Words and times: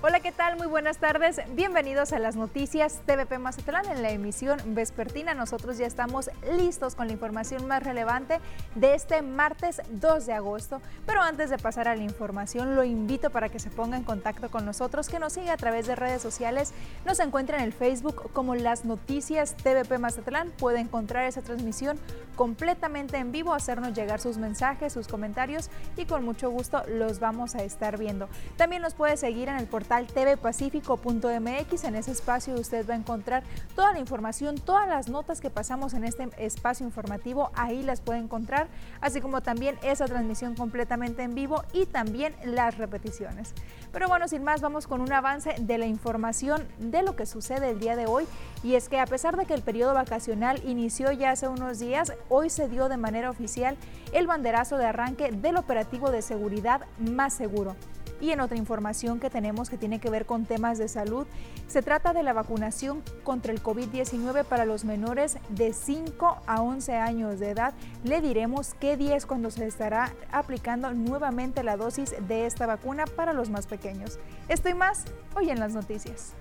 Hola, 0.00 0.20
¿qué 0.20 0.30
tal? 0.30 0.56
Muy 0.56 0.68
buenas 0.68 0.98
tardes. 0.98 1.40
Bienvenidos 1.56 2.12
a 2.12 2.20
las 2.20 2.36
noticias 2.36 3.00
TVP 3.04 3.40
Mazatlán 3.40 3.84
en 3.86 4.00
la 4.00 4.10
emisión 4.10 4.56
vespertina. 4.66 5.34
Nosotros 5.34 5.76
ya 5.76 5.86
estamos 5.86 6.30
listos 6.56 6.94
con 6.94 7.08
la 7.08 7.14
información 7.14 7.66
más 7.66 7.82
relevante 7.82 8.38
de 8.76 8.94
este 8.94 9.22
martes 9.22 9.82
2 9.90 10.26
de 10.26 10.34
agosto. 10.34 10.80
Pero 11.04 11.20
antes 11.20 11.50
de 11.50 11.58
pasar 11.58 11.88
a 11.88 11.96
la 11.96 12.04
información, 12.04 12.76
lo 12.76 12.84
invito 12.84 13.30
para 13.30 13.48
que 13.48 13.58
se 13.58 13.70
ponga 13.70 13.96
en 13.96 14.04
contacto 14.04 14.52
con 14.52 14.64
nosotros, 14.64 15.08
que 15.08 15.18
nos 15.18 15.32
siga 15.32 15.54
a 15.54 15.56
través 15.56 15.88
de 15.88 15.96
redes 15.96 16.22
sociales. 16.22 16.72
Nos 17.04 17.18
encuentra 17.18 17.58
en 17.58 17.64
el 17.64 17.72
Facebook 17.72 18.30
como 18.32 18.54
las 18.54 18.84
noticias 18.84 19.56
TVP 19.56 19.98
Mazatlán. 19.98 20.52
Puede 20.58 20.78
encontrar 20.78 21.24
esa 21.24 21.42
transmisión 21.42 21.98
completamente 22.36 23.16
en 23.16 23.32
vivo, 23.32 23.52
hacernos 23.52 23.94
llegar 23.94 24.20
sus 24.20 24.38
mensajes, 24.38 24.92
sus 24.92 25.08
comentarios 25.08 25.70
y 25.96 26.04
con 26.04 26.24
mucho 26.24 26.50
gusto 26.50 26.84
los 26.86 27.18
vamos 27.18 27.56
a 27.56 27.64
estar 27.64 27.98
viendo. 27.98 28.28
También 28.56 28.80
nos 28.80 28.94
puede 28.94 29.16
seguir 29.16 29.48
en 29.48 29.56
el 29.56 29.66
portal 29.66 29.87
tvpacifico.mx. 29.88 31.84
En 31.84 31.94
ese 31.94 32.12
espacio 32.12 32.54
usted 32.54 32.88
va 32.88 32.94
a 32.94 32.96
encontrar 32.96 33.42
toda 33.74 33.92
la 33.92 33.98
información, 33.98 34.56
todas 34.56 34.86
las 34.88 35.08
notas 35.08 35.40
que 35.40 35.50
pasamos 35.50 35.94
en 35.94 36.04
este 36.04 36.28
espacio 36.38 36.86
informativo, 36.86 37.50
ahí 37.54 37.82
las 37.82 38.00
puede 38.00 38.18
encontrar, 38.20 38.68
así 39.00 39.20
como 39.20 39.40
también 39.40 39.78
esa 39.82 40.04
transmisión 40.04 40.54
completamente 40.54 41.22
en 41.22 41.34
vivo 41.34 41.64
y 41.72 41.86
también 41.86 42.34
las 42.44 42.78
repeticiones. 42.78 43.54
Pero 43.92 44.08
bueno, 44.08 44.28
sin 44.28 44.44
más, 44.44 44.60
vamos 44.60 44.86
con 44.86 45.00
un 45.00 45.12
avance 45.12 45.54
de 45.58 45.78
la 45.78 45.86
información 45.86 46.68
de 46.78 47.02
lo 47.02 47.16
que 47.16 47.26
sucede 47.26 47.70
el 47.70 47.80
día 47.80 47.96
de 47.96 48.06
hoy. 48.06 48.26
Y 48.62 48.74
es 48.74 48.88
que 48.88 49.00
a 49.00 49.06
pesar 49.06 49.36
de 49.36 49.46
que 49.46 49.54
el 49.54 49.62
periodo 49.62 49.94
vacacional 49.94 50.62
inició 50.66 51.10
ya 51.12 51.30
hace 51.30 51.48
unos 51.48 51.78
días, 51.78 52.12
hoy 52.28 52.50
se 52.50 52.68
dio 52.68 52.88
de 52.88 52.96
manera 52.96 53.30
oficial 53.30 53.76
el 54.12 54.26
banderazo 54.26 54.76
de 54.76 54.86
arranque 54.86 55.30
del 55.32 55.56
operativo 55.56 56.10
de 56.10 56.22
seguridad 56.22 56.82
más 56.98 57.32
seguro. 57.32 57.76
Y 58.20 58.30
en 58.30 58.40
otra 58.40 58.56
información 58.56 59.20
que 59.20 59.30
tenemos 59.30 59.70
que 59.70 59.76
tiene 59.76 60.00
que 60.00 60.10
ver 60.10 60.26
con 60.26 60.44
temas 60.44 60.78
de 60.78 60.88
salud, 60.88 61.26
se 61.68 61.82
trata 61.82 62.12
de 62.12 62.22
la 62.22 62.32
vacunación 62.32 63.02
contra 63.22 63.52
el 63.52 63.62
COVID-19 63.62 64.44
para 64.44 64.64
los 64.64 64.84
menores 64.84 65.38
de 65.50 65.72
5 65.72 66.42
a 66.46 66.62
11 66.62 66.96
años 66.96 67.38
de 67.38 67.50
edad. 67.50 67.74
Le 68.04 68.20
diremos 68.20 68.74
qué 68.74 68.96
día 68.96 69.16
es 69.16 69.26
cuando 69.26 69.50
se 69.50 69.66
estará 69.66 70.12
aplicando 70.32 70.92
nuevamente 70.92 71.62
la 71.62 71.76
dosis 71.76 72.14
de 72.26 72.46
esta 72.46 72.66
vacuna 72.66 73.04
para 73.06 73.32
los 73.32 73.50
más 73.50 73.66
pequeños. 73.66 74.18
Estoy 74.48 74.74
más 74.74 75.04
hoy 75.36 75.50
en 75.50 75.60
las 75.60 75.72
noticias. 75.72 76.34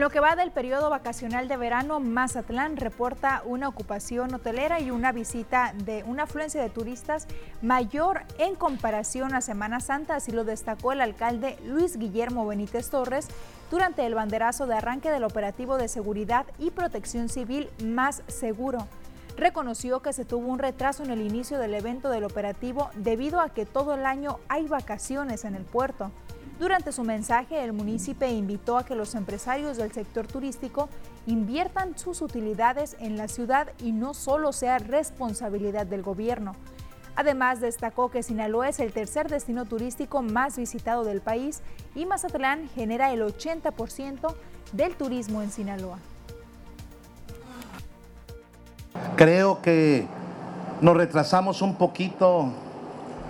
Lo 0.00 0.08
que 0.08 0.20
va 0.20 0.36
del 0.36 0.50
periodo 0.50 0.88
vacacional 0.88 1.48
de 1.48 1.58
verano, 1.58 2.00
Mazatlán 2.00 2.78
reporta 2.78 3.42
una 3.44 3.68
ocupación 3.68 4.32
hotelera 4.32 4.80
y 4.80 4.90
una 4.90 5.12
visita 5.12 5.74
de 5.84 6.02
una 6.04 6.22
afluencia 6.22 6.62
de 6.62 6.70
turistas 6.70 7.28
mayor 7.60 8.22
en 8.38 8.54
comparación 8.54 9.34
a 9.34 9.42
Semana 9.42 9.80
Santa, 9.80 10.16
así 10.16 10.32
lo 10.32 10.44
destacó 10.44 10.92
el 10.92 11.02
alcalde 11.02 11.58
Luis 11.66 11.98
Guillermo 11.98 12.46
Benítez 12.46 12.88
Torres 12.88 13.28
durante 13.70 14.06
el 14.06 14.14
banderazo 14.14 14.66
de 14.66 14.76
arranque 14.76 15.10
del 15.10 15.24
operativo 15.24 15.76
de 15.76 15.88
seguridad 15.88 16.46
y 16.58 16.70
protección 16.70 17.28
civil 17.28 17.68
más 17.84 18.22
seguro 18.28 18.88
reconoció 19.36 20.00
que 20.00 20.12
se 20.12 20.24
tuvo 20.24 20.48
un 20.48 20.58
retraso 20.58 21.02
en 21.02 21.10
el 21.10 21.20
inicio 21.20 21.58
del 21.58 21.74
evento 21.74 22.10
del 22.10 22.24
operativo 22.24 22.90
debido 22.94 23.40
a 23.40 23.48
que 23.48 23.66
todo 23.66 23.94
el 23.94 24.06
año 24.06 24.38
hay 24.48 24.68
vacaciones 24.68 25.44
en 25.44 25.54
el 25.54 25.64
puerto. 25.64 26.10
Durante 26.58 26.92
su 26.92 27.02
mensaje, 27.02 27.64
el 27.64 27.72
municipio 27.72 28.28
invitó 28.28 28.78
a 28.78 28.84
que 28.84 28.94
los 28.94 29.14
empresarios 29.14 29.76
del 29.76 29.92
sector 29.92 30.26
turístico 30.26 30.88
inviertan 31.26 31.98
sus 31.98 32.22
utilidades 32.22 32.96
en 33.00 33.16
la 33.16 33.28
ciudad 33.28 33.68
y 33.80 33.92
no 33.92 34.14
solo 34.14 34.52
sea 34.52 34.78
responsabilidad 34.78 35.86
del 35.86 36.02
gobierno. 36.02 36.54
Además, 37.14 37.60
destacó 37.60 38.10
que 38.10 38.22
Sinaloa 38.22 38.68
es 38.68 38.80
el 38.80 38.92
tercer 38.92 39.28
destino 39.28 39.64
turístico 39.64 40.22
más 40.22 40.56
visitado 40.56 41.04
del 41.04 41.20
país 41.20 41.62
y 41.94 42.06
Mazatlán 42.06 42.68
genera 42.74 43.12
el 43.12 43.22
80% 43.22 44.34
del 44.72 44.94
turismo 44.94 45.42
en 45.42 45.50
Sinaloa. 45.50 45.98
Creo 49.16 49.60
que 49.60 50.06
nos 50.80 50.96
retrasamos 50.96 51.60
un 51.60 51.76
poquito 51.76 52.50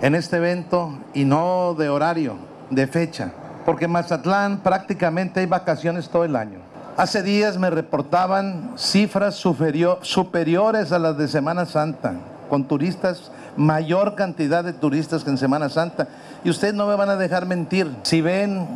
en 0.01 0.15
este 0.15 0.37
evento 0.37 0.97
y 1.13 1.25
no 1.25 1.75
de 1.77 1.89
horario 1.89 2.52
de 2.69 2.87
fecha, 2.87 3.31
porque 3.65 3.85
en 3.85 3.91
Mazatlán 3.91 4.59
prácticamente 4.59 5.39
hay 5.39 5.45
vacaciones 5.45 6.09
todo 6.09 6.23
el 6.23 6.35
año. 6.35 6.59
Hace 6.95 7.23
días 7.23 7.57
me 7.57 7.71
reportaban 7.71 8.73
cifras 8.75 9.35
superiores 9.35 10.91
a 10.91 10.99
las 10.99 11.17
de 11.17 11.27
Semana 11.27 11.65
Santa, 11.65 12.13
con 12.49 12.67
turistas, 12.67 13.31
mayor 13.57 14.13
cantidad 14.15 14.63
de 14.63 14.73
turistas 14.73 15.23
que 15.23 15.31
en 15.31 15.39
Semana 15.39 15.69
Santa. 15.69 16.07
Y 16.43 16.51
ustedes 16.51 16.75
no 16.75 16.85
me 16.85 16.95
van 16.95 17.09
a 17.09 17.15
dejar 17.15 17.47
mentir. 17.47 17.89
Si 18.03 18.21
ven 18.21 18.67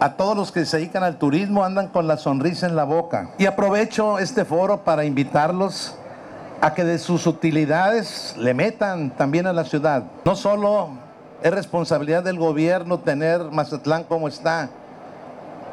a 0.00 0.14
todos 0.14 0.36
los 0.36 0.52
que 0.52 0.64
se 0.64 0.78
dedican 0.78 1.02
al 1.02 1.16
turismo, 1.16 1.64
andan 1.64 1.88
con 1.88 2.06
la 2.06 2.16
sonrisa 2.16 2.66
en 2.66 2.76
la 2.76 2.84
boca. 2.84 3.30
Y 3.38 3.46
aprovecho 3.46 4.18
este 4.18 4.44
foro 4.44 4.84
para 4.84 5.04
invitarlos 5.04 5.94
a 6.60 6.72
que 6.72 6.84
de 6.84 6.98
sus 6.98 7.26
utilidades 7.26 8.34
le 8.38 8.54
metan 8.54 9.10
también 9.10 9.46
a 9.46 9.52
la 9.52 9.64
ciudad. 9.64 10.04
No 10.24 10.34
solo 10.34 10.90
es 11.42 11.52
responsabilidad 11.52 12.22
del 12.22 12.38
gobierno 12.38 13.00
tener 13.00 13.40
Mazatlán 13.50 14.04
como 14.04 14.28
está 14.28 14.70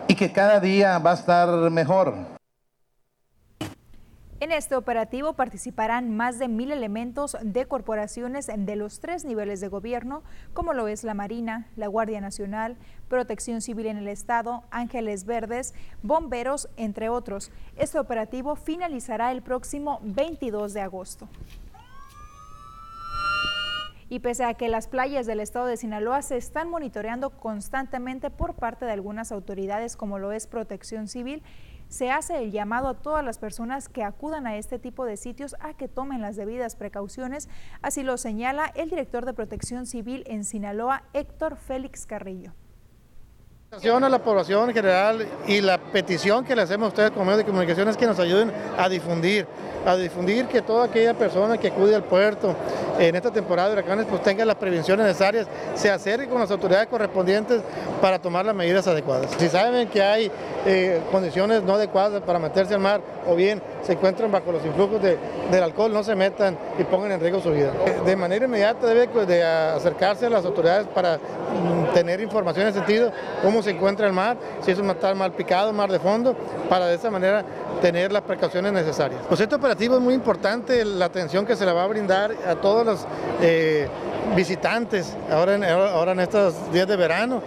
y 0.07 0.15
que 0.15 0.31
cada 0.31 0.59
día 0.59 0.97
va 0.99 1.11
a 1.11 1.15
estar 1.15 1.49
mejor. 1.71 2.33
En 4.43 4.51
este 4.51 4.75
operativo 4.75 5.31
participarán 5.33 6.17
más 6.17 6.37
de 6.37 6.49
mil 6.49 6.73
elementos 6.73 7.37
de 7.41 7.65
corporaciones 7.65 8.51
de 8.53 8.75
los 8.75 8.99
tres 8.99 9.23
niveles 9.23 9.61
de 9.61 9.69
gobierno, 9.69 10.21
como 10.53 10.73
lo 10.73 10.89
es 10.89 11.05
la 11.05 11.13
Marina, 11.13 11.67
la 11.77 11.87
Guardia 11.87 12.19
Nacional, 12.19 12.75
Protección 13.07 13.61
Civil 13.61 13.85
en 13.85 13.95
el 13.95 14.09
Estado, 14.09 14.63
Ángeles 14.69 15.23
Verdes, 15.23 15.73
bomberos, 16.01 16.67
entre 16.75 17.07
otros. 17.07 17.51
Este 17.77 17.99
operativo 17.99 18.57
finalizará 18.57 19.31
el 19.31 19.43
próximo 19.43 20.01
22 20.03 20.73
de 20.73 20.81
agosto. 20.81 21.29
Y 24.13 24.19
pese 24.19 24.43
a 24.43 24.53
que 24.53 24.69
las 24.69 24.87
playas 24.87 25.25
del 25.25 25.39
estado 25.39 25.65
de 25.65 25.75
Sinaloa 25.75 26.21
se 26.21 26.37
están 26.37 26.69
monitoreando 26.69 27.31
constantemente 27.31 28.29
por 28.29 28.53
parte 28.53 28.85
de 28.85 28.91
algunas 28.91 29.31
autoridades 29.31 29.97
como 29.97 30.19
lo 30.19 30.31
es 30.31 30.45
Protección 30.45 31.07
Civil, 31.07 31.41
se 31.87 32.11
hace 32.11 32.37
el 32.37 32.51
llamado 32.51 32.89
a 32.89 33.01
todas 33.01 33.25
las 33.25 33.39
personas 33.39 33.89
que 33.89 34.03
acudan 34.03 34.45
a 34.45 34.55
este 34.55 34.77
tipo 34.77 35.05
de 35.05 35.17
sitios 35.17 35.55
a 35.59 35.73
que 35.73 35.87
tomen 35.87 36.21
las 36.21 36.35
debidas 36.35 36.75
precauciones, 36.75 37.49
así 37.81 38.03
lo 38.03 38.17
señala 38.17 38.71
el 38.75 38.91
director 38.91 39.25
de 39.25 39.33
Protección 39.33 39.87
Civil 39.87 40.23
en 40.27 40.43
Sinaloa, 40.43 41.05
Héctor 41.13 41.55
Félix 41.55 42.05
Carrillo 42.05 42.53
a 43.81 44.09
la 44.09 44.19
población 44.19 44.69
en 44.69 44.75
general 44.75 45.27
y 45.47 45.59
la 45.59 45.79
petición 45.79 46.45
que 46.45 46.55
le 46.55 46.61
hacemos 46.61 46.85
a 46.85 46.87
ustedes 46.89 47.11
como 47.11 47.25
medios 47.25 47.39
de 47.39 47.45
comunicación 47.45 47.87
es 47.87 47.97
que 47.97 48.05
nos 48.05 48.19
ayuden 48.19 48.51
a 48.77 48.87
difundir, 48.87 49.47
a 49.83 49.95
difundir 49.95 50.45
que 50.45 50.61
toda 50.61 50.85
aquella 50.85 51.15
persona 51.15 51.57
que 51.57 51.69
acude 51.69 51.95
al 51.95 52.03
puerto 52.03 52.55
en 52.99 53.15
esta 53.15 53.31
temporada 53.31 53.69
de 53.69 53.73
huracanes 53.73 54.05
pues 54.07 54.21
tenga 54.21 54.45
las 54.45 54.57
prevenciones 54.57 55.07
necesarias, 55.07 55.47
se 55.73 55.89
acerque 55.89 56.27
con 56.27 56.39
las 56.39 56.51
autoridades 56.51 56.87
correspondientes 56.87 57.61
para 57.99 58.19
tomar 58.19 58.45
las 58.45 58.55
medidas 58.55 58.85
adecuadas. 58.87 59.31
Si 59.39 59.49
saben 59.49 59.87
que 59.87 60.03
hay 60.03 60.31
eh, 60.67 61.01
condiciones 61.11 61.63
no 61.63 61.73
adecuadas 61.73 62.21
para 62.21 62.37
meterse 62.37 62.75
al 62.75 62.79
mar 62.79 63.01
o 63.27 63.35
bien 63.35 63.59
se 63.81 63.93
encuentran 63.93 64.31
bajo 64.31 64.51
los 64.51 64.63
influjos 64.63 65.01
del 65.01 65.63
alcohol, 65.63 65.91
no 65.91 66.03
se 66.03 66.15
metan 66.15 66.57
y 66.77 66.83
pongan 66.83 67.11
en 67.13 67.19
riesgo 67.19 67.41
su 67.41 67.51
vida. 67.51 67.71
De 68.05 68.15
manera 68.15 68.45
inmediata 68.45 68.85
debe 68.85 69.07
pues, 69.07 69.27
de 69.27 69.43
acercarse 69.43 70.27
a 70.27 70.29
las 70.29 70.45
autoridades 70.45 70.87
para 70.87 71.19
tener 71.93 72.21
información 72.21 72.67
en 72.67 72.73
sentido, 72.73 73.11
cómo 73.41 73.61
se 73.61 73.71
encuentra 73.71 74.07
el 74.07 74.13
mar, 74.13 74.37
si 74.61 74.71
es 74.71 74.79
un 74.79 74.87
mar 74.87 75.15
mal 75.15 75.31
picado, 75.33 75.73
mar 75.73 75.91
de 75.91 75.99
fondo, 75.99 76.35
para 76.69 76.87
de 76.87 76.95
esa 76.95 77.09
manera 77.09 77.43
tener 77.81 78.11
las 78.11 78.21
precauciones 78.23 78.71
necesarias. 78.73 79.21
Pues 79.27 79.39
este 79.39 79.55
operativo 79.55 79.95
es 79.95 80.01
muy 80.01 80.13
importante, 80.13 80.83
la 80.85 81.05
atención 81.05 81.45
que 81.45 81.55
se 81.55 81.65
le 81.65 81.71
va 81.71 81.83
a 81.83 81.87
brindar 81.87 82.31
a 82.47 82.55
todos 82.55 82.85
los 82.85 83.07
eh, 83.41 83.87
visitantes 84.35 85.15
ahora 85.31 85.53
ahora 85.93 86.13
en 86.13 86.19
estos 86.21 86.71
días 86.71 86.87
de 86.87 86.95
verano. 86.95 87.41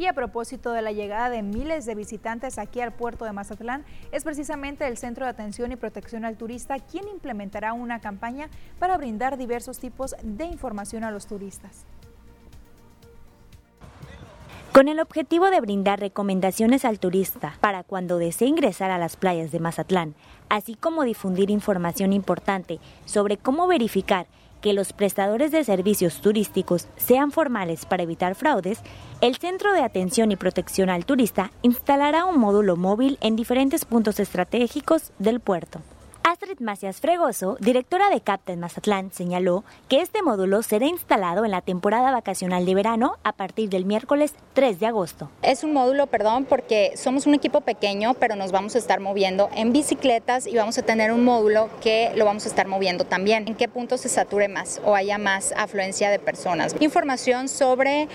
Y 0.00 0.06
a 0.06 0.14
propósito 0.14 0.72
de 0.72 0.80
la 0.80 0.92
llegada 0.92 1.28
de 1.28 1.42
miles 1.42 1.84
de 1.84 1.94
visitantes 1.94 2.56
aquí 2.56 2.80
al 2.80 2.90
puerto 2.90 3.26
de 3.26 3.32
Mazatlán, 3.32 3.84
es 4.12 4.24
precisamente 4.24 4.86
el 4.86 4.96
Centro 4.96 5.26
de 5.26 5.30
Atención 5.30 5.72
y 5.72 5.76
Protección 5.76 6.24
al 6.24 6.38
Turista 6.38 6.78
quien 6.78 7.06
implementará 7.06 7.74
una 7.74 8.00
campaña 8.00 8.48
para 8.78 8.96
brindar 8.96 9.36
diversos 9.36 9.78
tipos 9.78 10.16
de 10.22 10.46
información 10.46 11.04
a 11.04 11.10
los 11.10 11.26
turistas. 11.26 11.84
con 14.72 14.88
el 14.88 15.00
objetivo 15.00 15.50
de 15.50 15.60
brindar 15.60 15.98
recomendaciones 15.98 16.84
al 16.84 17.00
turista 17.00 17.54
para 17.60 17.82
cuando 17.82 18.18
desee 18.18 18.48
ingresar 18.48 18.90
a 18.90 18.98
las 18.98 19.16
playas 19.16 19.50
de 19.50 19.58
Mazatlán, 19.58 20.14
así 20.48 20.76
como 20.76 21.02
difundir 21.02 21.50
información 21.50 22.12
importante 22.12 22.78
sobre 23.04 23.36
cómo 23.36 23.66
verificar 23.66 24.26
que 24.60 24.72
los 24.72 24.92
prestadores 24.92 25.50
de 25.50 25.64
servicios 25.64 26.20
turísticos 26.20 26.86
sean 26.96 27.32
formales 27.32 27.86
para 27.86 28.02
evitar 28.02 28.34
fraudes, 28.34 28.80
el 29.20 29.36
Centro 29.36 29.72
de 29.72 29.82
Atención 29.82 30.32
y 30.32 30.36
Protección 30.36 30.90
al 30.90 31.04
Turista 31.04 31.50
instalará 31.62 32.24
un 32.24 32.38
módulo 32.38 32.76
móvil 32.76 33.18
en 33.20 33.36
diferentes 33.36 33.84
puntos 33.84 34.20
estratégicos 34.20 35.12
del 35.18 35.40
puerto. 35.40 35.80
Astrid 36.22 36.60
Macias 36.60 37.00
Fregoso, 37.00 37.56
directora 37.60 38.10
de 38.10 38.20
CAPTA 38.20 38.52
en 38.52 38.60
Mazatlán, 38.60 39.10
señaló 39.10 39.64
que 39.88 40.02
este 40.02 40.22
módulo 40.22 40.62
será 40.62 40.86
instalado 40.86 41.46
en 41.46 41.50
la 41.50 41.62
temporada 41.62 42.12
vacacional 42.12 42.66
de 42.66 42.74
verano 42.74 43.16
a 43.24 43.32
partir 43.32 43.70
del 43.70 43.86
miércoles 43.86 44.34
3 44.52 44.78
de 44.78 44.86
agosto. 44.86 45.30
Es 45.42 45.64
un 45.64 45.72
módulo, 45.72 46.08
perdón, 46.08 46.44
porque 46.44 46.92
somos 46.94 47.26
un 47.26 47.34
equipo 47.34 47.62
pequeño, 47.62 48.14
pero 48.14 48.36
nos 48.36 48.52
vamos 48.52 48.74
a 48.74 48.78
estar 48.78 49.00
moviendo 49.00 49.48
en 49.54 49.72
bicicletas 49.72 50.46
y 50.46 50.56
vamos 50.56 50.76
a 50.76 50.82
tener 50.82 51.10
un 51.10 51.24
módulo 51.24 51.70
que 51.80 52.12
lo 52.14 52.26
vamos 52.26 52.44
a 52.44 52.48
estar 52.48 52.68
moviendo 52.68 53.04
también. 53.04 53.48
En 53.48 53.54
qué 53.54 53.68
punto 53.68 53.96
se 53.96 54.10
sature 54.10 54.48
más 54.48 54.80
o 54.84 54.94
haya 54.94 55.16
más 55.16 55.54
afluencia 55.56 56.10
de 56.10 56.18
personas. 56.18 56.76
Información 56.80 57.48
sobre 57.48 58.08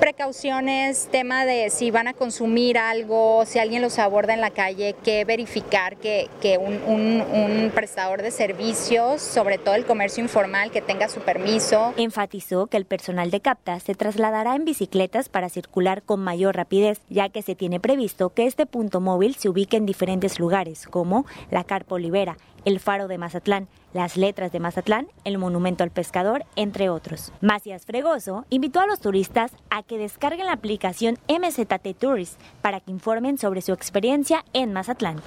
precauciones, 0.00 1.08
tema 1.10 1.44
de 1.44 1.70
si 1.70 1.90
van 1.90 2.08
a 2.08 2.14
consumir 2.14 2.78
algo, 2.78 3.44
si 3.46 3.58
alguien 3.58 3.82
los 3.82 3.98
aborda 3.98 4.32
en 4.32 4.40
la 4.40 4.50
calle, 4.50 4.96
que 5.04 5.24
verificar 5.24 5.96
que, 5.96 6.28
que 6.40 6.58
un 6.58 7.33
prestador 7.74 8.22
de 8.22 8.30
servicios, 8.30 9.20
sobre 9.20 9.58
todo 9.58 9.74
el 9.74 9.84
comercio 9.84 10.22
informal, 10.22 10.70
que 10.70 10.80
tenga 10.80 11.08
su 11.08 11.20
permiso. 11.20 11.92
Enfatizó 11.96 12.66
que 12.66 12.76
el 12.76 12.84
personal 12.84 13.30
de 13.30 13.40
CAPTA 13.40 13.80
se 13.80 13.94
trasladará 13.94 14.54
en 14.54 14.64
bicicletas 14.64 15.28
para 15.28 15.48
circular 15.48 16.02
con 16.02 16.20
mayor 16.20 16.56
rapidez, 16.56 17.00
ya 17.08 17.28
que 17.28 17.42
se 17.42 17.54
tiene 17.54 17.80
previsto 17.80 18.30
que 18.30 18.46
este 18.46 18.66
punto 18.66 19.00
móvil 19.00 19.34
se 19.34 19.48
ubique 19.48 19.76
en 19.76 19.86
diferentes 19.86 20.38
lugares, 20.38 20.86
como 20.86 21.26
la 21.50 21.64
Carpa 21.64 21.96
Olivera, 21.96 22.36
el 22.64 22.80
Faro 22.80 23.08
de 23.08 23.18
Mazatlán, 23.18 23.68
las 23.92 24.16
Letras 24.16 24.52
de 24.52 24.60
Mazatlán, 24.60 25.08
el 25.24 25.38
Monumento 25.38 25.84
al 25.84 25.90
Pescador, 25.90 26.44
entre 26.56 26.88
otros. 26.88 27.32
Macías 27.40 27.84
Fregoso 27.84 28.44
invitó 28.50 28.80
a 28.80 28.86
los 28.86 29.00
turistas 29.00 29.52
a 29.70 29.82
que 29.82 29.98
descarguen 29.98 30.46
la 30.46 30.52
aplicación 30.52 31.18
MZT 31.28 31.98
Tourist 31.98 32.40
para 32.62 32.80
que 32.80 32.90
informen 32.90 33.38
sobre 33.38 33.60
su 33.60 33.72
experiencia 33.72 34.44
en 34.52 34.72
Mazatlán. 34.72 35.20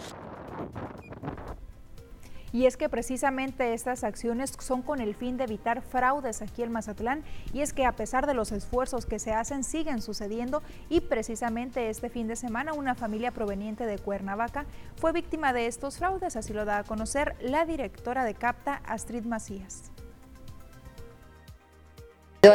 Y 2.58 2.66
es 2.66 2.76
que 2.76 2.90
precisamente 2.90 3.76
estas 3.76 4.04
acciones 4.04 4.52
son 4.58 4.82
con 4.82 5.00
el 5.00 5.14
fin 5.14 5.38
de 5.38 5.44
evitar 5.44 5.84
fraudes 5.84 6.42
aquí 6.42 6.64
en 6.64 6.72
Mazatlán. 6.72 7.24
Y 7.54 7.62
es 7.62 7.72
que 7.72 7.86
a 7.86 7.92
pesar 7.92 8.26
de 8.26 8.34
los 8.34 8.52
esfuerzos 8.52 9.06
que 9.06 9.20
se 9.20 9.32
hacen, 9.32 9.64
siguen 9.64 10.02
sucediendo. 10.02 10.64
Y 10.90 11.02
precisamente 11.02 11.92
este 11.92 12.10
fin 12.10 12.28
de 12.28 12.36
semana 12.36 12.74
una 12.74 12.96
familia 12.96 13.30
proveniente 13.30 13.86
de 13.86 14.00
Cuernavaca 14.00 14.66
fue 14.96 15.12
víctima 15.12 15.54
de 15.54 15.68
estos 15.68 16.00
fraudes. 16.00 16.36
Así 16.36 16.52
lo 16.52 16.66
da 16.66 16.80
a 16.80 16.84
conocer 16.84 17.36
la 17.42 17.64
directora 17.64 18.24
de 18.24 18.34
CAPTA, 18.34 18.82
Astrid 18.88 19.26
Macías. 19.26 19.92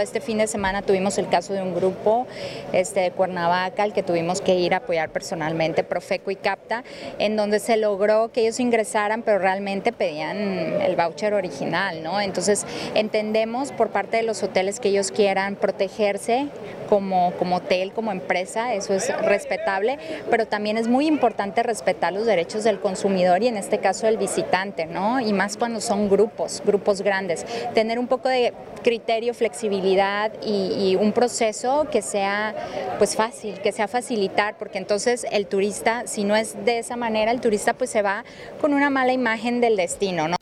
Este 0.00 0.20
fin 0.20 0.38
de 0.38 0.46
semana 0.46 0.82
tuvimos 0.82 1.18
el 1.18 1.28
caso 1.28 1.52
de 1.52 1.60
un 1.60 1.74
grupo 1.74 2.26
este, 2.72 3.00
de 3.00 3.10
Cuernavaca 3.10 3.82
al 3.82 3.92
que 3.92 4.02
tuvimos 4.02 4.40
que 4.40 4.54
ir 4.54 4.74
a 4.74 4.78
apoyar 4.78 5.10
personalmente, 5.10 5.84
Profeco 5.84 6.30
y 6.30 6.36
Capta, 6.36 6.82
en 7.18 7.36
donde 7.36 7.58
se 7.58 7.76
logró 7.76 8.32
que 8.32 8.42
ellos 8.42 8.58
ingresaran, 8.58 9.22
pero 9.22 9.38
realmente 9.38 9.92
pedían 9.92 10.38
el 10.38 10.96
voucher 10.96 11.34
original, 11.34 12.02
¿no? 12.02 12.20
Entonces 12.20 12.64
entendemos 12.94 13.72
por 13.72 13.90
parte 13.90 14.16
de 14.16 14.22
los 14.22 14.42
hoteles 14.42 14.80
que 14.80 14.88
ellos 14.88 15.10
quieran 15.10 15.56
protegerse 15.56 16.48
como, 16.88 17.32
como 17.38 17.56
hotel, 17.56 17.92
como 17.92 18.12
empresa, 18.12 18.74
eso 18.74 18.94
es 18.94 19.14
respetable, 19.22 19.98
pero 20.30 20.46
también 20.46 20.76
es 20.76 20.88
muy 20.88 21.06
importante 21.06 21.62
respetar 21.62 22.12
los 22.12 22.26
derechos 22.26 22.64
del 22.64 22.80
consumidor 22.80 23.42
y 23.42 23.48
en 23.48 23.56
este 23.56 23.78
caso 23.78 24.06
del 24.06 24.16
visitante, 24.16 24.86
¿no? 24.86 25.20
Y 25.20 25.32
más 25.32 25.56
cuando 25.56 25.80
son 25.80 26.10
grupos, 26.10 26.62
grupos 26.64 27.02
grandes. 27.02 27.46
Tener 27.74 27.98
un 27.98 28.08
poco 28.08 28.28
de 28.28 28.52
criterio, 28.82 29.32
flexibilidad 29.32 29.81
y, 29.82 30.96
un 30.96 31.12
proceso 31.12 31.86
que 31.90 32.02
sea 32.02 32.54
pues 32.98 33.16
fácil, 33.16 33.60
que 33.60 33.72
sea 33.72 33.88
facilitar, 33.88 34.56
porque 34.58 34.78
entonces 34.78 35.26
el 35.30 35.46
turista, 35.46 36.06
si 36.06 36.24
no 36.24 36.36
es 36.36 36.64
de 36.64 36.78
esa 36.78 36.96
manera, 36.96 37.30
el 37.32 37.40
turista 37.40 37.74
pues 37.74 37.90
se 37.90 38.02
va 38.02 38.24
con 38.60 38.74
una 38.74 38.90
mala 38.90 39.12
imagen 39.12 39.60
del 39.60 39.76
destino, 39.76 40.28
¿no? 40.28 40.36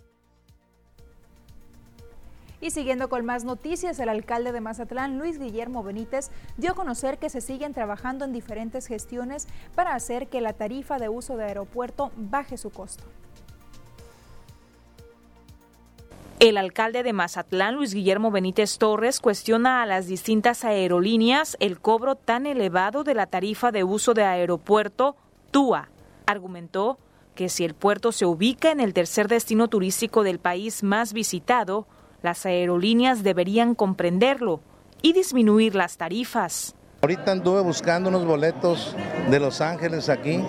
Y 2.62 2.72
siguiendo 2.72 3.08
con 3.08 3.25
más 3.25 3.44
noticias, 3.44 3.98
el 4.00 4.10
alcalde 4.10 4.52
de 4.52 4.60
Mazatlán, 4.60 5.19
Luis 5.19 5.38
Guillermo 5.38 5.82
Benítez, 5.82 6.31
dio 6.58 6.72
a 6.72 6.75
conocer 6.75 7.16
que 7.16 7.31
se 7.31 7.40
siguen 7.40 7.72
trabajando 7.72 8.26
en 8.26 8.34
diferentes 8.34 8.86
gestiones 8.86 9.48
para 9.75 9.94
hacer 9.94 10.28
que 10.28 10.43
la 10.43 10.52
tarifa 10.52 10.98
de 10.98 11.08
uso 11.08 11.38
de 11.38 11.44
aeropuerto 11.44 12.12
baje 12.16 12.58
su 12.58 12.70
costo. 12.70 13.04
El 16.40 16.56
alcalde 16.56 17.02
de 17.02 17.12
Mazatlán, 17.12 17.75
Luis 17.75 17.92
Guillermo 17.92 18.31
Benítez 18.31 18.78
Torres, 18.78 19.20
cuestiona 19.20 19.82
a 19.82 19.87
las 19.87 20.06
distintas 20.06 20.64
aerolíneas 20.64 21.54
el 21.60 21.78
cobro 21.78 22.14
tan 22.14 22.46
elevado 22.46 23.04
de 23.04 23.12
la 23.12 23.26
tarifa 23.26 23.72
de 23.72 23.84
uso 23.84 24.14
de 24.14 24.25
aeropuerto 24.25 25.16
TUA. 25.50 25.90
Argumentó 26.25 26.98
que 27.34 27.50
si 27.50 27.66
el 27.66 27.75
puerto 27.75 28.10
se 28.10 28.25
ubica 28.25 28.70
en 28.70 28.81
el 28.81 28.94
tercer 28.94 29.28
destino 29.28 29.69
turístico 29.69 30.22
del 30.22 30.38
país 30.38 30.82
más 30.82 31.12
visitado, 31.12 31.87
las 32.22 32.46
aerolíneas 32.46 33.22
deberían 33.22 33.75
comprenderlo 33.75 34.60
y 35.02 35.12
disminuir 35.12 35.75
las 35.75 35.98
tarifas. 35.98 36.75
Ahorita 37.02 37.32
anduve 37.32 37.60
buscando 37.60 38.08
unos 38.08 38.25
boletos 38.25 38.96
de 39.31 39.40
Los 39.40 39.60
Ángeles 39.60 40.08
aquí 40.08 40.43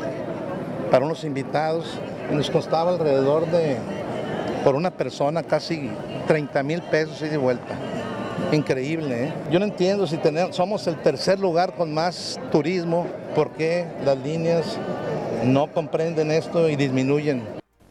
para 0.90 1.06
unos 1.06 1.26
invitados 1.26 2.00
nos 2.32 2.50
costaba 2.50 2.92
alrededor 2.92 3.46
de 3.48 3.78
por 4.64 4.76
una 4.76 4.92
persona 4.92 5.44
casi 5.44 5.90
30 6.28 6.64
mil 6.64 6.82
pesos 6.84 7.22
y 7.22 7.28
de 7.28 7.38
vuelta. 7.38 7.78
Increíble, 8.52 9.26
¿eh? 9.26 9.34
Yo 9.50 9.60
no 9.60 9.66
entiendo 9.66 10.06
si 10.08 10.18
tenemos, 10.18 10.56
somos 10.56 10.86
el 10.88 10.98
tercer 10.98 11.40
lugar 11.40 11.76
con 11.76 11.94
más 11.94 12.40
turismo, 12.52 13.08
¿por 13.36 13.52
qué 13.52 13.88
las 14.04 14.18
líneas 14.18 14.78
no 15.46 15.72
comprenden 15.72 16.32
esto 16.32 16.68
y 16.68 16.76
disminuyen? 16.76 17.44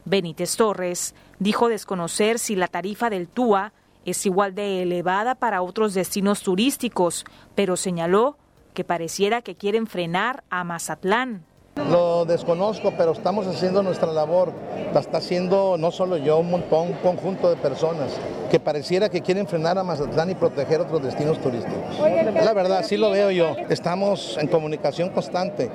Benítez 0.04 0.56
Torres 0.56 1.14
dijo 1.38 1.68
desconocer 1.68 2.38
si 2.38 2.56
la 2.56 2.68
tarifa 2.68 3.10
del 3.10 3.28
TUA 3.28 3.72
es 4.04 4.24
igual 4.26 4.54
de 4.54 4.82
elevada 4.82 5.34
para 5.34 5.62
otros 5.62 5.94
destinos 5.94 6.42
turísticos, 6.42 7.24
pero 7.54 7.76
señaló 7.76 8.36
que 8.74 8.84
pareciera 8.84 9.42
que 9.42 9.56
quieren 9.56 9.86
frenar 9.86 10.42
a 10.50 10.64
Mazatlán. 10.64 11.44
Lo 11.90 12.24
desconozco, 12.24 12.92
pero 12.96 13.12
estamos 13.12 13.48
haciendo 13.48 13.82
nuestra 13.82 14.12
labor. 14.12 14.52
La 14.94 15.00
está 15.00 15.18
haciendo 15.18 15.76
no 15.76 15.90
solo 15.90 16.16
yo, 16.16 16.38
un 16.38 16.50
montón, 16.50 16.88
un 16.88 16.92
conjunto 16.94 17.50
de 17.50 17.56
personas 17.56 18.12
que 18.48 18.60
pareciera 18.60 19.08
que 19.08 19.20
quieren 19.20 19.46
frenar 19.48 19.76
a 19.78 19.82
Mazatlán 19.82 20.30
y 20.30 20.34
proteger 20.34 20.80
otros 20.80 21.02
destinos 21.02 21.40
turísticos. 21.40 21.98
La 21.98 22.52
verdad, 22.52 22.78
así 22.78 22.96
lo 22.96 23.10
veo 23.10 23.30
yo. 23.30 23.56
Estamos 23.68 24.36
en 24.38 24.48
comunicación 24.48 25.10
constante, 25.10 25.68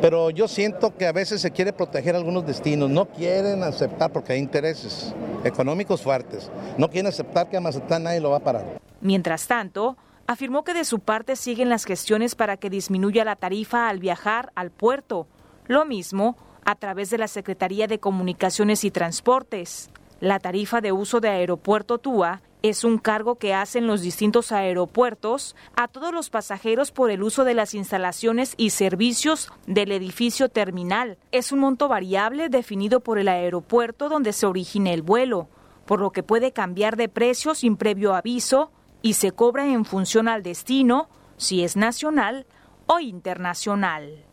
pero 0.00 0.30
yo 0.30 0.46
siento 0.48 0.94
que 0.94 1.06
a 1.06 1.12
veces 1.12 1.40
se 1.40 1.50
quiere 1.50 1.72
proteger 1.72 2.16
algunos 2.16 2.46
destinos. 2.46 2.90
No 2.90 3.06
quieren 3.06 3.62
aceptar 3.62 4.10
porque 4.10 4.34
hay 4.34 4.40
intereses 4.40 5.14
económicos 5.44 6.02
fuertes. 6.02 6.50
No 6.76 6.88
quieren 6.88 7.06
aceptar 7.06 7.48
que 7.48 7.56
a 7.56 7.60
Mazatlán 7.60 8.02
nadie 8.02 8.20
lo 8.20 8.30
va 8.30 8.38
a 8.38 8.40
parar. 8.40 8.64
Mientras 9.00 9.46
tanto, 9.46 9.96
afirmó 10.26 10.64
que 10.64 10.74
de 10.74 10.84
su 10.84 11.00
parte 11.00 11.36
siguen 11.36 11.68
las 11.68 11.84
gestiones 11.84 12.34
para 12.34 12.56
que 12.56 12.68
disminuya 12.68 13.24
la 13.24 13.36
tarifa 13.36 13.88
al 13.88 14.00
viajar 14.00 14.52
al 14.54 14.70
puerto 14.70 15.26
lo 15.66 15.84
mismo 15.84 16.36
a 16.64 16.74
través 16.74 17.10
de 17.10 17.18
la 17.18 17.28
Secretaría 17.28 17.86
de 17.86 17.98
Comunicaciones 17.98 18.84
y 18.84 18.90
Transportes. 18.90 19.90
La 20.20 20.38
tarifa 20.38 20.80
de 20.80 20.92
uso 20.92 21.20
de 21.20 21.28
aeropuerto 21.28 21.98
TUA 21.98 22.42
es 22.62 22.84
un 22.84 22.98
cargo 22.98 23.36
que 23.36 23.54
hacen 23.54 23.88
los 23.88 24.02
distintos 24.02 24.52
aeropuertos 24.52 25.56
a 25.74 25.88
todos 25.88 26.12
los 26.12 26.30
pasajeros 26.30 26.92
por 26.92 27.10
el 27.10 27.24
uso 27.24 27.42
de 27.44 27.54
las 27.54 27.74
instalaciones 27.74 28.54
y 28.56 28.70
servicios 28.70 29.50
del 29.66 29.90
edificio 29.90 30.48
terminal. 30.48 31.18
Es 31.32 31.50
un 31.50 31.58
monto 31.58 31.88
variable 31.88 32.48
definido 32.48 33.00
por 33.00 33.18
el 33.18 33.26
aeropuerto 33.26 34.08
donde 34.08 34.32
se 34.32 34.46
origina 34.46 34.92
el 34.92 35.02
vuelo, 35.02 35.48
por 35.86 36.00
lo 36.00 36.10
que 36.10 36.22
puede 36.22 36.52
cambiar 36.52 36.96
de 36.96 37.08
precio 37.08 37.56
sin 37.56 37.76
previo 37.76 38.14
aviso 38.14 38.70
y 39.02 39.14
se 39.14 39.32
cobra 39.32 39.66
en 39.66 39.84
función 39.84 40.28
al 40.28 40.44
destino, 40.44 41.08
si 41.36 41.64
es 41.64 41.74
nacional 41.76 42.46
o 42.86 43.00
internacional. 43.00 44.24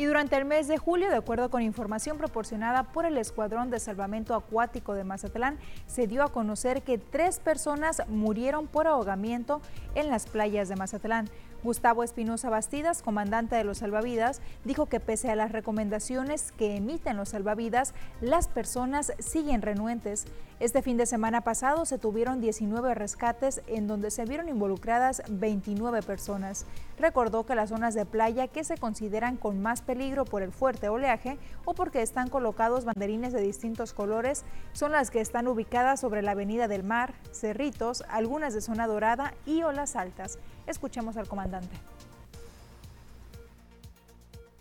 Y 0.00 0.06
durante 0.06 0.34
el 0.38 0.46
mes 0.46 0.66
de 0.66 0.78
julio, 0.78 1.10
de 1.10 1.16
acuerdo 1.16 1.50
con 1.50 1.60
información 1.60 2.16
proporcionada 2.16 2.84
por 2.84 3.04
el 3.04 3.18
Escuadrón 3.18 3.68
de 3.68 3.78
Salvamento 3.78 4.34
Acuático 4.34 4.94
de 4.94 5.04
Mazatlán, 5.04 5.58
se 5.86 6.06
dio 6.06 6.22
a 6.22 6.32
conocer 6.32 6.80
que 6.80 6.96
tres 6.96 7.38
personas 7.38 8.02
murieron 8.08 8.66
por 8.66 8.86
ahogamiento 8.86 9.60
en 9.94 10.08
las 10.08 10.24
playas 10.24 10.70
de 10.70 10.76
Mazatlán. 10.76 11.28
Gustavo 11.62 12.02
Espinosa 12.02 12.48
Bastidas, 12.48 13.02
comandante 13.02 13.54
de 13.54 13.64
los 13.64 13.78
salvavidas, 13.78 14.40
dijo 14.64 14.86
que 14.86 14.98
pese 14.98 15.30
a 15.30 15.36
las 15.36 15.52
recomendaciones 15.52 16.52
que 16.52 16.76
emiten 16.76 17.18
los 17.18 17.30
salvavidas, 17.30 17.92
las 18.20 18.48
personas 18.48 19.12
siguen 19.18 19.60
renuentes. 19.60 20.26
Este 20.58 20.82
fin 20.82 20.96
de 20.96 21.06
semana 21.06 21.42
pasado 21.42 21.84
se 21.86 21.98
tuvieron 21.98 22.40
19 22.40 22.94
rescates 22.94 23.62
en 23.66 23.86
donde 23.86 24.10
se 24.10 24.24
vieron 24.24 24.48
involucradas 24.48 25.22
29 25.28 26.02
personas. 26.02 26.66
Recordó 26.98 27.44
que 27.44 27.54
las 27.54 27.70
zonas 27.70 27.94
de 27.94 28.04
playa 28.04 28.48
que 28.48 28.64
se 28.64 28.76
consideran 28.76 29.36
con 29.36 29.62
más 29.62 29.80
peligro 29.80 30.24
por 30.24 30.42
el 30.42 30.52
fuerte 30.52 30.88
oleaje 30.88 31.38
o 31.64 31.74
porque 31.74 32.02
están 32.02 32.28
colocados 32.28 32.84
banderines 32.84 33.32
de 33.32 33.40
distintos 33.40 33.94
colores 33.94 34.44
son 34.72 34.92
las 34.92 35.10
que 35.10 35.20
están 35.20 35.48
ubicadas 35.48 36.00
sobre 36.00 36.22
la 36.22 36.32
Avenida 36.32 36.68
del 36.68 36.84
Mar, 36.84 37.14
Cerritos, 37.32 38.04
algunas 38.08 38.54
de 38.54 38.60
zona 38.60 38.86
dorada 38.86 39.34
y 39.46 39.62
olas 39.62 39.96
altas. 39.96 40.38
Escuchemos 40.70 41.16
al 41.16 41.26
comandante. 41.26 41.76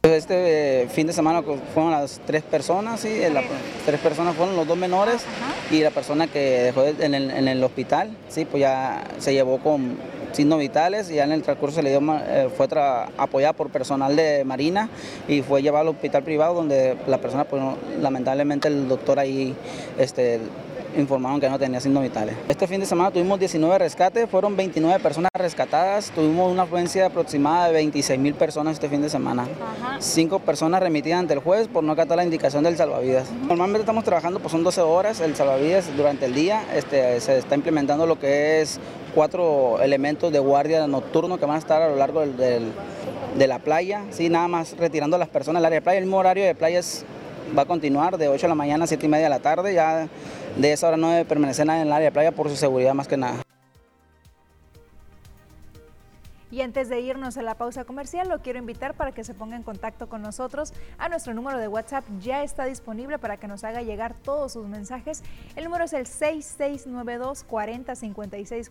Este 0.01 0.87
fin 0.89 1.05
de 1.05 1.13
semana 1.13 1.43
fueron 1.73 1.91
las 1.91 2.19
tres 2.25 2.41
personas, 2.41 3.01
sí, 3.01 3.21
las 3.31 3.45
tres 3.85 3.99
personas 3.99 4.35
fueron 4.35 4.55
los 4.55 4.65
dos 4.65 4.77
menores 4.77 5.21
y 5.69 5.81
la 5.81 5.91
persona 5.91 6.25
que 6.25 6.39
dejó 6.39 6.83
en 6.85 7.13
el, 7.13 7.63
hospital, 7.63 8.17
sí, 8.27 8.45
pues 8.45 8.61
ya 8.61 9.03
se 9.19 9.33
llevó 9.33 9.59
con 9.59 9.97
signos 10.31 10.57
vitales 10.57 11.11
y 11.11 11.15
ya 11.15 11.25
en 11.25 11.31
el 11.31 11.43
transcurso 11.43 11.81
le 11.83 11.91
dio, 11.91 12.01
eh, 12.25 12.49
fue 12.57 12.67
apoyada 13.17 13.53
por 13.53 13.69
personal 13.69 14.15
de 14.15 14.43
Marina 14.45 14.89
y 15.27 15.43
fue 15.43 15.61
llevado 15.61 15.89
al 15.89 15.95
hospital 15.95 16.23
privado 16.23 16.55
donde 16.55 16.97
la 17.05 17.19
persona, 17.19 17.43
pues 17.43 17.61
lamentablemente 18.01 18.67
el 18.67 18.87
doctor 18.87 19.19
ahí 19.19 19.53
este, 19.99 20.39
informaron 20.99 21.39
que 21.39 21.49
no 21.49 21.57
tenía 21.57 21.79
signos 21.79 22.03
vitales. 22.03 22.35
Este 22.47 22.67
fin 22.67 22.79
de 22.79 22.85
semana 22.85 23.11
tuvimos 23.11 23.39
19 23.39 23.77
rescates, 23.77 24.29
fueron 24.29 24.55
29 24.55 24.99
personas 24.99 25.29
rescatadas, 25.33 26.11
tuvimos 26.11 26.51
una 26.51 26.63
afluencia 26.63 27.05
aproximada 27.07 27.67
de 27.67 27.73
26 27.73 28.19
mil 28.19 28.33
personas 28.33 28.73
este 28.73 28.89
fin 28.89 29.01
de 29.01 29.09
semana. 29.09 29.47
Cinco 29.99 30.39
personas 30.39 30.81
remitidas 30.81 31.19
ante 31.19 31.33
el 31.33 31.39
juez 31.39 31.67
por 31.67 31.83
no 31.83 31.93
acatar 31.93 32.17
la 32.17 32.23
indicación 32.23 32.63
del 32.63 32.77
salvavidas. 32.77 33.31
Normalmente 33.31 33.81
estamos 33.81 34.03
trabajando, 34.03 34.39
pues 34.39 34.51
son 34.51 34.63
12 34.63 34.81
horas 34.81 35.19
el 35.19 35.35
salvavidas 35.35 35.95
durante 35.95 36.25
el 36.25 36.33
día, 36.33 36.63
este, 36.75 37.19
se 37.21 37.37
está 37.37 37.55
implementando 37.55 38.05
lo 38.05 38.19
que 38.19 38.61
es 38.61 38.79
cuatro 39.13 39.81
elementos 39.81 40.31
de 40.31 40.39
guardia 40.39 40.85
nocturno 40.87 41.37
que 41.37 41.45
van 41.45 41.55
a 41.55 41.59
estar 41.59 41.81
a 41.81 41.89
lo 41.89 41.95
largo 41.95 42.21
del, 42.21 42.71
de 43.37 43.47
la 43.47 43.59
playa, 43.59 44.03
sí, 44.11 44.29
nada 44.29 44.47
más 44.47 44.77
retirando 44.77 45.15
a 45.15 45.19
las 45.19 45.29
personas 45.29 45.61
del 45.61 45.65
área 45.65 45.79
de 45.79 45.81
playa. 45.81 45.99
El 45.99 46.05
mismo 46.05 46.17
horario 46.17 46.45
de 46.45 46.55
playa 46.55 46.81
va 47.57 47.63
a 47.63 47.65
continuar 47.65 48.17
de 48.17 48.27
8 48.27 48.41
de 48.41 48.47
la 48.47 48.55
mañana 48.55 48.83
a 48.83 48.87
7 48.87 49.05
y 49.05 49.09
media 49.09 49.25
de 49.25 49.29
la 49.29 49.39
tarde, 49.39 49.73
ya 49.73 50.07
de 50.61 50.73
esa 50.73 50.87
hora 50.87 50.97
no 50.97 51.09
debe 51.09 51.25
permanecer 51.25 51.65
nadie 51.65 51.81
en 51.81 51.87
el 51.87 51.93
área 51.93 52.09
de 52.09 52.11
playa 52.11 52.31
por 52.31 52.49
su 52.49 52.55
seguridad 52.55 52.93
más 52.93 53.07
que 53.07 53.17
nada. 53.17 53.41
Y 56.51 56.61
antes 56.61 56.89
de 56.89 56.99
irnos 56.99 57.37
a 57.37 57.43
la 57.43 57.55
pausa 57.55 57.85
comercial, 57.85 58.27
lo 58.27 58.41
quiero 58.41 58.57
invitar 58.57 58.95
para 58.95 59.11
que 59.11 59.23
se 59.23 59.35
ponga 59.35 59.55
en 59.55 59.61
contacto 59.61 60.09
con 60.09 60.23
nosotros. 60.23 60.73
A 60.97 61.07
nuestro 61.07 61.33
número 61.35 61.59
de 61.59 61.67
WhatsApp 61.67 62.03
ya 62.19 62.43
está 62.43 62.65
disponible 62.65 63.19
para 63.19 63.37
que 63.37 63.47
nos 63.47 63.63
haga 63.63 63.83
llegar 63.83 64.15
todos 64.15 64.53
sus 64.53 64.65
mensajes. 64.65 65.23
El 65.55 65.65
número 65.65 65.85
es 65.85 65.93
el 65.93 66.07
6692 66.07 67.43
40 67.43 67.93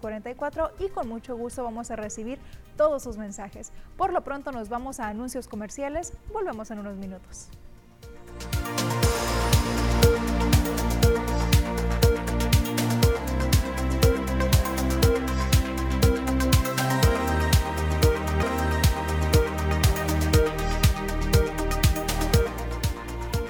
44 0.01 0.71
y 0.81 0.89
con 0.89 1.09
mucho 1.09 1.37
gusto 1.37 1.63
vamos 1.63 1.93
a 1.93 1.97
recibir 1.97 2.41
todos 2.77 3.05
sus 3.05 3.17
mensajes. 3.17 3.73
Por 3.97 4.13
lo 4.13 4.23
pronto 4.23 4.51
nos 4.51 4.69
vamos 4.69 4.99
a 4.99 5.07
anuncios 5.07 5.47
comerciales. 5.47 6.13
Volvemos 6.33 6.71
en 6.73 6.81
unos 6.81 6.97
minutos. 6.97 7.49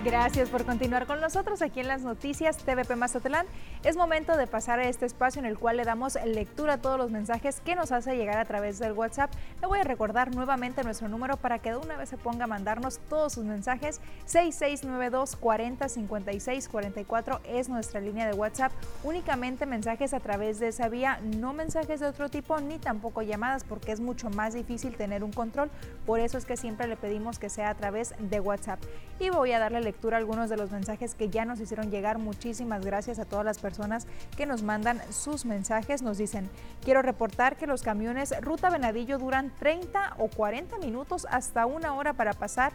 Gracias 0.08 0.48
por 0.48 0.64
continuar 0.64 1.06
con 1.06 1.20
nosotros 1.20 1.60
aquí 1.60 1.80
en 1.80 1.86
las 1.86 2.00
noticias 2.00 2.56
TVP 2.56 2.96
Mazatlán. 2.96 3.44
Es 3.84 3.94
momento 3.94 4.38
de 4.38 4.46
pasar 4.46 4.78
a 4.78 4.88
este 4.88 5.04
espacio 5.04 5.38
en 5.38 5.44
el 5.44 5.58
cual 5.58 5.76
le 5.76 5.84
damos 5.84 6.16
lectura 6.24 6.72
a 6.72 6.78
todos 6.78 6.96
los 6.96 7.10
mensajes 7.10 7.60
que 7.60 7.74
nos 7.74 7.92
hace 7.92 8.16
llegar 8.16 8.38
a 8.38 8.46
través 8.46 8.78
del 8.78 8.92
WhatsApp. 8.94 9.30
Le 9.60 9.66
voy 9.66 9.80
a 9.80 9.84
recordar 9.84 10.34
nuevamente 10.34 10.82
nuestro 10.82 11.10
número 11.10 11.36
para 11.36 11.58
que 11.58 11.72
de 11.72 11.76
una 11.76 11.98
vez 11.98 12.08
se 12.08 12.16
ponga 12.16 12.44
a 12.44 12.46
mandarnos 12.46 13.00
todos 13.10 13.34
sus 13.34 13.44
mensajes. 13.44 14.00
6692 14.24 15.36
40 15.36 15.90
56 15.90 16.68
44 16.70 17.40
es 17.44 17.68
nuestra 17.68 18.00
línea 18.00 18.26
de 18.26 18.32
WhatsApp. 18.32 18.72
Únicamente 19.04 19.66
mensajes 19.66 20.14
a 20.14 20.20
través 20.20 20.58
de 20.58 20.68
esa 20.68 20.88
vía, 20.88 21.20
no 21.22 21.52
mensajes 21.52 22.00
de 22.00 22.06
otro 22.06 22.30
tipo 22.30 22.58
ni 22.60 22.78
tampoco 22.78 23.20
llamadas 23.20 23.62
porque 23.62 23.92
es 23.92 24.00
mucho 24.00 24.30
más 24.30 24.54
difícil 24.54 24.96
tener 24.96 25.22
un 25.22 25.32
control. 25.32 25.70
Por 26.06 26.18
eso 26.18 26.38
es 26.38 26.46
que 26.46 26.56
siempre 26.56 26.86
le 26.86 26.96
pedimos 26.96 27.38
que 27.38 27.50
sea 27.50 27.68
a 27.68 27.74
través 27.74 28.14
de 28.18 28.40
WhatsApp. 28.40 28.80
Y 29.20 29.30
voy 29.30 29.52
a 29.52 29.58
darle 29.58 29.80
lectura 29.80 29.97
algunos 30.06 30.48
de 30.48 30.56
los 30.56 30.70
mensajes 30.70 31.14
que 31.14 31.28
ya 31.28 31.44
nos 31.44 31.60
hicieron 31.60 31.90
llegar. 31.90 32.18
Muchísimas 32.18 32.84
gracias 32.84 33.18
a 33.18 33.24
todas 33.24 33.44
las 33.44 33.58
personas 33.58 34.06
que 34.36 34.46
nos 34.46 34.62
mandan 34.62 35.00
sus 35.10 35.44
mensajes. 35.44 36.02
Nos 36.02 36.18
dicen, 36.18 36.48
quiero 36.84 37.02
reportar 37.02 37.56
que 37.56 37.66
los 37.66 37.82
camiones 37.82 38.34
Ruta 38.40 38.70
Venadillo 38.70 39.18
duran 39.18 39.52
30 39.58 40.14
o 40.18 40.28
40 40.28 40.78
minutos 40.78 41.26
hasta 41.30 41.66
una 41.66 41.94
hora 41.94 42.14
para 42.14 42.32
pasar 42.32 42.72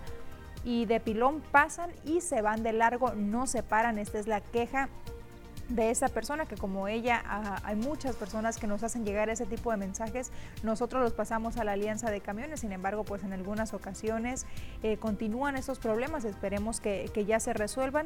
y 0.64 0.86
de 0.86 1.00
pilón 1.00 1.42
pasan 1.52 1.92
y 2.06 2.22
se 2.22 2.42
van 2.42 2.64
de 2.64 2.74
largo, 2.74 3.14
no 3.16 3.48
se 3.48 3.64
paran. 3.64 3.98
Esta 3.98 4.20
es 4.20 4.28
la 4.28 4.42
queja 4.42 4.90
de 5.70 5.90
esa 5.90 6.10
persona, 6.10 6.46
que 6.46 6.56
como 6.56 6.88
ella 6.88 7.24
hay 7.64 7.76
muchas 7.76 8.16
personas 8.16 8.58
que 8.58 8.68
nos 8.68 8.84
hacen 8.84 9.06
llegar 9.06 9.30
ese 9.30 9.46
tipo 9.46 9.72
de 9.72 9.78
mensajes, 9.78 10.32
nosotros 10.62 11.02
los 11.02 11.14
pasamos 11.14 11.58
a 11.58 11.64
la 11.64 11.74
alianza 11.74 12.12
de 12.12 12.22
camiones, 12.22 12.62
sin 12.62 12.72
embargo, 12.72 13.04
pues 13.04 13.24
en 13.24 13.34
algunas 13.34 13.74
ocasiones 13.74 14.46
eh, 14.84 14.98
continúan 14.98 15.56
esos 15.56 15.80
problemas, 15.80 16.26
esperemos 16.26 16.80
que, 16.80 17.10
que 17.14 17.26
ya 17.26 17.40
se 17.40 17.54
resuelvan 17.54 18.06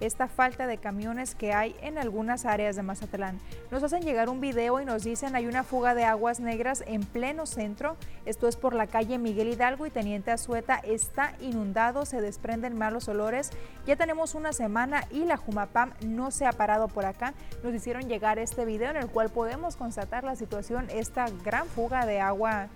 esta 0.00 0.28
falta 0.28 0.66
de 0.66 0.78
camiones 0.78 1.34
que 1.34 1.52
hay 1.52 1.74
en 1.82 1.98
algunas 1.98 2.44
áreas 2.44 2.76
de 2.76 2.82
Mazatlán. 2.82 3.38
Nos 3.70 3.82
hacen 3.82 4.02
llegar 4.02 4.28
un 4.28 4.40
video 4.40 4.80
y 4.80 4.84
nos 4.84 5.04
dicen 5.04 5.36
hay 5.36 5.46
una 5.46 5.64
fuga 5.64 5.94
de 5.94 6.04
aguas 6.04 6.40
negras 6.40 6.84
en 6.86 7.02
pleno 7.02 7.46
centro. 7.46 7.96
Esto 8.26 8.48
es 8.48 8.56
por 8.56 8.74
la 8.74 8.86
calle 8.86 9.18
Miguel 9.18 9.48
Hidalgo 9.48 9.86
y 9.86 9.90
Teniente 9.90 10.30
Azueta 10.30 10.76
está 10.76 11.34
inundado, 11.40 12.04
se 12.04 12.20
desprenden 12.20 12.78
malos 12.78 13.08
olores. 13.08 13.50
Ya 13.86 13.96
tenemos 13.96 14.34
una 14.34 14.52
semana 14.52 15.04
y 15.10 15.24
la 15.24 15.36
Jumapam 15.36 15.92
no 16.04 16.30
se 16.30 16.46
ha 16.46 16.52
parado 16.52 16.88
por 16.88 17.06
acá. 17.06 17.34
Nos 17.62 17.74
hicieron 17.74 18.08
llegar 18.08 18.38
este 18.38 18.64
video 18.64 18.90
en 18.90 18.96
el 18.96 19.08
cual 19.08 19.30
podemos 19.30 19.76
constatar 19.76 20.24
la 20.24 20.36
situación, 20.36 20.86
esta 20.90 21.26
gran 21.44 21.66
fuga 21.66 22.06
de 22.06 22.20
agua 22.20 22.68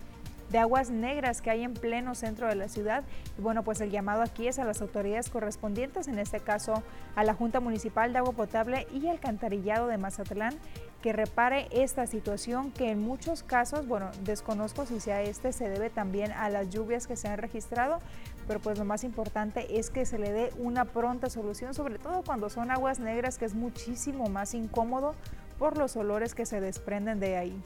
de 0.52 0.58
aguas 0.58 0.90
negras 0.90 1.40
que 1.40 1.50
hay 1.50 1.64
en 1.64 1.72
pleno 1.72 2.14
centro 2.14 2.46
de 2.46 2.54
la 2.54 2.68
ciudad. 2.68 3.02
Y 3.38 3.40
bueno, 3.40 3.64
pues 3.64 3.80
el 3.80 3.90
llamado 3.90 4.22
aquí 4.22 4.46
es 4.46 4.58
a 4.58 4.64
las 4.64 4.82
autoridades 4.82 5.30
correspondientes, 5.30 6.08
en 6.08 6.18
este 6.18 6.40
caso 6.40 6.82
a 7.16 7.24
la 7.24 7.34
Junta 7.34 7.58
Municipal 7.58 8.12
de 8.12 8.18
Agua 8.18 8.32
Potable 8.32 8.86
y 8.92 9.08
Alcantarillado 9.08 9.86
de 9.86 9.96
Mazatlán, 9.96 10.54
que 11.00 11.12
repare 11.12 11.68
esta 11.72 12.06
situación 12.06 12.70
que 12.70 12.90
en 12.90 13.00
muchos 13.00 13.42
casos, 13.42 13.88
bueno, 13.88 14.10
desconozco 14.24 14.86
si 14.86 15.00
sea 15.00 15.22
este, 15.22 15.52
se 15.52 15.68
debe 15.68 15.90
también 15.90 16.30
a 16.32 16.50
las 16.50 16.68
lluvias 16.70 17.06
que 17.06 17.16
se 17.16 17.28
han 17.28 17.38
registrado, 17.38 17.98
pero 18.46 18.60
pues 18.60 18.78
lo 18.78 18.84
más 18.84 19.04
importante 19.04 19.78
es 19.78 19.90
que 19.90 20.04
se 20.04 20.18
le 20.18 20.32
dé 20.32 20.52
una 20.58 20.84
pronta 20.84 21.30
solución, 21.30 21.74
sobre 21.74 21.98
todo 21.98 22.22
cuando 22.22 22.50
son 22.50 22.70
aguas 22.70 23.00
negras, 23.00 23.38
que 23.38 23.46
es 23.46 23.54
muchísimo 23.54 24.28
más 24.28 24.54
incómodo 24.54 25.14
por 25.58 25.78
los 25.78 25.96
olores 25.96 26.34
que 26.34 26.44
se 26.44 26.60
desprenden 26.60 27.20
de 27.20 27.36
ahí. 27.36 27.62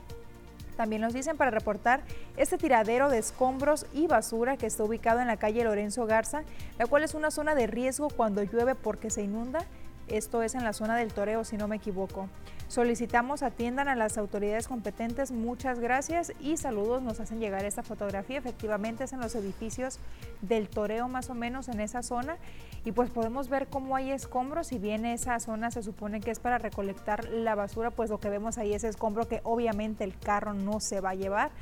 También 0.76 1.02
nos 1.02 1.14
dicen 1.14 1.36
para 1.36 1.50
reportar 1.50 2.02
este 2.36 2.58
tiradero 2.58 3.08
de 3.08 3.18
escombros 3.18 3.86
y 3.92 4.06
basura 4.06 4.56
que 4.56 4.66
está 4.66 4.84
ubicado 4.84 5.20
en 5.20 5.26
la 5.26 5.38
calle 5.38 5.64
Lorenzo 5.64 6.06
Garza, 6.06 6.42
la 6.78 6.86
cual 6.86 7.02
es 7.02 7.14
una 7.14 7.30
zona 7.30 7.54
de 7.54 7.66
riesgo 7.66 8.08
cuando 8.08 8.42
llueve 8.42 8.74
porque 8.74 9.10
se 9.10 9.22
inunda. 9.22 9.64
Esto 10.08 10.42
es 10.42 10.54
en 10.54 10.64
la 10.64 10.72
zona 10.72 10.96
del 10.96 11.12
Toreo, 11.12 11.44
si 11.44 11.56
no 11.56 11.66
me 11.66 11.76
equivoco. 11.76 12.28
Solicitamos 12.68 13.44
atiendan 13.44 13.86
a 13.86 13.94
las 13.94 14.18
autoridades 14.18 14.66
competentes. 14.66 15.30
Muchas 15.30 15.78
gracias 15.78 16.32
y 16.40 16.56
saludos. 16.56 17.00
Nos 17.00 17.20
hacen 17.20 17.38
llegar 17.38 17.64
esta 17.64 17.84
fotografía. 17.84 18.38
Efectivamente 18.38 19.04
es 19.04 19.12
en 19.12 19.20
los 19.20 19.36
edificios 19.36 20.00
del 20.42 20.68
Toreo 20.68 21.06
más 21.08 21.30
o 21.30 21.34
menos 21.34 21.68
en 21.68 21.78
esa 21.78 22.02
zona 22.02 22.38
y 22.84 22.90
pues 22.90 23.08
podemos 23.10 23.48
ver 23.48 23.68
cómo 23.68 23.94
hay 23.94 24.10
escombros. 24.10 24.66
Si 24.66 24.78
bien 24.78 25.06
esa 25.06 25.38
zona 25.38 25.70
se 25.70 25.82
supone 25.84 26.20
que 26.20 26.32
es 26.32 26.40
para 26.40 26.58
recolectar 26.58 27.28
la 27.28 27.54
basura, 27.54 27.92
pues 27.92 28.10
lo 28.10 28.18
que 28.18 28.30
vemos 28.30 28.58
ahí 28.58 28.74
es 28.74 28.82
escombro 28.82 29.28
que 29.28 29.40
obviamente 29.44 30.02
el 30.02 30.18
carro 30.18 30.52
no 30.52 30.80
se 30.80 31.00
va 31.00 31.10
a 31.10 31.14
llevar. 31.14 31.52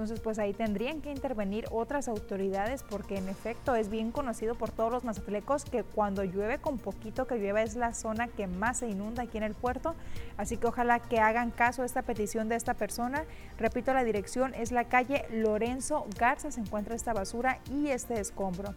Entonces, 0.00 0.20
pues 0.20 0.38
ahí 0.38 0.54
tendrían 0.54 1.02
que 1.02 1.10
intervenir 1.10 1.66
otras 1.70 2.08
autoridades 2.08 2.82
porque 2.82 3.18
en 3.18 3.28
efecto 3.28 3.74
es 3.74 3.90
bien 3.90 4.12
conocido 4.12 4.54
por 4.54 4.70
todos 4.70 4.90
los 4.90 5.04
mazatlecos 5.04 5.66
que 5.66 5.82
cuando 5.82 6.24
llueve 6.24 6.56
con 6.56 6.78
poquito 6.78 7.26
que 7.26 7.36
llueva 7.36 7.60
es 7.60 7.76
la 7.76 7.92
zona 7.92 8.26
que 8.26 8.46
más 8.46 8.78
se 8.78 8.88
inunda 8.88 9.24
aquí 9.24 9.36
en 9.36 9.44
el 9.44 9.52
puerto. 9.52 9.94
Así 10.38 10.56
que 10.56 10.68
ojalá 10.68 11.00
que 11.00 11.20
hagan 11.20 11.50
caso 11.50 11.82
a 11.82 11.84
esta 11.84 12.00
petición 12.00 12.48
de 12.48 12.56
esta 12.56 12.72
persona. 12.72 13.26
Repito, 13.58 13.92
la 13.92 14.02
dirección 14.02 14.54
es 14.54 14.72
la 14.72 14.84
calle 14.84 15.26
Lorenzo 15.30 16.06
Garza, 16.18 16.50
se 16.50 16.62
encuentra 16.62 16.94
esta 16.94 17.12
basura 17.12 17.58
y 17.70 17.88
este 17.88 18.18
escombro. 18.20 18.74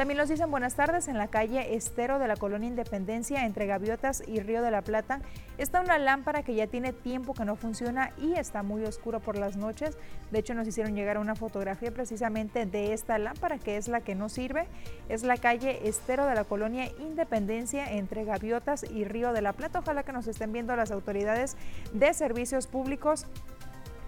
También 0.00 0.16
nos 0.16 0.30
dicen 0.30 0.50
buenas 0.50 0.76
tardes 0.76 1.08
en 1.08 1.18
la 1.18 1.28
calle 1.28 1.74
Estero 1.74 2.18
de 2.18 2.26
la 2.26 2.36
Colonia 2.36 2.66
Independencia 2.66 3.44
entre 3.44 3.66
Gaviotas 3.66 4.22
y 4.26 4.40
Río 4.40 4.62
de 4.62 4.70
la 4.70 4.80
Plata. 4.80 5.20
Está 5.58 5.82
una 5.82 5.98
lámpara 5.98 6.42
que 6.42 6.54
ya 6.54 6.66
tiene 6.66 6.94
tiempo 6.94 7.34
que 7.34 7.44
no 7.44 7.54
funciona 7.54 8.10
y 8.16 8.32
está 8.32 8.62
muy 8.62 8.82
oscuro 8.84 9.20
por 9.20 9.36
las 9.36 9.58
noches. 9.58 9.98
De 10.30 10.38
hecho 10.38 10.54
nos 10.54 10.66
hicieron 10.66 10.94
llegar 10.94 11.18
una 11.18 11.34
fotografía 11.34 11.90
precisamente 11.90 12.64
de 12.64 12.94
esta 12.94 13.18
lámpara 13.18 13.58
que 13.58 13.76
es 13.76 13.88
la 13.88 14.00
que 14.00 14.14
no 14.14 14.30
sirve. 14.30 14.68
Es 15.10 15.22
la 15.22 15.36
calle 15.36 15.86
Estero 15.86 16.24
de 16.24 16.34
la 16.34 16.44
Colonia 16.44 16.90
Independencia 16.98 17.92
entre 17.92 18.24
Gaviotas 18.24 18.84
y 18.90 19.04
Río 19.04 19.34
de 19.34 19.42
la 19.42 19.52
Plata. 19.52 19.80
Ojalá 19.80 20.02
que 20.02 20.12
nos 20.12 20.26
estén 20.28 20.50
viendo 20.50 20.74
las 20.76 20.92
autoridades 20.92 21.58
de 21.92 22.14
servicios 22.14 22.68
públicos 22.68 23.26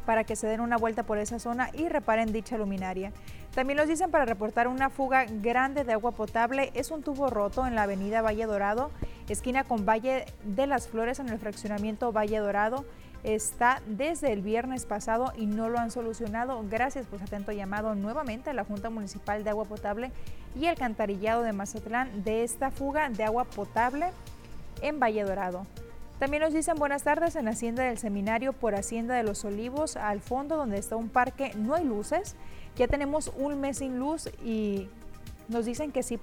para 0.06 0.24
que 0.24 0.36
se 0.36 0.46
den 0.46 0.60
una 0.60 0.76
vuelta 0.76 1.02
por 1.02 1.18
esa 1.18 1.38
zona 1.38 1.70
y 1.72 1.88
reparen 1.88 2.32
dicha 2.32 2.58
luminaria. 2.58 3.12
También 3.54 3.76
nos 3.76 3.88
dicen 3.88 4.10
para 4.10 4.24
reportar 4.24 4.66
una 4.66 4.88
fuga 4.88 5.26
grande 5.26 5.84
de 5.84 5.92
agua 5.92 6.12
potable. 6.12 6.70
Es 6.74 6.90
un 6.90 7.02
tubo 7.02 7.28
roto 7.28 7.66
en 7.66 7.74
la 7.74 7.82
avenida 7.82 8.22
Valle 8.22 8.46
Dorado, 8.46 8.90
esquina 9.28 9.64
con 9.64 9.84
Valle 9.84 10.24
de 10.44 10.66
las 10.66 10.88
Flores 10.88 11.18
en 11.18 11.28
el 11.28 11.38
fraccionamiento 11.38 12.12
Valle 12.12 12.38
Dorado. 12.38 12.84
Está 13.24 13.80
desde 13.86 14.32
el 14.32 14.42
viernes 14.42 14.84
pasado 14.84 15.32
y 15.36 15.46
no 15.46 15.68
lo 15.68 15.78
han 15.78 15.90
solucionado. 15.90 16.64
Gracias, 16.68 17.06
pues 17.08 17.22
atento 17.22 17.52
llamado 17.52 17.94
nuevamente 17.94 18.50
a 18.50 18.54
la 18.54 18.64
Junta 18.64 18.90
Municipal 18.90 19.44
de 19.44 19.50
Agua 19.50 19.64
Potable 19.66 20.10
y 20.58 20.66
el 20.66 20.76
Cantarillado 20.76 21.42
de 21.42 21.52
Mazatlán 21.52 22.24
de 22.24 22.42
esta 22.42 22.70
fuga 22.70 23.10
de 23.10 23.24
agua 23.24 23.44
potable 23.44 24.10
en 24.80 24.98
Valle 24.98 25.22
Dorado. 25.22 25.66
También 26.22 26.44
nos 26.44 26.54
dicen 26.54 26.76
buenas 26.76 27.02
tardes 27.02 27.34
en 27.34 27.48
Hacienda 27.48 27.82
del 27.82 27.98
Seminario 27.98 28.52
por 28.52 28.76
Hacienda 28.76 29.16
de 29.16 29.24
los 29.24 29.44
Olivos, 29.44 29.96
al 29.96 30.20
fondo 30.20 30.56
donde 30.56 30.78
está 30.78 30.94
un 30.94 31.08
parque, 31.08 31.50
no 31.56 31.74
hay 31.74 31.84
luces. 31.84 32.36
Ya 32.76 32.86
tenemos 32.86 33.32
un 33.36 33.60
mes 33.60 33.78
sin 33.78 33.98
luz 33.98 34.30
y 34.40 34.88
nos 35.48 35.64
dicen 35.64 35.92
que 35.92 36.02
sí, 36.02 36.18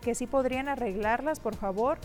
que 0.00 0.14
sí 0.14 0.26
podrían 0.26 0.68
arreglarlas, 0.68 1.40
por 1.40 1.56
favor, 1.56 1.98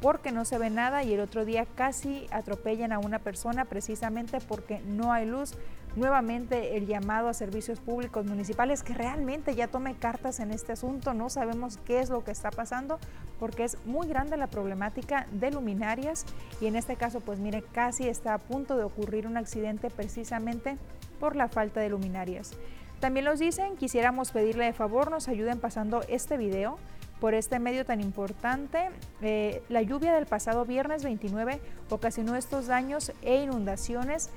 porque 0.00 0.32
no 0.32 0.44
se 0.44 0.58
ve 0.58 0.70
nada 0.70 1.02
y 1.02 1.12
el 1.12 1.20
otro 1.20 1.44
día 1.44 1.66
casi 1.74 2.26
atropellan 2.30 2.92
a 2.92 2.98
una 2.98 3.18
persona 3.18 3.64
precisamente 3.64 4.38
porque 4.40 4.80
no 4.80 5.12
hay 5.12 5.26
luz 5.26 5.54
nuevamente 5.96 6.76
el 6.76 6.86
llamado 6.86 7.28
a 7.28 7.34
servicios 7.34 7.80
públicos 7.80 8.24
municipales 8.24 8.82
que 8.82 8.94
realmente 8.94 9.54
ya 9.54 9.68
tome 9.68 9.96
cartas 9.96 10.38
en 10.40 10.52
este 10.52 10.72
asunto. 10.72 11.14
No 11.14 11.28
sabemos 11.30 11.78
qué 11.84 12.00
es 12.00 12.10
lo 12.10 12.22
que 12.24 12.30
está 12.30 12.50
pasando 12.50 12.98
porque 13.40 13.64
es 13.64 13.78
muy 13.84 14.06
grande 14.06 14.36
la 14.36 14.46
problemática 14.46 15.26
de 15.32 15.50
luminarias 15.50 16.24
y 16.60 16.66
en 16.66 16.76
este 16.76 16.96
caso 16.96 17.20
pues 17.20 17.38
mire 17.38 17.62
casi 17.62 18.08
está 18.08 18.34
a 18.34 18.38
punto 18.38 18.76
de 18.76 18.84
ocurrir 18.84 19.26
un 19.26 19.36
accidente 19.36 19.90
precisamente 19.90 20.76
por 21.18 21.34
la 21.34 21.48
falta 21.48 21.80
de 21.80 21.88
luminarias. 21.88 22.52
También 23.00 23.26
nos 23.26 23.38
dicen, 23.38 23.76
quisiéramos 23.76 24.32
pedirle 24.32 24.64
de 24.64 24.72
favor 24.72 25.10
nos 25.10 25.28
ayuden 25.28 25.60
pasando 25.60 26.02
este 26.08 26.36
video 26.36 26.78
por 27.20 27.34
este 27.34 27.60
medio 27.60 27.84
tan 27.84 28.00
importante. 28.00 28.90
Eh, 29.22 29.62
la 29.68 29.82
lluvia 29.82 30.12
del 30.12 30.26
pasado 30.26 30.64
viernes 30.64 31.04
29 31.04 31.60
ocasionó 31.90 32.34
estos 32.34 32.66
daños 32.66 33.12
e 33.22 33.42
inundaciones 33.42 34.30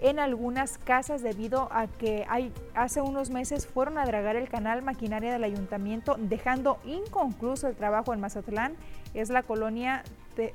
en 0.00 0.18
algunas 0.18 0.78
casas 0.78 1.22
debido 1.22 1.68
a 1.70 1.86
que 1.86 2.26
hace 2.74 3.00
unos 3.00 3.30
meses 3.30 3.68
fueron 3.68 3.98
a 3.98 4.04
dragar 4.04 4.34
el 4.34 4.48
canal 4.48 4.82
maquinaria 4.82 5.32
del 5.32 5.44
ayuntamiento 5.44 6.16
dejando 6.18 6.78
inconcluso 6.84 7.68
el 7.68 7.76
trabajo 7.76 8.12
en 8.12 8.20
Mazatlán. 8.20 8.74
Es 9.14 9.30
la 9.30 9.44
colonia 9.44 10.02
de 10.36 10.52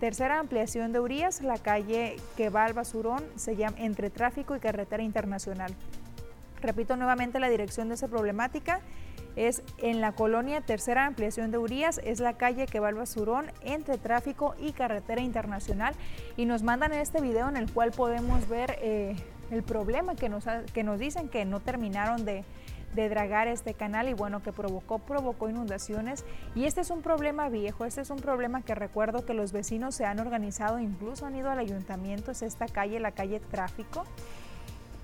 tercera 0.00 0.38
ampliación 0.38 0.92
de 0.92 1.00
Urias, 1.00 1.42
la 1.42 1.58
calle 1.58 2.16
que 2.38 2.48
va 2.48 2.64
al 2.64 2.72
basurón, 2.72 3.22
se 3.36 3.54
llama 3.54 3.76
entre 3.78 4.08
tráfico 4.08 4.56
y 4.56 4.60
carretera 4.60 5.02
internacional. 5.02 5.74
Repito 6.64 6.96
nuevamente 6.96 7.40
la 7.40 7.50
dirección 7.50 7.88
de 7.88 7.94
esa 7.94 8.08
problemática 8.08 8.80
es 9.36 9.62
en 9.78 10.00
la 10.00 10.12
colonia 10.12 10.62
Tercera 10.62 11.04
Ampliación 11.04 11.50
de 11.50 11.58
Urias, 11.58 12.00
es 12.02 12.20
la 12.20 12.34
calle 12.34 12.66
que 12.66 12.80
va 12.80 12.88
al 12.88 12.94
basurón 12.94 13.52
entre 13.62 13.98
tráfico 13.98 14.54
y 14.58 14.72
carretera 14.72 15.20
internacional. 15.20 15.94
Y 16.38 16.46
nos 16.46 16.62
mandan 16.62 16.94
este 16.94 17.20
video 17.20 17.50
en 17.50 17.58
el 17.58 17.70
cual 17.70 17.90
podemos 17.90 18.48
ver 18.48 18.78
eh, 18.80 19.14
el 19.50 19.62
problema 19.62 20.14
que 20.14 20.30
nos, 20.30 20.44
que 20.72 20.84
nos 20.84 20.98
dicen 20.98 21.28
que 21.28 21.44
no 21.44 21.60
terminaron 21.60 22.24
de, 22.24 22.44
de 22.94 23.08
dragar 23.10 23.46
este 23.46 23.74
canal 23.74 24.08
y 24.08 24.14
bueno, 24.14 24.42
que 24.42 24.52
provocó, 24.52 25.00
provocó 25.00 25.50
inundaciones. 25.50 26.24
Y 26.54 26.64
este 26.64 26.80
es 26.80 26.88
un 26.88 27.02
problema 27.02 27.50
viejo, 27.50 27.84
este 27.84 28.00
es 28.00 28.08
un 28.08 28.20
problema 28.20 28.62
que 28.62 28.74
recuerdo 28.74 29.26
que 29.26 29.34
los 29.34 29.52
vecinos 29.52 29.96
se 29.96 30.06
han 30.06 30.18
organizado, 30.18 30.78
incluso 30.78 31.26
han 31.26 31.36
ido 31.36 31.50
al 31.50 31.58
ayuntamiento, 31.58 32.30
es 32.30 32.40
esta 32.40 32.68
calle, 32.68 33.00
la 33.00 33.12
calle 33.12 33.40
Tráfico 33.40 34.04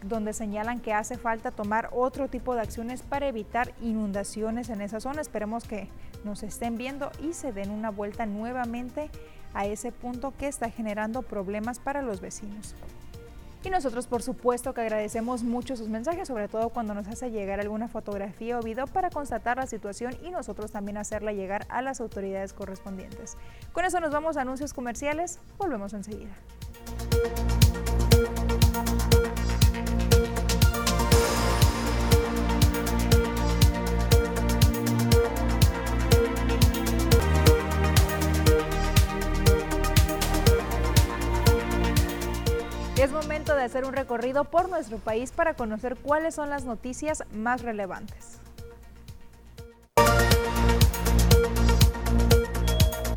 donde 0.03 0.33
señalan 0.33 0.81
que 0.81 0.93
hace 0.93 1.17
falta 1.19 1.51
tomar 1.51 1.91
otro 1.93 2.29
tipo 2.29 2.55
de 2.55 2.63
acciones 2.63 3.03
para 3.03 3.29
evitar 3.29 3.73
inundaciones 3.83 4.71
en 4.71 4.81
esa 4.81 5.01
zona. 5.01 5.21
Esperemos 5.21 5.65
que 5.65 5.89
nos 6.25 6.43
estén 6.43 6.77
viendo 6.77 7.11
y 7.23 7.33
se 7.33 7.53
den 7.53 7.71
una 7.71 7.91
vuelta 7.91 8.27
nuevamente 8.27 9.11
a 9.55 9.67
ese 9.67 9.93
punto 9.93 10.33
que 10.39 10.49
está 10.49 10.71
generando 10.71 11.23
problemas 11.23 11.79
para 11.79 12.03
los 12.03 12.21
vecinos. 12.21 12.75
Y 13.63 13.69
nosotros 13.69 14.07
por 14.07 14.23
supuesto 14.23 14.73
que 14.73 14.81
agradecemos 14.81 15.43
mucho 15.43 15.77
sus 15.77 15.89
mensajes, 15.89 16.29
sobre 16.29 16.49
todo 16.49 16.71
cuando 16.71 16.95
nos 16.95 17.07
hace 17.09 17.31
llegar 17.31 17.61
alguna 17.61 17.89
fotografía 17.89 18.59
o 18.59 18.63
video 18.63 18.87
para 18.87 19.11
constatar 19.11 19.59
la 19.59 19.67
situación 19.67 20.17
y 20.23 20.31
nosotros 20.31 20.73
también 20.73 20.97
hacerla 20.97 21.33
llegar 21.33 21.67
a 21.69 21.83
las 21.83 22.01
autoridades 22.01 22.55
correspondientes. 22.55 23.37
Con 23.73 23.85
eso 23.85 24.01
nos 24.01 24.13
vamos 24.13 24.39
a 24.39 24.43
anuncios 24.43 24.73
comerciales, 24.73 25.41
volvemos 25.59 25.93
enseguida. 25.93 26.33
Es 43.01 43.13
momento 43.13 43.55
de 43.55 43.63
hacer 43.63 43.87
un 43.87 43.95
recorrido 43.95 44.45
por 44.45 44.69
nuestro 44.69 44.99
país 44.99 45.33
para 45.33 45.55
conocer 45.55 45.97
cuáles 45.97 46.35
son 46.35 46.51
las 46.51 46.67
noticias 46.67 47.25
más 47.33 47.63
relevantes. 47.63 48.41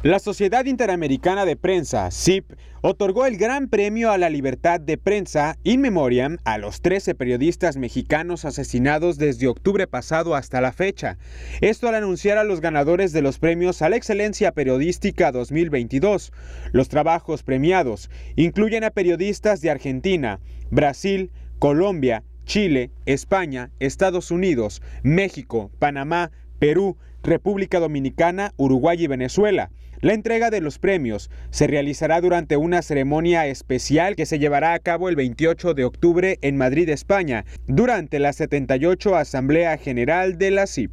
La 0.02 0.20
Sociedad 0.20 0.64
Interamericana 0.64 1.44
de 1.44 1.58
Prensa, 1.58 2.10
SIP, 2.12 2.54
otorgó 2.86 3.26
el 3.26 3.38
Gran 3.38 3.70
Premio 3.70 4.12
a 4.12 4.18
la 4.18 4.30
Libertad 4.30 4.78
de 4.78 4.98
Prensa 4.98 5.58
in 5.64 5.80
memoriam 5.80 6.38
a 6.44 6.58
los 6.58 6.82
13 6.82 7.16
periodistas 7.16 7.78
mexicanos 7.78 8.44
asesinados 8.44 9.18
desde 9.18 9.48
octubre 9.48 9.88
pasado 9.88 10.36
hasta 10.36 10.60
la 10.60 10.74
fecha. 10.74 11.18
Esto 11.62 11.88
al 11.88 11.96
anunciar 11.96 12.38
a 12.38 12.44
los 12.44 12.60
ganadores 12.60 13.14
de 13.14 13.22
los 13.22 13.40
premios 13.40 13.82
a 13.82 13.88
la 13.88 13.96
Excelencia 13.96 14.52
Periodística 14.52 15.32
2022. 15.32 16.34
Los 16.74 16.90
trabajos 16.90 17.42
premiados 17.42 18.10
incluyen 18.36 18.84
a 18.84 18.92
periodistas 18.92 19.62
de 19.62 19.72
Argentina, 19.72 20.42
Brasil, 20.70 21.32
Colombia, 21.60 22.26
Chile, 22.44 22.92
España, 23.06 23.72
Estados 23.80 24.30
Unidos, 24.30 24.82
México, 25.04 25.72
Panamá, 25.80 26.32
Perú, 26.60 26.98
República 27.24 27.80
Dominicana, 27.80 28.54
Uruguay 28.58 29.02
y 29.02 29.08
Venezuela. 29.08 29.72
La 30.04 30.14
entrega 30.14 30.50
de 30.50 30.60
los 30.60 30.80
premios 30.80 31.32
se 31.50 31.66
realizará 31.66 32.20
durante 32.20 32.58
una 32.58 32.82
ceremonia 32.82 33.48
especial 33.48 34.18
que 34.18 34.26
se 34.26 34.38
llevará 34.38 34.74
a 34.74 34.80
cabo 34.80 35.08
el 35.08 35.16
28 35.16 35.74
de 35.76 35.86
octubre 35.86 36.40
en 36.42 36.58
Madrid, 36.58 36.90
España, 36.90 37.46
durante 37.68 38.20
la 38.20 38.34
78 38.34 39.16
Asamblea 39.16 39.78
General 39.78 40.38
de 40.38 40.52
la 40.52 40.68
CIP. 40.68 40.92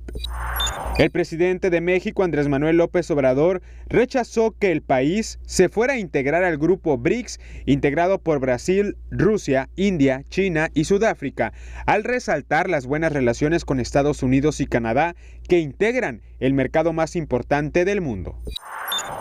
El 0.97 1.11
presidente 1.11 1.71
de 1.71 1.81
México, 1.81 2.23
Andrés 2.23 2.47
Manuel 2.47 2.77
López 2.77 3.11
Obrador, 3.11 3.63
rechazó 3.89 4.53
que 4.53 4.71
el 4.71 4.81
país 4.81 5.41
se 5.45 5.69
fuera 5.69 5.95
a 5.95 5.99
integrar 5.99 6.45
al 6.45 6.57
grupo 6.57 6.97
BRICS, 6.97 7.41
integrado 7.67 8.21
por 8.21 8.39
Brasil, 8.39 8.97
Rusia, 9.11 9.71
India, 9.75 10.23
China 10.29 10.69
y 10.73 10.85
Sudáfrica, 10.85 11.53
al 11.85 12.05
resaltar 12.05 12.71
las 12.71 12.87
buenas 12.87 13.13
relaciones 13.13 13.65
con 13.65 13.81
Estados 13.81 14.23
Unidos 14.23 14.61
y 14.61 14.67
Canadá 14.67 15.17
que 15.49 15.59
integran 15.59 16.23
el 16.39 16.55
mercado 16.55 16.93
más 16.93 17.17
importante 17.17 17.85
del 17.85 18.01
mundo. 18.01 18.37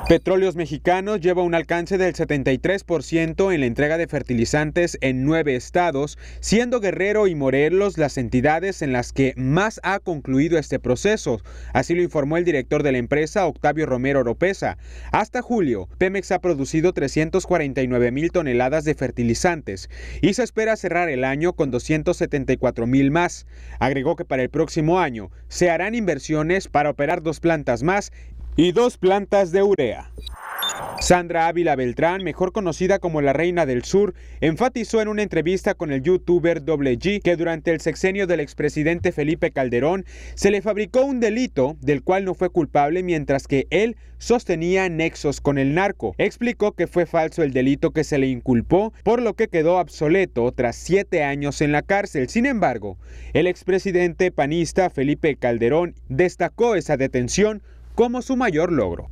Petróleos 0.10 0.56
Mexicanos 0.56 1.20
lleva 1.20 1.44
un 1.44 1.54
alcance 1.54 2.00
del 2.00 2.16
73% 2.16 3.54
en 3.54 3.60
la 3.60 3.66
entrega 3.68 3.96
de 4.00 4.08
fertilizantes 4.08 4.98
en 5.02 5.24
nueve 5.24 5.56
estados, 5.56 6.18
siendo 6.40 6.80
Guerrero 6.80 7.28
y 7.28 7.36
Morelos 7.36 8.00
las 8.00 8.18
entidades 8.18 8.82
en 8.82 8.92
las 8.92 9.14
que 9.14 9.36
más 9.38 9.80
ha 9.84 10.00
concluido 10.00 10.58
este 10.58 10.80
proceso. 10.80 11.42
Así 11.74 11.94
lo 11.94 12.02
informó 12.02 12.38
el 12.38 12.44
director 12.44 12.82
de 12.82 12.92
la 12.92 12.98
empresa, 12.98 13.46
Octavio 13.46 13.86
Romero 13.86 14.22
Oropesa. 14.22 14.80
Hasta 15.12 15.44
julio, 15.44 15.88
Pemex 16.00 16.32
ha 16.32 16.40
producido 16.40 16.92
349 16.92 18.12
mil 18.12 18.32
toneladas 18.32 18.86
de 18.86 18.96
fertilizantes 18.96 19.92
y 20.24 20.34
se 20.34 20.42
espera 20.42 20.76
cerrar 20.76 21.10
el 21.10 21.24
año 21.24 21.54
con 21.54 21.70
274 21.70 22.88
mil 22.88 23.12
más. 23.12 23.46
Agregó 23.78 24.16
que 24.16 24.26
para 24.26 24.42
el 24.42 24.50
próximo 24.50 25.00
año 25.00 25.30
se 25.50 25.70
harán 25.70 25.94
inversiones 25.94 26.68
para 26.68 26.90
operar 26.90 27.22
dos 27.22 27.40
plantas 27.40 27.84
más 27.84 28.12
y 28.62 28.74
dos 28.74 28.98
plantas 28.98 29.54
de 29.54 29.64
urea. 29.64 30.12
Sandra 31.00 31.48
Ávila 31.48 31.78
Beltrán, 31.78 32.26
mejor 32.26 32.52
conocida 32.52 33.00
como 33.00 33.22
la 33.22 33.32
Reina 33.32 33.66
del 33.66 33.86
Sur, 33.86 34.16
enfatizó 34.42 35.02
en 35.02 35.08
una 35.08 35.24
entrevista 35.24 35.76
con 35.76 35.94
el 35.94 36.04
youtuber 36.04 36.66
Doble 36.66 37.00
G 37.00 37.22
que 37.22 37.38
durante 37.38 37.72
el 37.72 37.80
sexenio 37.80 38.28
del 38.28 38.42
expresidente 38.42 39.14
Felipe 39.14 39.52
Calderón 39.52 40.06
se 40.36 40.52
le 40.52 40.62
fabricó 40.62 41.06
un 41.06 41.22
delito 41.22 41.78
del 41.80 42.04
cual 42.04 42.26
no 42.26 42.34
fue 42.34 42.50
culpable 42.50 43.02
mientras 43.02 43.48
que 43.48 43.66
él 43.70 43.96
sostenía 44.18 44.90
nexos 44.90 45.40
con 45.40 45.58
el 45.58 45.74
narco. 45.74 46.14
Explicó 46.18 46.74
que 46.74 46.88
fue 46.88 47.06
falso 47.06 47.44
el 47.44 47.54
delito 47.54 47.92
que 47.92 48.04
se 48.04 48.18
le 48.18 48.28
inculpó, 48.28 48.92
por 49.06 49.22
lo 49.22 49.36
que 49.36 49.48
quedó 49.48 49.78
obsoleto 49.78 50.52
tras 50.52 50.76
siete 50.76 51.24
años 51.24 51.62
en 51.62 51.72
la 51.72 51.82
cárcel. 51.82 52.28
Sin 52.28 52.46
embargo, 52.46 52.98
el 53.32 53.48
expresidente 53.48 54.34
panista 54.34 54.90
Felipe 54.90 55.38
Calderón 55.38 55.96
destacó 56.10 56.76
esa 56.76 56.98
detención 56.98 57.62
como 58.00 58.22
su 58.22 58.38
mayor 58.38 58.72
logro. 58.72 59.10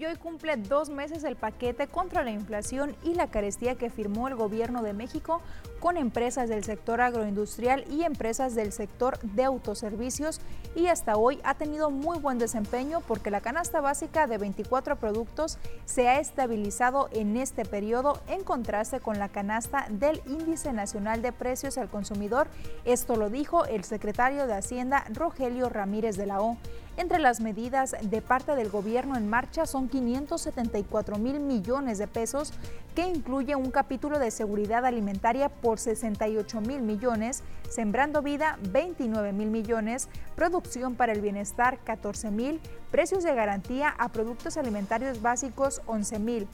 Y 0.00 0.06
hoy 0.06 0.16
cumple 0.16 0.56
dos 0.56 0.88
meses 0.88 1.24
el 1.24 1.36
paquete 1.36 1.86
contra 1.86 2.24
la 2.24 2.30
inflación 2.30 2.96
y 3.04 3.12
la 3.12 3.26
carestía 3.26 3.74
que 3.74 3.90
firmó 3.90 4.28
el 4.28 4.34
gobierno 4.34 4.82
de 4.82 4.94
México 4.94 5.42
con 5.78 5.98
empresas 5.98 6.48
del 6.48 6.64
sector 6.64 7.02
agroindustrial 7.02 7.84
y 7.90 8.04
empresas 8.04 8.54
del 8.54 8.72
sector 8.72 9.18
de 9.20 9.44
autoservicios 9.44 10.40
y 10.74 10.86
hasta 10.86 11.16
hoy 11.16 11.38
ha 11.44 11.54
tenido 11.54 11.90
muy 11.90 12.18
buen 12.18 12.38
desempeño 12.38 13.02
porque 13.06 13.30
la 13.30 13.42
canasta 13.42 13.82
básica 13.82 14.26
de 14.26 14.38
24 14.38 14.96
productos 14.96 15.58
se 15.84 16.08
ha 16.08 16.18
estabilizado 16.18 17.10
en 17.12 17.36
este 17.36 17.66
periodo 17.66 18.20
en 18.26 18.42
contraste 18.42 19.00
con 19.00 19.18
la 19.18 19.28
canasta 19.28 19.86
del 19.90 20.22
Índice 20.26 20.72
Nacional 20.72 21.20
de 21.20 21.32
Precios 21.32 21.76
al 21.76 21.90
Consumidor. 21.90 22.48
Esto 22.86 23.16
lo 23.16 23.28
dijo 23.28 23.66
el 23.66 23.84
secretario 23.84 24.46
de 24.46 24.54
Hacienda 24.54 25.04
Rogelio 25.12 25.68
Ramírez 25.68 26.16
de 26.16 26.26
la 26.26 26.40
O. 26.40 26.56
Entre 26.96 27.18
las 27.18 27.40
medidas 27.40 27.96
de 28.02 28.20
parte 28.20 28.54
del 28.54 28.68
gobierno 28.68 29.16
en 29.16 29.28
marcha 29.28 29.64
son 29.64 29.88
574 29.88 31.16
mil 31.18 31.40
millones 31.40 31.98
de 31.98 32.06
pesos, 32.06 32.52
que 32.94 33.06
incluye 33.06 33.54
un 33.56 33.70
capítulo 33.70 34.18
de 34.18 34.30
seguridad 34.30 34.84
alimentaria 34.84 35.48
por 35.48 35.78
68 35.78 36.60
mil 36.60 36.82
millones, 36.82 37.42
Sembrando 37.70 38.20
Vida 38.20 38.58
29 38.62 39.32
mil 39.32 39.48
millones, 39.48 40.08
Producción 40.34 40.96
para 40.96 41.12
el 41.12 41.20
Bienestar 41.20 41.78
14 41.84 42.30
mil, 42.30 42.60
precios 42.90 43.22
de 43.22 43.34
garantía 43.34 43.94
a 43.96 44.08
productos 44.08 44.56
alimentarios 44.56 45.22
básicos 45.22 45.82
11 45.86 46.18
mil, 46.18 46.48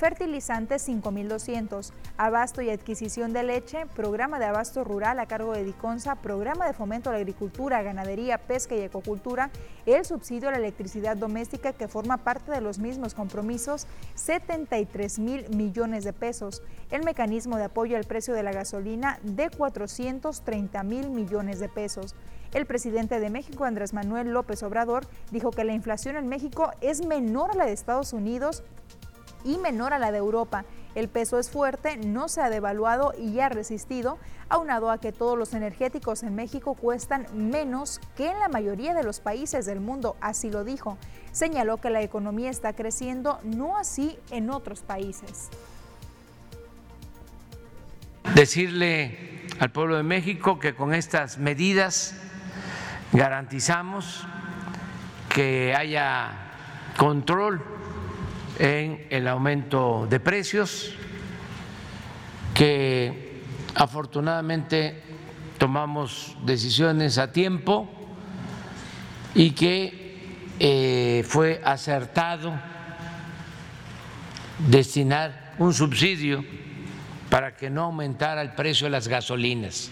fertilizantes 0.00 0.88
5.200, 0.88 1.92
abasto 2.16 2.62
y 2.62 2.70
adquisición 2.70 3.34
de 3.34 3.42
leche, 3.42 3.84
programa 3.94 4.38
de 4.38 4.46
abasto 4.46 4.82
rural 4.82 5.20
a 5.20 5.26
cargo 5.26 5.52
de 5.52 5.62
Diconsa, 5.62 6.14
programa 6.14 6.66
de 6.66 6.72
fomento 6.72 7.10
a 7.10 7.12
la 7.12 7.18
agricultura, 7.18 7.82
ganadería, 7.82 8.38
pesca 8.38 8.74
y 8.74 8.80
ecocultura, 8.80 9.50
el 9.84 10.06
subsidio 10.06 10.48
a 10.48 10.52
la 10.52 10.56
electricidad 10.56 11.18
doméstica 11.18 11.74
que 11.74 11.86
forma 11.86 12.16
parte 12.16 12.50
de 12.50 12.62
los 12.62 12.78
mismos 12.78 13.12
compromisos, 13.12 13.86
73 14.14 15.18
mil 15.18 15.46
millones 15.50 16.02
de 16.04 16.14
pesos, 16.14 16.62
el 16.90 17.04
mecanismo 17.04 17.58
de 17.58 17.64
apoyo 17.64 17.98
al 17.98 18.04
precio 18.04 18.32
de 18.32 18.42
la 18.42 18.52
gasolina 18.52 19.20
de 19.22 19.50
430 19.50 20.82
mil 20.82 21.10
millones 21.10 21.60
de 21.60 21.68
pesos. 21.68 22.14
El 22.54 22.64
presidente 22.64 23.20
de 23.20 23.28
México, 23.28 23.64
Andrés 23.66 23.92
Manuel 23.92 24.30
López 24.30 24.62
Obrador, 24.62 25.06
dijo 25.30 25.50
que 25.50 25.62
la 25.62 25.74
inflación 25.74 26.16
en 26.16 26.26
México 26.26 26.72
es 26.80 27.04
menor 27.04 27.50
a 27.50 27.54
la 27.54 27.66
de 27.66 27.72
Estados 27.72 28.14
Unidos 28.14 28.64
y 29.44 29.58
menor 29.58 29.92
a 29.92 29.98
la 29.98 30.12
de 30.12 30.18
Europa. 30.18 30.64
El 30.94 31.08
peso 31.08 31.38
es 31.38 31.50
fuerte, 31.50 31.96
no 31.96 32.28
se 32.28 32.40
ha 32.40 32.50
devaluado 32.50 33.12
y 33.16 33.38
ha 33.40 33.48
resistido, 33.48 34.18
aunado 34.48 34.90
a 34.90 34.98
que 34.98 35.12
todos 35.12 35.38
los 35.38 35.54
energéticos 35.54 36.22
en 36.24 36.34
México 36.34 36.74
cuestan 36.74 37.26
menos 37.32 38.00
que 38.16 38.28
en 38.30 38.38
la 38.40 38.48
mayoría 38.48 38.94
de 38.94 39.04
los 39.04 39.20
países 39.20 39.66
del 39.66 39.80
mundo, 39.80 40.16
así 40.20 40.50
lo 40.50 40.64
dijo. 40.64 40.98
Señaló 41.30 41.76
que 41.76 41.90
la 41.90 42.02
economía 42.02 42.50
está 42.50 42.72
creciendo, 42.72 43.38
no 43.44 43.76
así 43.76 44.18
en 44.30 44.50
otros 44.50 44.82
países. 44.82 45.48
Decirle 48.34 49.46
al 49.60 49.70
pueblo 49.70 49.96
de 49.96 50.02
México 50.02 50.58
que 50.58 50.74
con 50.74 50.92
estas 50.92 51.38
medidas 51.38 52.14
garantizamos 53.12 54.26
que 55.28 55.74
haya 55.76 56.32
control 56.96 57.62
en 58.60 59.06
el 59.08 59.26
aumento 59.26 60.06
de 60.10 60.20
precios, 60.20 60.92
que 62.52 63.40
afortunadamente 63.74 65.02
tomamos 65.56 66.36
decisiones 66.44 67.16
a 67.16 67.32
tiempo 67.32 67.88
y 69.34 69.52
que 69.52 70.44
eh, 70.58 71.24
fue 71.26 71.62
acertado 71.64 72.52
destinar 74.58 75.54
un 75.58 75.72
subsidio 75.72 76.44
para 77.30 77.56
que 77.56 77.70
no 77.70 77.84
aumentara 77.84 78.42
el 78.42 78.52
precio 78.52 78.88
de 78.88 78.90
las 78.90 79.08
gasolinas. 79.08 79.90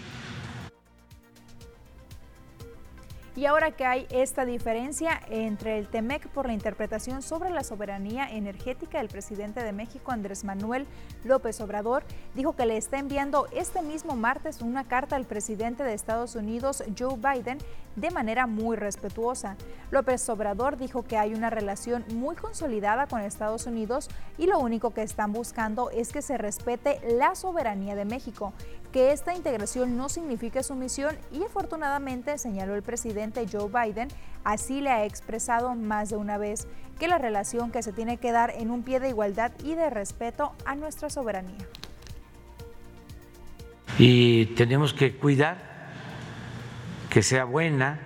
Y 3.39 3.45
ahora 3.45 3.71
que 3.71 3.85
hay 3.85 4.05
esta 4.09 4.43
diferencia 4.43 5.17
entre 5.29 5.77
el 5.77 5.87
TEMEC 5.87 6.27
por 6.27 6.47
la 6.47 6.51
interpretación 6.51 7.21
sobre 7.21 7.51
la 7.51 7.63
soberanía 7.63 8.29
energética, 8.29 8.97
del 8.97 9.07
presidente 9.07 9.63
de 9.63 9.71
México, 9.71 10.11
Andrés 10.11 10.43
Manuel 10.43 10.85
López 11.23 11.61
Obrador, 11.61 12.03
dijo 12.35 12.57
que 12.57 12.65
le 12.65 12.75
está 12.75 12.99
enviando 12.99 13.47
este 13.53 13.81
mismo 13.81 14.17
martes 14.17 14.61
una 14.61 14.83
carta 14.89 15.15
al 15.15 15.23
presidente 15.23 15.83
de 15.83 15.93
Estados 15.93 16.35
Unidos, 16.35 16.83
Joe 16.99 17.15
Biden, 17.15 17.59
de 17.95 18.11
manera 18.11 18.45
muy 18.45 18.75
respetuosa. 18.75 19.55
López 19.89 20.27
Obrador 20.29 20.75
dijo 20.75 21.03
que 21.03 21.17
hay 21.17 21.33
una 21.33 21.49
relación 21.49 22.03
muy 22.13 22.35
consolidada 22.35 23.07
con 23.07 23.21
Estados 23.21 23.67
Unidos 23.67 24.09
y 24.37 24.47
lo 24.47 24.59
único 24.59 24.93
que 24.93 25.01
están 25.01 25.31
buscando 25.31 25.91
es 25.91 26.11
que 26.11 26.21
se 26.21 26.37
respete 26.37 26.99
la 27.15 27.35
soberanía 27.35 27.95
de 27.95 28.03
México, 28.03 28.51
que 28.91 29.11
esta 29.11 29.35
integración 29.35 29.97
no 29.97 30.09
signifique 30.09 30.63
sumisión 30.63 31.15
y 31.31 31.43
afortunadamente, 31.43 32.37
señaló 32.37 32.75
el 32.75 32.81
presidente 32.81 33.45
Joe 33.51 33.69
Biden, 33.69 34.07
así 34.43 34.81
le 34.81 34.89
ha 34.89 35.05
expresado 35.05 35.75
más 35.75 36.09
de 36.09 36.17
una 36.17 36.37
vez 36.37 36.67
que 36.97 37.07
la 37.07 37.17
relación 37.17 37.71
que 37.71 37.83
se 37.83 37.93
tiene 37.93 38.17
que 38.17 38.31
dar 38.31 38.51
en 38.51 38.71
un 38.71 38.83
pie 38.83 38.99
de 38.99 39.09
igualdad 39.09 39.51
y 39.63 39.75
de 39.75 39.89
respeto 39.89 40.53
a 40.65 40.75
nuestra 40.75 41.09
soberanía. 41.09 41.67
Y 43.97 44.47
tenemos 44.47 44.93
que 44.93 45.15
cuidar 45.15 45.57
que 47.09 47.21
sea 47.21 47.43
buena 47.43 47.99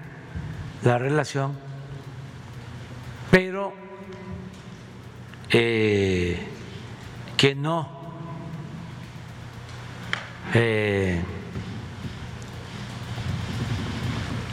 la 0.84 0.98
relación, 0.98 1.54
pero 3.32 3.74
eh, 5.50 6.39
que 7.38 7.56
no 7.56 8.02
eh, 10.53 11.21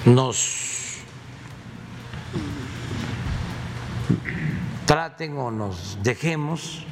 nos 0.06 1.00
traten 4.86 5.36
o 5.38 5.50
nos 5.50 5.98
dejemos 6.02 6.84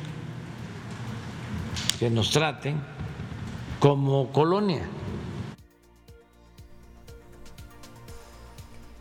que 1.98 2.10
nos 2.10 2.30
traten 2.30 2.80
como 3.80 4.30
colonia. 4.30 4.97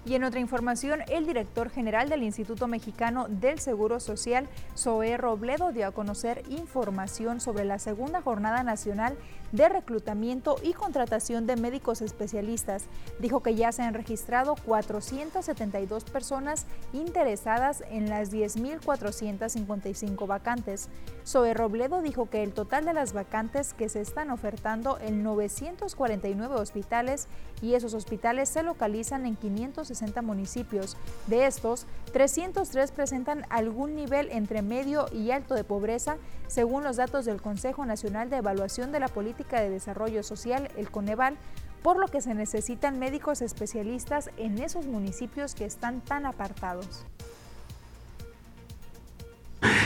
Y 0.07 0.15
en 0.15 0.23
otra 0.23 0.39
información, 0.39 1.01
el 1.09 1.25
director 1.25 1.69
general 1.69 2.07
del 2.07 2.23
Instituto 2.23 2.69
Mexicano 2.69 3.25
del 3.27 3.59
Seguro 3.59 3.99
Social, 3.99 4.47
Zoé 4.77 5.17
Robledo, 5.17 5.73
dio 5.73 5.85
a 5.85 5.91
conocer 5.91 6.43
información 6.47 7.41
sobre 7.41 7.65
la 7.65 7.77
segunda 7.77 8.21
jornada 8.21 8.63
nacional 8.63 9.17
de 9.51 9.67
reclutamiento 9.67 10.55
y 10.63 10.71
contratación 10.71 11.45
de 11.45 11.57
médicos 11.57 12.01
especialistas. 12.01 12.85
Dijo 13.19 13.41
que 13.41 13.55
ya 13.55 13.73
se 13.73 13.81
han 13.81 13.93
registrado 13.93 14.55
472 14.65 16.05
personas 16.05 16.67
interesadas 16.93 17.83
en 17.89 18.09
las 18.09 18.31
10.455 18.31 20.25
vacantes. 20.25 20.87
Zoe 21.25 21.53
Robledo 21.53 22.01
dijo 22.01 22.29
que 22.29 22.43
el 22.43 22.53
total 22.53 22.85
de 22.85 22.93
las 22.93 23.11
vacantes 23.11 23.73
que 23.73 23.89
se 23.89 23.99
están 23.99 24.31
ofertando 24.31 24.99
en 25.01 25.21
949 25.23 26.55
hospitales 26.55 27.27
y 27.61 27.73
esos 27.73 27.93
hospitales 27.93 28.47
se 28.47 28.63
localizan 28.63 29.25
en 29.25 29.35
560 29.35 29.96
municipios. 30.23 30.97
De 31.27 31.45
estos, 31.45 31.85
303 32.13 32.91
presentan 32.91 33.45
algún 33.49 33.95
nivel 33.95 34.29
entre 34.31 34.61
medio 34.61 35.07
y 35.11 35.31
alto 35.31 35.55
de 35.55 35.63
pobreza, 35.63 36.17
según 36.47 36.83
los 36.83 36.97
datos 36.97 37.25
del 37.25 37.41
Consejo 37.41 37.85
Nacional 37.85 38.29
de 38.29 38.37
Evaluación 38.37 38.91
de 38.91 38.99
la 38.99 39.07
Política 39.07 39.61
de 39.61 39.69
Desarrollo 39.69 40.23
Social, 40.23 40.69
el 40.77 40.89
Coneval, 40.89 41.37
por 41.83 41.97
lo 41.97 42.07
que 42.07 42.21
se 42.21 42.33
necesitan 42.33 42.99
médicos 42.99 43.41
especialistas 43.41 44.29
en 44.37 44.57
esos 44.59 44.85
municipios 44.85 45.55
que 45.55 45.65
están 45.65 46.01
tan 46.01 46.25
apartados. 46.25 47.05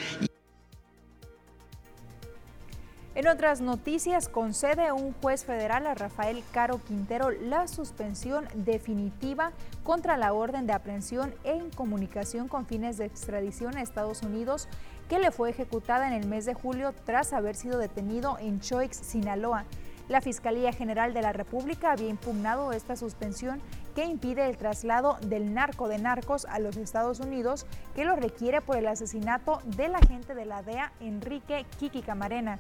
En 3.21 3.29
otras 3.29 3.61
noticias, 3.61 4.31
concede 4.31 4.93
un 4.93 5.13
juez 5.13 5.45
federal 5.45 5.87
a 5.87 5.93
Rafael 5.93 6.43
Caro 6.53 6.81
Quintero 6.83 7.31
la 7.31 7.69
suspensión 7.69 8.49
definitiva 8.55 9.53
contra 9.85 10.17
la 10.17 10.33
orden 10.33 10.67
de 10.67 10.73
aprehensión 10.73 11.35
e 11.45 11.55
incomunicación 11.55 12.49
con 12.49 12.65
fines 12.65 12.97
de 12.97 13.05
extradición 13.05 13.77
a 13.77 13.83
Estados 13.83 14.23
Unidos 14.23 14.69
que 15.11 15.19
le 15.19 15.33
fue 15.33 15.51
ejecutada 15.51 16.07
en 16.07 16.15
el 16.15 16.27
mes 16.29 16.47
de 16.47 16.55
julio 16.55 16.95
tras 17.05 17.35
haber 17.35 17.57
sido 17.57 17.79
detenido 17.79 18.39
en 18.41 18.59
Choix, 18.61 18.97
Sinaloa. 18.97 19.67
La 20.09 20.23
Fiscalía 20.23 20.73
General 20.73 21.13
de 21.13 21.21
la 21.21 21.35
República 21.35 21.93
había 21.93 22.09
impugnado 22.09 22.73
esta 22.73 22.97
suspensión 22.97 23.61
que 23.95 24.07
impide 24.07 24.49
el 24.49 24.57
traslado 24.57 25.19
del 25.21 25.53
narco 25.53 25.89
de 25.89 25.99
narcos 25.99 26.47
a 26.47 26.59
los 26.59 26.79
Estados 26.79 27.21
Unidos, 27.21 27.67
que 27.95 28.07
lo 28.07 28.17
requiere 28.17 28.63
por 28.63 28.79
el 28.79 28.89
asesinato 28.89 29.61
del 29.77 29.95
agente 29.95 30.35
de 30.35 30.47
la 30.47 30.63
DEA 30.63 30.91
Enrique 31.01 31.67
Kiki 31.79 32.01
Camarena. 32.01 32.59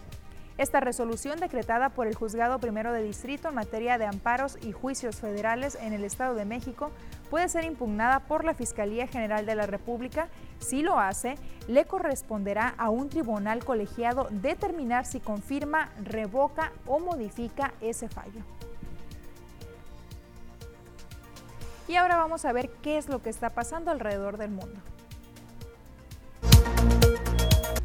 Esta 0.61 0.79
resolución 0.79 1.40
decretada 1.40 1.88
por 1.88 2.07
el 2.07 2.14
Juzgado 2.14 2.59
Primero 2.59 2.92
de 2.92 3.03
Distrito 3.03 3.49
en 3.49 3.55
materia 3.55 3.96
de 3.96 4.05
amparos 4.05 4.59
y 4.61 4.73
juicios 4.73 5.16
federales 5.16 5.75
en 5.81 5.94
el 5.94 6.05
Estado 6.05 6.35
de 6.35 6.44
México 6.44 6.90
puede 7.31 7.49
ser 7.49 7.64
impugnada 7.64 8.20
por 8.20 8.44
la 8.44 8.53
Fiscalía 8.53 9.07
General 9.07 9.46
de 9.46 9.55
la 9.55 9.64
República. 9.64 10.29
Si 10.59 10.83
lo 10.83 10.99
hace, 10.99 11.37
le 11.66 11.87
corresponderá 11.87 12.75
a 12.77 12.90
un 12.90 13.09
tribunal 13.09 13.64
colegiado 13.64 14.29
determinar 14.33 15.07
si 15.07 15.18
confirma, 15.18 15.88
revoca 16.05 16.73
o 16.85 16.99
modifica 16.99 17.73
ese 17.81 18.11
fallo. 18.11 18.42
Y 21.88 21.96
ahora 21.96 22.18
vamos 22.18 22.44
a 22.44 22.53
ver 22.53 22.68
qué 22.83 22.99
es 22.99 23.09
lo 23.09 23.23
que 23.23 23.31
está 23.31 23.49
pasando 23.49 23.90
alrededor 23.90 24.37
del 24.37 24.51
mundo. 24.51 24.79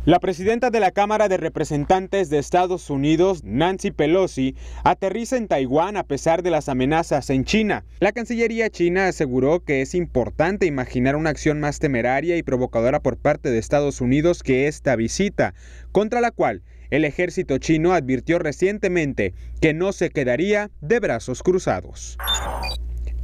La 0.05 0.19
presidenta 0.19 0.69
de 0.69 0.79
la 0.79 0.91
Cámara 0.91 1.27
de 1.29 1.37
Representantes 1.37 2.29
de 2.29 2.37
Estados 2.37 2.91
Unidos, 2.91 3.43
Nancy 3.43 3.89
Pelosi, 3.89 4.55
aterriza 4.83 5.35
en 5.35 5.47
Taiwán 5.47 5.97
a 5.97 6.03
pesar 6.03 6.43
de 6.43 6.51
las 6.51 6.69
amenazas 6.69 7.31
en 7.31 7.43
China. 7.43 7.85
La 7.99 8.11
Cancillería 8.11 8.69
china 8.69 9.07
aseguró 9.07 9.63
que 9.63 9.81
es 9.81 9.95
importante 9.95 10.67
imaginar 10.67 11.15
una 11.15 11.31
acción 11.31 11.59
más 11.59 11.79
temeraria 11.79 12.37
y 12.37 12.43
provocadora 12.43 12.99
por 12.99 13.17
parte 13.17 13.49
de 13.49 13.57
Estados 13.57 13.99
Unidos 13.99 14.43
que 14.43 14.67
esta 14.67 14.95
visita, 14.95 15.55
contra 15.91 16.21
la 16.21 16.29
cual 16.29 16.61
el 16.91 17.03
ejército 17.03 17.57
chino 17.57 17.93
advirtió 17.93 18.37
recientemente 18.37 19.33
que 19.59 19.73
no 19.73 19.91
se 19.91 20.11
quedaría 20.11 20.69
de 20.81 20.99
brazos 20.99 21.41
cruzados. 21.41 22.15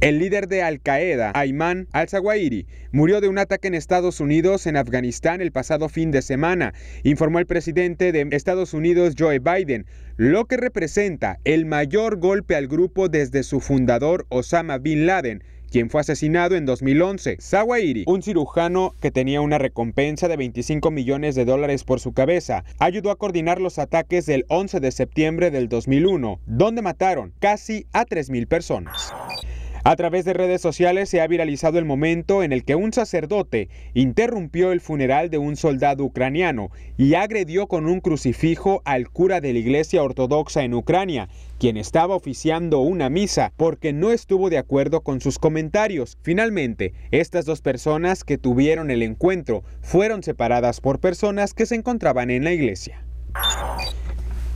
El 0.02 0.18
líder 0.18 0.48
de 0.48 0.64
Al 0.64 0.80
Qaeda, 0.80 1.30
Ayman 1.32 1.86
al-Zawahiri, 1.92 2.66
murió 2.90 3.20
de 3.20 3.28
un 3.28 3.38
ataque 3.38 3.68
en 3.68 3.74
Estados 3.74 4.18
Unidos 4.18 4.66
en 4.66 4.76
Afganistán 4.76 5.40
el 5.40 5.52
pasado 5.52 5.88
fin 5.88 6.10
de 6.10 6.22
semana, 6.22 6.74
informó 7.04 7.38
el 7.38 7.46
presidente 7.46 8.10
de 8.10 8.26
Estados 8.32 8.74
Unidos 8.74 9.14
Joe 9.16 9.38
Biden, 9.38 9.86
lo 10.16 10.46
que 10.46 10.56
representa 10.56 11.38
el 11.44 11.66
mayor 11.66 12.16
golpe 12.16 12.56
al 12.56 12.66
grupo 12.66 13.08
desde 13.08 13.44
su 13.44 13.60
fundador 13.60 14.26
Osama 14.28 14.78
Bin 14.78 15.06
Laden, 15.06 15.44
quien 15.70 15.88
fue 15.88 16.00
asesinado 16.00 16.56
en 16.56 16.66
2011. 16.66 17.36
Zawahiri, 17.40 18.02
un 18.08 18.24
cirujano 18.24 18.96
que 19.00 19.12
tenía 19.12 19.40
una 19.40 19.58
recompensa 19.58 20.26
de 20.26 20.36
25 20.36 20.90
millones 20.90 21.36
de 21.36 21.44
dólares 21.44 21.84
por 21.84 22.00
su 22.00 22.12
cabeza, 22.12 22.64
ayudó 22.80 23.12
a 23.12 23.18
coordinar 23.18 23.60
los 23.60 23.78
ataques 23.78 24.26
del 24.26 24.46
11 24.48 24.80
de 24.80 24.90
septiembre 24.90 25.52
del 25.52 25.68
2001, 25.68 26.40
donde 26.46 26.82
mataron 26.82 27.32
casi 27.38 27.86
a 27.92 28.04
3.000 28.04 28.48
personas. 28.48 29.14
A 29.84 29.96
través 29.96 30.24
de 30.24 30.32
redes 30.32 30.60
sociales 30.60 31.08
se 31.08 31.20
ha 31.20 31.26
viralizado 31.26 31.80
el 31.80 31.84
momento 31.84 32.44
en 32.44 32.52
el 32.52 32.62
que 32.64 32.76
un 32.76 32.92
sacerdote 32.92 33.68
interrumpió 33.94 34.70
el 34.70 34.80
funeral 34.80 35.28
de 35.28 35.38
un 35.38 35.56
soldado 35.56 36.04
ucraniano 36.04 36.70
y 36.96 37.14
agredió 37.14 37.66
con 37.66 37.86
un 37.86 38.00
crucifijo 38.00 38.80
al 38.84 39.10
cura 39.10 39.40
de 39.40 39.52
la 39.52 39.58
iglesia 39.58 40.04
ortodoxa 40.04 40.62
en 40.62 40.74
Ucrania, 40.74 41.28
quien 41.58 41.76
estaba 41.76 42.14
oficiando 42.14 42.78
una 42.78 43.10
misa 43.10 43.52
porque 43.56 43.92
no 43.92 44.12
estuvo 44.12 44.50
de 44.50 44.58
acuerdo 44.58 45.00
con 45.00 45.20
sus 45.20 45.40
comentarios. 45.40 46.16
Finalmente, 46.22 46.94
estas 47.10 47.44
dos 47.44 47.60
personas 47.60 48.22
que 48.22 48.38
tuvieron 48.38 48.88
el 48.92 49.02
encuentro 49.02 49.64
fueron 49.80 50.22
separadas 50.22 50.80
por 50.80 51.00
personas 51.00 51.54
que 51.54 51.66
se 51.66 51.74
encontraban 51.74 52.30
en 52.30 52.44
la 52.44 52.52
iglesia. 52.52 53.04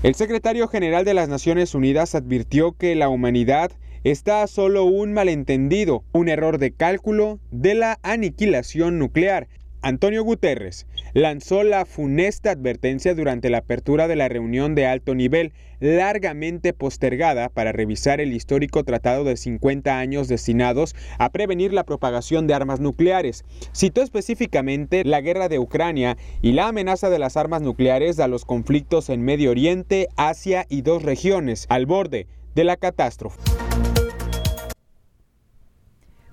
El 0.05 0.15
secretario 0.15 0.69
general 0.69 1.05
de 1.05 1.15
las 1.15 1.29
Naciones 1.29 1.75
Unidas 1.75 2.15
advirtió 2.15 2.77
que 2.77 2.95
la 2.95 3.09
humanidad 3.09 3.73
está 4.11 4.47
solo 4.47 4.85
un 4.85 5.13
malentendido, 5.13 6.05
un 6.13 6.29
error 6.29 6.59
de 6.59 6.71
cálculo 6.71 7.41
de 7.51 7.75
la 7.75 7.99
aniquilación 8.05 9.01
nuclear. 9.01 9.49
Antonio 9.83 10.23
Guterres 10.23 10.87
lanzó 11.13 11.65
la 11.65 11.85
funesta 11.85 12.53
advertencia 12.53 13.17
durante 13.17 13.51
la 13.51 13.59
apertura 13.59 14.07
de 14.07 14.15
la 14.15 14.29
reunión 14.29 14.77
de 14.77 14.87
alto 14.87 15.17
nivel, 15.17 15.53
largamente 15.81 16.73
postergada 16.73 17.49
para 17.49 17.73
revisar 17.73 18.21
el 18.21 18.33
histórico 18.33 18.85
tratado 18.85 19.25
de 19.25 19.37
50 19.37 19.99
años 19.99 20.29
destinados 20.29 20.95
a 21.19 21.33
prevenir 21.33 21.73
la 21.73 21.83
propagación 21.83 22.47
de 22.47 22.55
armas 22.55 22.79
nucleares. 22.79 23.45
Citó 23.75 24.03
específicamente 24.03 25.03
la 25.05 25.21
guerra 25.21 25.49
de 25.49 25.59
Ucrania 25.59 26.17
y 26.43 26.53
la 26.53 26.69
amenaza 26.69 27.11
de 27.11 27.19
las 27.19 27.37
armas 27.37 27.61
nucleares 27.61 28.21
a 28.21 28.29
los 28.29 28.45
conflictos 28.45 29.11
en 29.11 29.23
Medio 29.23 29.51
Oriente, 29.51 30.07
Asia 30.15 30.65
y 30.69 30.83
dos 30.83 31.03
regiones, 31.03 31.67
al 31.69 31.87
borde 31.87 32.29
de 32.55 32.63
la 32.63 32.77
catástrofe. 32.77 33.41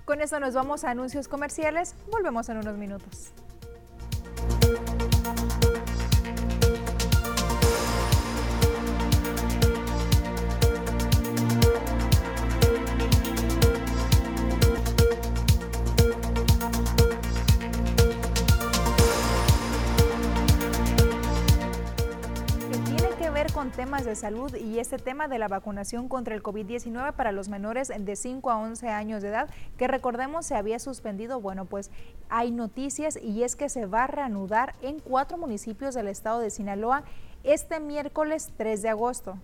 Con 0.04 0.20
eso 0.20 0.38
nos 0.38 0.52
vamos 0.52 0.84
a 0.84 0.90
anuncios 0.90 1.28
comerciales. 1.28 1.94
Volvemos 2.10 2.48
en 2.50 2.58
unos 2.58 2.76
minutos. 2.76 3.32
Con 23.52 23.72
temas 23.72 24.04
de 24.04 24.14
salud 24.14 24.54
y 24.54 24.78
este 24.78 24.96
tema 24.96 25.26
de 25.26 25.40
la 25.40 25.48
vacunación 25.48 26.08
contra 26.08 26.36
el 26.36 26.42
COVID-19 26.42 27.14
para 27.14 27.32
los 27.32 27.48
menores 27.48 27.88
de 27.88 28.14
5 28.14 28.48
a 28.48 28.58
11 28.58 28.88
años 28.90 29.22
de 29.22 29.28
edad, 29.28 29.50
que 29.76 29.88
recordemos 29.88 30.46
se 30.46 30.54
había 30.54 30.78
suspendido. 30.78 31.40
Bueno, 31.40 31.64
pues 31.64 31.90
hay 32.28 32.52
noticias 32.52 33.18
y 33.20 33.42
es 33.42 33.56
que 33.56 33.68
se 33.68 33.86
va 33.86 34.04
a 34.04 34.06
reanudar 34.06 34.76
en 34.82 35.00
cuatro 35.00 35.36
municipios 35.36 35.96
del 35.96 36.06
estado 36.06 36.38
de 36.38 36.50
Sinaloa 36.50 37.02
este 37.42 37.80
miércoles 37.80 38.52
3 38.56 38.82
de 38.82 38.88
agosto. 38.90 39.36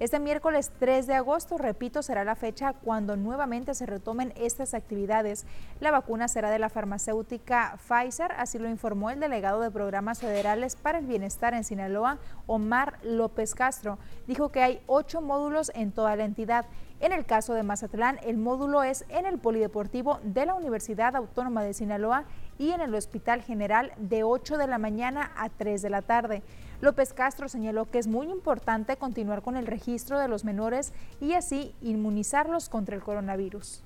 Este 0.00 0.20
miércoles 0.20 0.70
3 0.78 1.08
de 1.08 1.14
agosto, 1.14 1.58
repito, 1.58 2.04
será 2.04 2.22
la 2.22 2.36
fecha 2.36 2.72
cuando 2.72 3.16
nuevamente 3.16 3.74
se 3.74 3.84
retomen 3.84 4.32
estas 4.36 4.72
actividades. 4.72 5.44
La 5.80 5.90
vacuna 5.90 6.28
será 6.28 6.50
de 6.50 6.60
la 6.60 6.68
farmacéutica 6.68 7.76
Pfizer, 7.78 8.30
así 8.38 8.60
lo 8.60 8.68
informó 8.68 9.10
el 9.10 9.18
delegado 9.18 9.60
de 9.60 9.72
programas 9.72 10.20
federales 10.20 10.76
para 10.76 10.98
el 10.98 11.06
bienestar 11.06 11.52
en 11.52 11.64
Sinaloa, 11.64 12.18
Omar 12.46 13.00
López 13.02 13.56
Castro. 13.56 13.98
Dijo 14.28 14.50
que 14.50 14.62
hay 14.62 14.80
ocho 14.86 15.20
módulos 15.20 15.72
en 15.74 15.90
toda 15.90 16.14
la 16.14 16.24
entidad. 16.24 16.66
En 17.00 17.12
el 17.12 17.26
caso 17.26 17.54
de 17.54 17.64
Mazatlán, 17.64 18.20
el 18.22 18.36
módulo 18.36 18.84
es 18.84 19.04
en 19.08 19.26
el 19.26 19.38
Polideportivo 19.38 20.20
de 20.22 20.46
la 20.46 20.54
Universidad 20.54 21.16
Autónoma 21.16 21.64
de 21.64 21.74
Sinaloa 21.74 22.24
y 22.56 22.70
en 22.70 22.80
el 22.80 22.94
Hospital 22.94 23.42
General 23.42 23.92
de 23.96 24.22
8 24.22 24.58
de 24.58 24.66
la 24.68 24.78
mañana 24.78 25.32
a 25.36 25.48
3 25.48 25.82
de 25.82 25.90
la 25.90 26.02
tarde. 26.02 26.44
López 26.80 27.12
Castro 27.12 27.48
señaló 27.48 27.90
que 27.90 27.98
es 27.98 28.06
muy 28.06 28.30
importante 28.30 28.96
continuar 28.96 29.42
con 29.42 29.56
el 29.56 29.66
registro 29.66 30.18
de 30.18 30.28
los 30.28 30.44
menores 30.44 30.92
y 31.20 31.32
así 31.32 31.74
inmunizarlos 31.82 32.68
contra 32.68 32.94
el 32.94 33.02
coronavirus. 33.02 33.82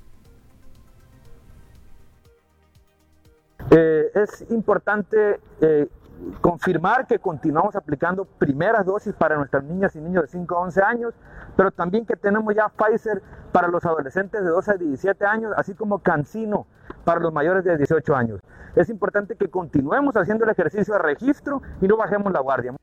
Eh, 3.70 4.10
es 4.14 4.44
importante 4.50 5.40
eh, 5.60 5.88
confirmar 6.40 7.06
que 7.06 7.18
continuamos 7.18 7.76
aplicando 7.76 8.24
primeras 8.24 8.86
dosis 8.86 9.14
para 9.14 9.36
nuestras 9.36 9.64
niñas 9.64 9.94
y 9.96 10.00
niños 10.00 10.22
de 10.22 10.28
5 10.28 10.56
a 10.56 10.60
11 10.60 10.82
años, 10.82 11.14
pero 11.56 11.70
también 11.70 12.06
que 12.06 12.16
tenemos 12.16 12.54
ya 12.54 12.68
Pfizer 12.68 13.22
para 13.52 13.68
los 13.68 13.84
adolescentes 13.84 14.42
de 14.42 14.48
12 14.48 14.70
a 14.72 14.74
17 14.74 15.24
años, 15.26 15.52
así 15.56 15.74
como 15.74 15.98
Cancino 15.98 16.66
para 17.04 17.20
los 17.20 17.32
mayores 17.32 17.64
de 17.64 17.76
18 17.76 18.14
años. 18.14 18.40
Es 18.74 18.88
importante 18.88 19.36
que 19.36 19.48
continuemos 19.48 20.16
haciendo 20.16 20.44
el 20.44 20.50
ejercicio 20.50 20.94
de 20.94 21.00
registro 21.00 21.62
y 21.80 21.88
no 21.88 21.96
bajemos 21.96 22.32
la 22.32 22.40
guardia. 22.40 22.74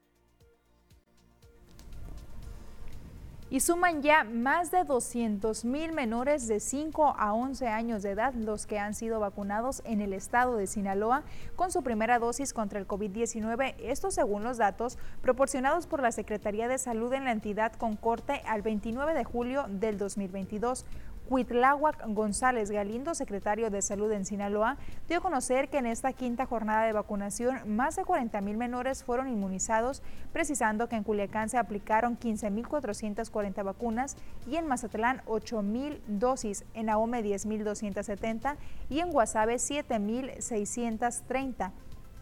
Y 3.50 3.62
suman 3.62 4.02
ya 4.02 4.24
más 4.24 4.70
de 4.72 4.84
200 4.84 5.66
mil 5.66 5.92
menores 5.92 6.48
de 6.48 6.60
5 6.60 7.16
a 7.18 7.34
11 7.34 7.68
años 7.68 8.04
de 8.04 8.12
edad 8.12 8.34
los 8.34 8.68
que 8.68 8.78
han 8.78 8.94
sido 8.94 9.20
vacunados 9.20 9.82
en 9.86 10.02
el 10.02 10.14
estado 10.14 10.56
de 10.56 10.68
Sinaloa 10.68 11.24
con 11.56 11.72
su 11.72 11.82
primera 11.82 12.20
dosis 12.20 12.54
contra 12.54 12.80
el 12.80 12.88
COVID-19. 12.88 13.76
Esto 13.80 14.12
según 14.12 14.44
los 14.44 14.58
datos 14.58 14.98
proporcionados 15.22 15.88
por 15.88 16.02
la 16.02 16.12
Secretaría 16.12 16.68
de 16.68 16.78
Salud 16.78 17.12
en 17.14 17.26
la 17.26 17.32
entidad 17.32 17.74
con 17.74 17.96
corte 17.96 18.42
al 18.46 18.62
29 18.62 19.14
de 19.14 19.24
julio 19.24 19.66
del 19.68 19.98
2022. 19.98 20.86
Huitláhuac 21.30 22.04
González 22.08 22.72
Galindo, 22.72 23.14
secretario 23.14 23.70
de 23.70 23.84
Salud 23.84 24.12
en 24.12 24.26
Sinaloa, 24.26 24.78
dio 25.08 25.20
a 25.20 25.22
conocer 25.22 25.70
que 25.70 25.78
en 25.78 25.86
esta 25.86 26.12
quinta 26.14 26.48
jornada 26.48 26.86
de 26.86 26.94
vacunación 26.94 27.76
más 27.76 27.96
de 27.96 28.04
40 28.04 28.42
mil 28.42 28.58
menores 28.58 29.04
fueron 29.04 29.30
inmunizados, 29.30 30.02
precisando 30.34 30.90
que 30.90 30.96
en 30.96 31.04
Culiacán 31.04 31.50
se 31.50 31.60
aplicaron 31.60 32.18
15.440 32.18 33.64
vacunas 33.64 34.18
y 34.48 34.56
en 34.56 34.66
Mazatlán 34.68 35.22
8 35.28 35.62
mil 35.62 36.02
dosis, 36.08 36.66
en 36.74 36.90
Ahome 36.90 37.24
10.270 37.24 38.56
y 38.90 39.02
en 39.02 39.12
Guasave 39.12 39.56
7.630 39.56 41.72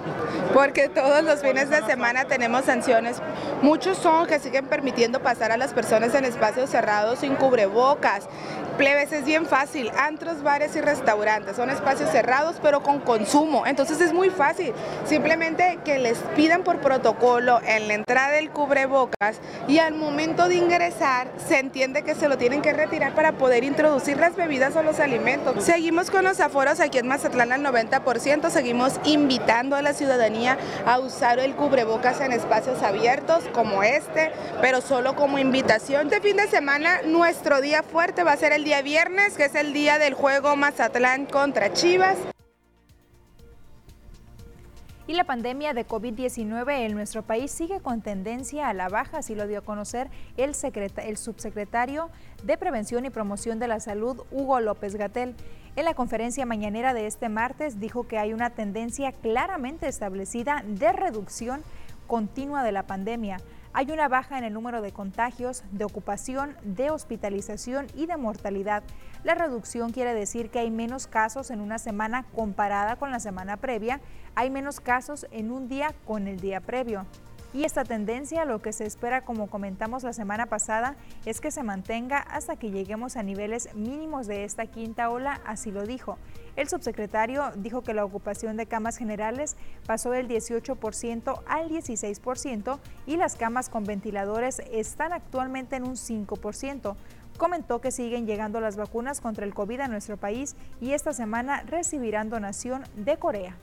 porque 0.52 0.88
todos 0.88 1.22
los 1.22 1.40
fines 1.40 1.70
de 1.70 1.82
semana 1.84 2.24
tenemos 2.24 2.64
sanciones. 2.64 3.22
Muchos 3.62 3.96
son 3.98 4.26
que 4.26 4.38
siguen 4.38 4.66
permitiendo 4.66 5.20
pasar 5.20 5.52
a 5.52 5.56
las 5.56 5.72
personas 5.72 6.14
en 6.14 6.24
espacios 6.24 6.68
cerrados 6.70 7.20
sin 7.20 7.36
cubrebocas. 7.36 8.28
Plebes 8.76 9.10
es 9.12 9.24
bien 9.24 9.46
fácil, 9.46 9.90
antros, 9.96 10.42
bares 10.42 10.76
y 10.76 10.82
restaurantes 10.82 11.56
son 11.56 11.70
espacios 11.70 12.10
cerrados 12.10 12.56
pero 12.62 12.82
con 12.82 13.00
consumo, 13.00 13.66
entonces 13.66 14.00
es 14.02 14.12
muy 14.12 14.28
fácil. 14.28 14.74
Simplemente 15.06 15.78
que 15.84 15.98
les 15.98 16.18
pidan 16.36 16.62
por 16.62 16.80
protocolo 16.80 17.60
en 17.64 17.88
la 17.88 17.94
entrada 17.94 18.32
del 18.32 18.50
cubrebocas 18.50 19.40
y 19.66 19.78
al 19.78 19.94
momento 19.94 20.48
de 20.48 20.56
ingresar 20.56 21.28
se 21.48 21.58
entiende 21.58 22.02
que 22.02 22.14
se 22.14 22.28
lo 22.28 22.36
tienen 22.36 22.60
que 22.60 22.74
retirar 22.74 23.14
para 23.14 23.32
poder 23.32 23.64
introducir 23.64 24.18
las 24.18 24.36
bebidas 24.36 24.76
o 24.76 24.82
los 24.82 25.00
alimentos. 25.00 25.64
Seguimos 25.64 26.10
con 26.10 26.25
los 26.26 26.40
aforos 26.40 26.80
aquí 26.80 26.98
en 26.98 27.06
Mazatlán 27.06 27.52
al 27.52 27.62
90%, 27.62 28.50
seguimos 28.50 28.94
invitando 29.04 29.76
a 29.76 29.82
la 29.82 29.94
ciudadanía 29.94 30.58
a 30.84 30.98
usar 30.98 31.38
el 31.38 31.54
cubrebocas 31.54 32.20
en 32.20 32.32
espacios 32.32 32.82
abiertos 32.82 33.44
como 33.52 33.84
este, 33.84 34.32
pero 34.60 34.80
solo 34.80 35.14
como 35.14 35.38
invitación. 35.38 36.08
Este 36.08 36.20
fin 36.20 36.36
de 36.36 36.48
semana 36.48 37.02
nuestro 37.04 37.60
día 37.60 37.84
fuerte 37.84 38.24
va 38.24 38.32
a 38.32 38.36
ser 38.36 38.52
el 38.52 38.64
día 38.64 38.82
viernes, 38.82 39.34
que 39.34 39.44
es 39.44 39.54
el 39.54 39.72
día 39.72 39.98
del 39.98 40.14
juego 40.14 40.56
Mazatlán 40.56 41.26
contra 41.26 41.72
Chivas. 41.72 42.16
Y 45.08 45.14
la 45.14 45.22
pandemia 45.22 45.72
de 45.72 45.86
COVID-19 45.86 46.80
en 46.80 46.94
nuestro 46.94 47.22
país 47.22 47.52
sigue 47.52 47.78
con 47.78 48.00
tendencia 48.00 48.68
a 48.68 48.74
la 48.74 48.88
baja, 48.88 49.18
así 49.18 49.36
lo 49.36 49.46
dio 49.46 49.60
a 49.60 49.62
conocer 49.62 50.10
el, 50.36 50.52
subsecretario 50.52 52.10
de 52.42 52.58
Prevención 52.58 53.04
y 53.04 53.10
Promoción 53.10 53.60
de 53.60 53.68
la 53.68 53.78
Salud, 53.78 54.24
Hugo 54.32 54.58
López 54.58 54.96
Gatel. 54.96 55.36
En 55.76 55.84
la 55.84 55.94
conferencia 55.94 56.44
mañanera 56.44 56.92
de 56.92 57.06
este 57.06 57.28
martes 57.28 57.78
dijo 57.78 58.08
que 58.08 58.18
hay 58.18 58.32
una 58.32 58.50
tendencia 58.50 59.12
claramente 59.12 59.86
establecida 59.86 60.64
de 60.66 60.92
reducción 60.92 61.62
continua 62.08 62.64
de 62.64 62.72
la 62.72 62.82
pandemia. 62.82 63.38
Hay 63.78 63.90
una 63.90 64.08
baja 64.08 64.38
en 64.38 64.44
el 64.44 64.54
número 64.54 64.80
de 64.80 64.90
contagios, 64.90 65.62
de 65.70 65.84
ocupación, 65.84 66.56
de 66.62 66.90
hospitalización 66.90 67.88
y 67.94 68.06
de 68.06 68.16
mortalidad. 68.16 68.82
La 69.22 69.34
reducción 69.34 69.92
quiere 69.92 70.14
decir 70.14 70.48
que 70.48 70.60
hay 70.60 70.70
menos 70.70 71.06
casos 71.06 71.50
en 71.50 71.60
una 71.60 71.78
semana 71.78 72.24
comparada 72.34 72.96
con 72.96 73.10
la 73.10 73.20
semana 73.20 73.58
previa, 73.58 74.00
hay 74.36 74.50
menos 74.50 74.80
casos 74.80 75.26
en 75.32 75.50
un 75.50 75.68
día 75.68 75.94
con 76.06 76.28
el 76.28 76.38
día 76.38 76.60
previo. 76.60 77.06
Y 77.56 77.64
esta 77.64 77.84
tendencia, 77.84 78.44
lo 78.44 78.60
que 78.60 78.74
se 78.74 78.84
espera, 78.84 79.22
como 79.22 79.48
comentamos 79.48 80.02
la 80.02 80.12
semana 80.12 80.44
pasada, 80.44 80.94
es 81.24 81.40
que 81.40 81.50
se 81.50 81.62
mantenga 81.62 82.18
hasta 82.18 82.56
que 82.56 82.70
lleguemos 82.70 83.16
a 83.16 83.22
niveles 83.22 83.74
mínimos 83.74 84.26
de 84.26 84.44
esta 84.44 84.66
quinta 84.66 85.08
ola, 85.08 85.40
así 85.46 85.70
lo 85.70 85.86
dijo. 85.86 86.18
El 86.56 86.68
subsecretario 86.68 87.52
dijo 87.56 87.80
que 87.82 87.94
la 87.94 88.04
ocupación 88.04 88.58
de 88.58 88.66
camas 88.66 88.98
generales 88.98 89.56
pasó 89.86 90.10
del 90.10 90.28
18% 90.28 91.42
al 91.46 91.70
16% 91.70 92.78
y 93.06 93.16
las 93.16 93.36
camas 93.36 93.70
con 93.70 93.84
ventiladores 93.84 94.60
están 94.70 95.14
actualmente 95.14 95.76
en 95.76 95.84
un 95.84 95.96
5%. 95.96 96.94
Comentó 97.38 97.80
que 97.80 97.90
siguen 97.90 98.26
llegando 98.26 98.60
las 98.60 98.76
vacunas 98.76 99.22
contra 99.22 99.46
el 99.46 99.54
COVID 99.54 99.80
a 99.80 99.88
nuestro 99.88 100.18
país 100.18 100.56
y 100.78 100.92
esta 100.92 101.14
semana 101.14 101.62
recibirán 101.62 102.28
donación 102.28 102.84
de 102.96 103.16
Corea. 103.16 103.56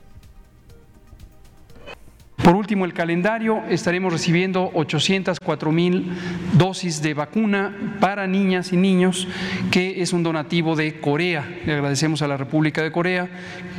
Por 2.44 2.56
último, 2.56 2.84
el 2.84 2.92
calendario, 2.92 3.62
estaremos 3.70 4.12
recibiendo 4.12 4.70
804 4.74 5.72
mil 5.72 6.12
dosis 6.52 7.00
de 7.00 7.14
vacuna 7.14 7.96
para 8.00 8.26
niñas 8.26 8.74
y 8.74 8.76
niños, 8.76 9.26
que 9.70 10.02
es 10.02 10.12
un 10.12 10.22
donativo 10.22 10.76
de 10.76 11.00
Corea. 11.00 11.48
Le 11.64 11.72
agradecemos 11.72 12.20
a 12.20 12.28
la 12.28 12.36
República 12.36 12.82
de 12.82 12.92
Corea 12.92 13.30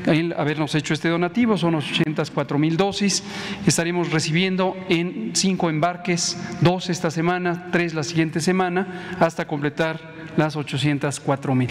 el 0.08 0.34
habernos 0.34 0.74
hecho 0.74 0.96
este 0.96 1.10
donativo, 1.10 1.60
son 1.60 1.76
804 1.76 2.58
mil 2.58 2.76
dosis. 2.76 3.24
Estaremos 3.68 4.12
recibiendo 4.12 4.76
en 4.90 5.36
cinco 5.36 5.70
embarques, 5.70 6.36
dos 6.62 6.90
esta 6.90 7.12
semana, 7.12 7.68
tres 7.72 7.94
la 7.94 8.02
siguiente 8.02 8.40
semana, 8.40 9.16
hasta 9.20 9.46
completar 9.46 10.00
las 10.38 10.56
804 10.56 11.54
mil. 11.54 11.70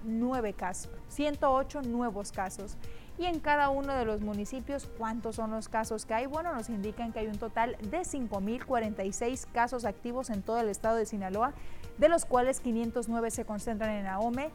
casos, 0.56 0.92
108 1.08 1.82
nuevos 1.82 2.32
casos. 2.32 2.78
Y 3.18 3.26
en 3.26 3.40
cada 3.40 3.70
uno 3.70 3.94
de 3.94 4.06
los 4.06 4.22
municipios, 4.22 4.88
¿cuántos 4.98 5.38
son 5.38 5.50
los 5.50 5.68
casos 5.68 6.06
que 6.06 6.14
hay? 6.14 6.28
Bueno, 6.28 6.54
nos 6.54 6.70
indican 6.70 7.12
que 7.12 7.18
hay 7.20 7.28
un 7.28 7.40
total 7.40 7.76
de 7.82 8.02
5.046 8.02 9.48
casos 9.52 9.86
activos 9.86 10.30
en 10.30 10.44
todo 10.44 10.60
el 10.60 10.70
estado 10.70 10.98
de 10.98 11.08
Sinaloa, 11.08 11.54
de 11.98 12.10
los 12.10 12.26
cuales 12.26 12.60
509 12.60 13.32
se 13.32 13.46
concentran 13.46 13.90
en 13.92 14.06
Ahome, 14.06 14.52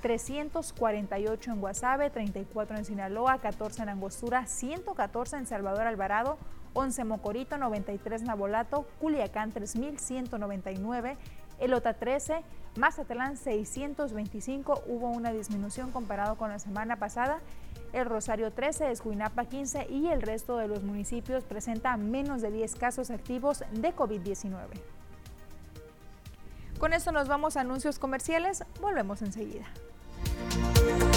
348 0.00 1.52
en 1.52 1.60
Guasave, 1.60 2.10
34 2.10 2.76
en 2.76 2.84
Sinaloa, 2.84 3.38
14 3.38 3.82
en 3.82 3.88
Angostura, 3.88 4.46
114 4.46 5.36
en 5.36 5.46
Salvador 5.46 5.86
Alvarado, 5.86 6.38
11 6.74 7.04
Mocorito, 7.04 7.58
93 7.58 8.22
Nabolato, 8.22 8.86
Culiacán 9.00 9.52
3199, 9.52 11.16
Elota 11.58 11.94
13, 11.94 12.42
Mazatlán 12.76 13.36
625, 13.36 14.82
hubo 14.86 15.10
una 15.10 15.32
disminución 15.32 15.90
comparado 15.90 16.36
con 16.36 16.50
la 16.50 16.58
semana 16.58 16.96
pasada. 16.96 17.40
El 17.92 18.04
Rosario 18.04 18.52
13, 18.52 18.90
Escuinapa 18.90 19.46
15 19.46 19.88
y 19.90 20.08
el 20.08 20.22
resto 20.22 20.56
de 20.58 20.68
los 20.68 20.82
municipios 20.82 21.42
presenta 21.44 21.96
menos 21.96 22.42
de 22.42 22.50
10 22.50 22.74
casos 22.76 23.10
activos 23.10 23.64
de 23.72 23.96
COVID-19. 23.96 24.58
Con 26.78 26.92
esto 26.92 27.10
nos 27.10 27.26
vamos 27.26 27.56
a 27.56 27.62
anuncios 27.62 27.98
comerciales, 27.98 28.62
volvemos 28.80 29.22
enseguida. 29.22 29.66
Bye. 30.38 31.07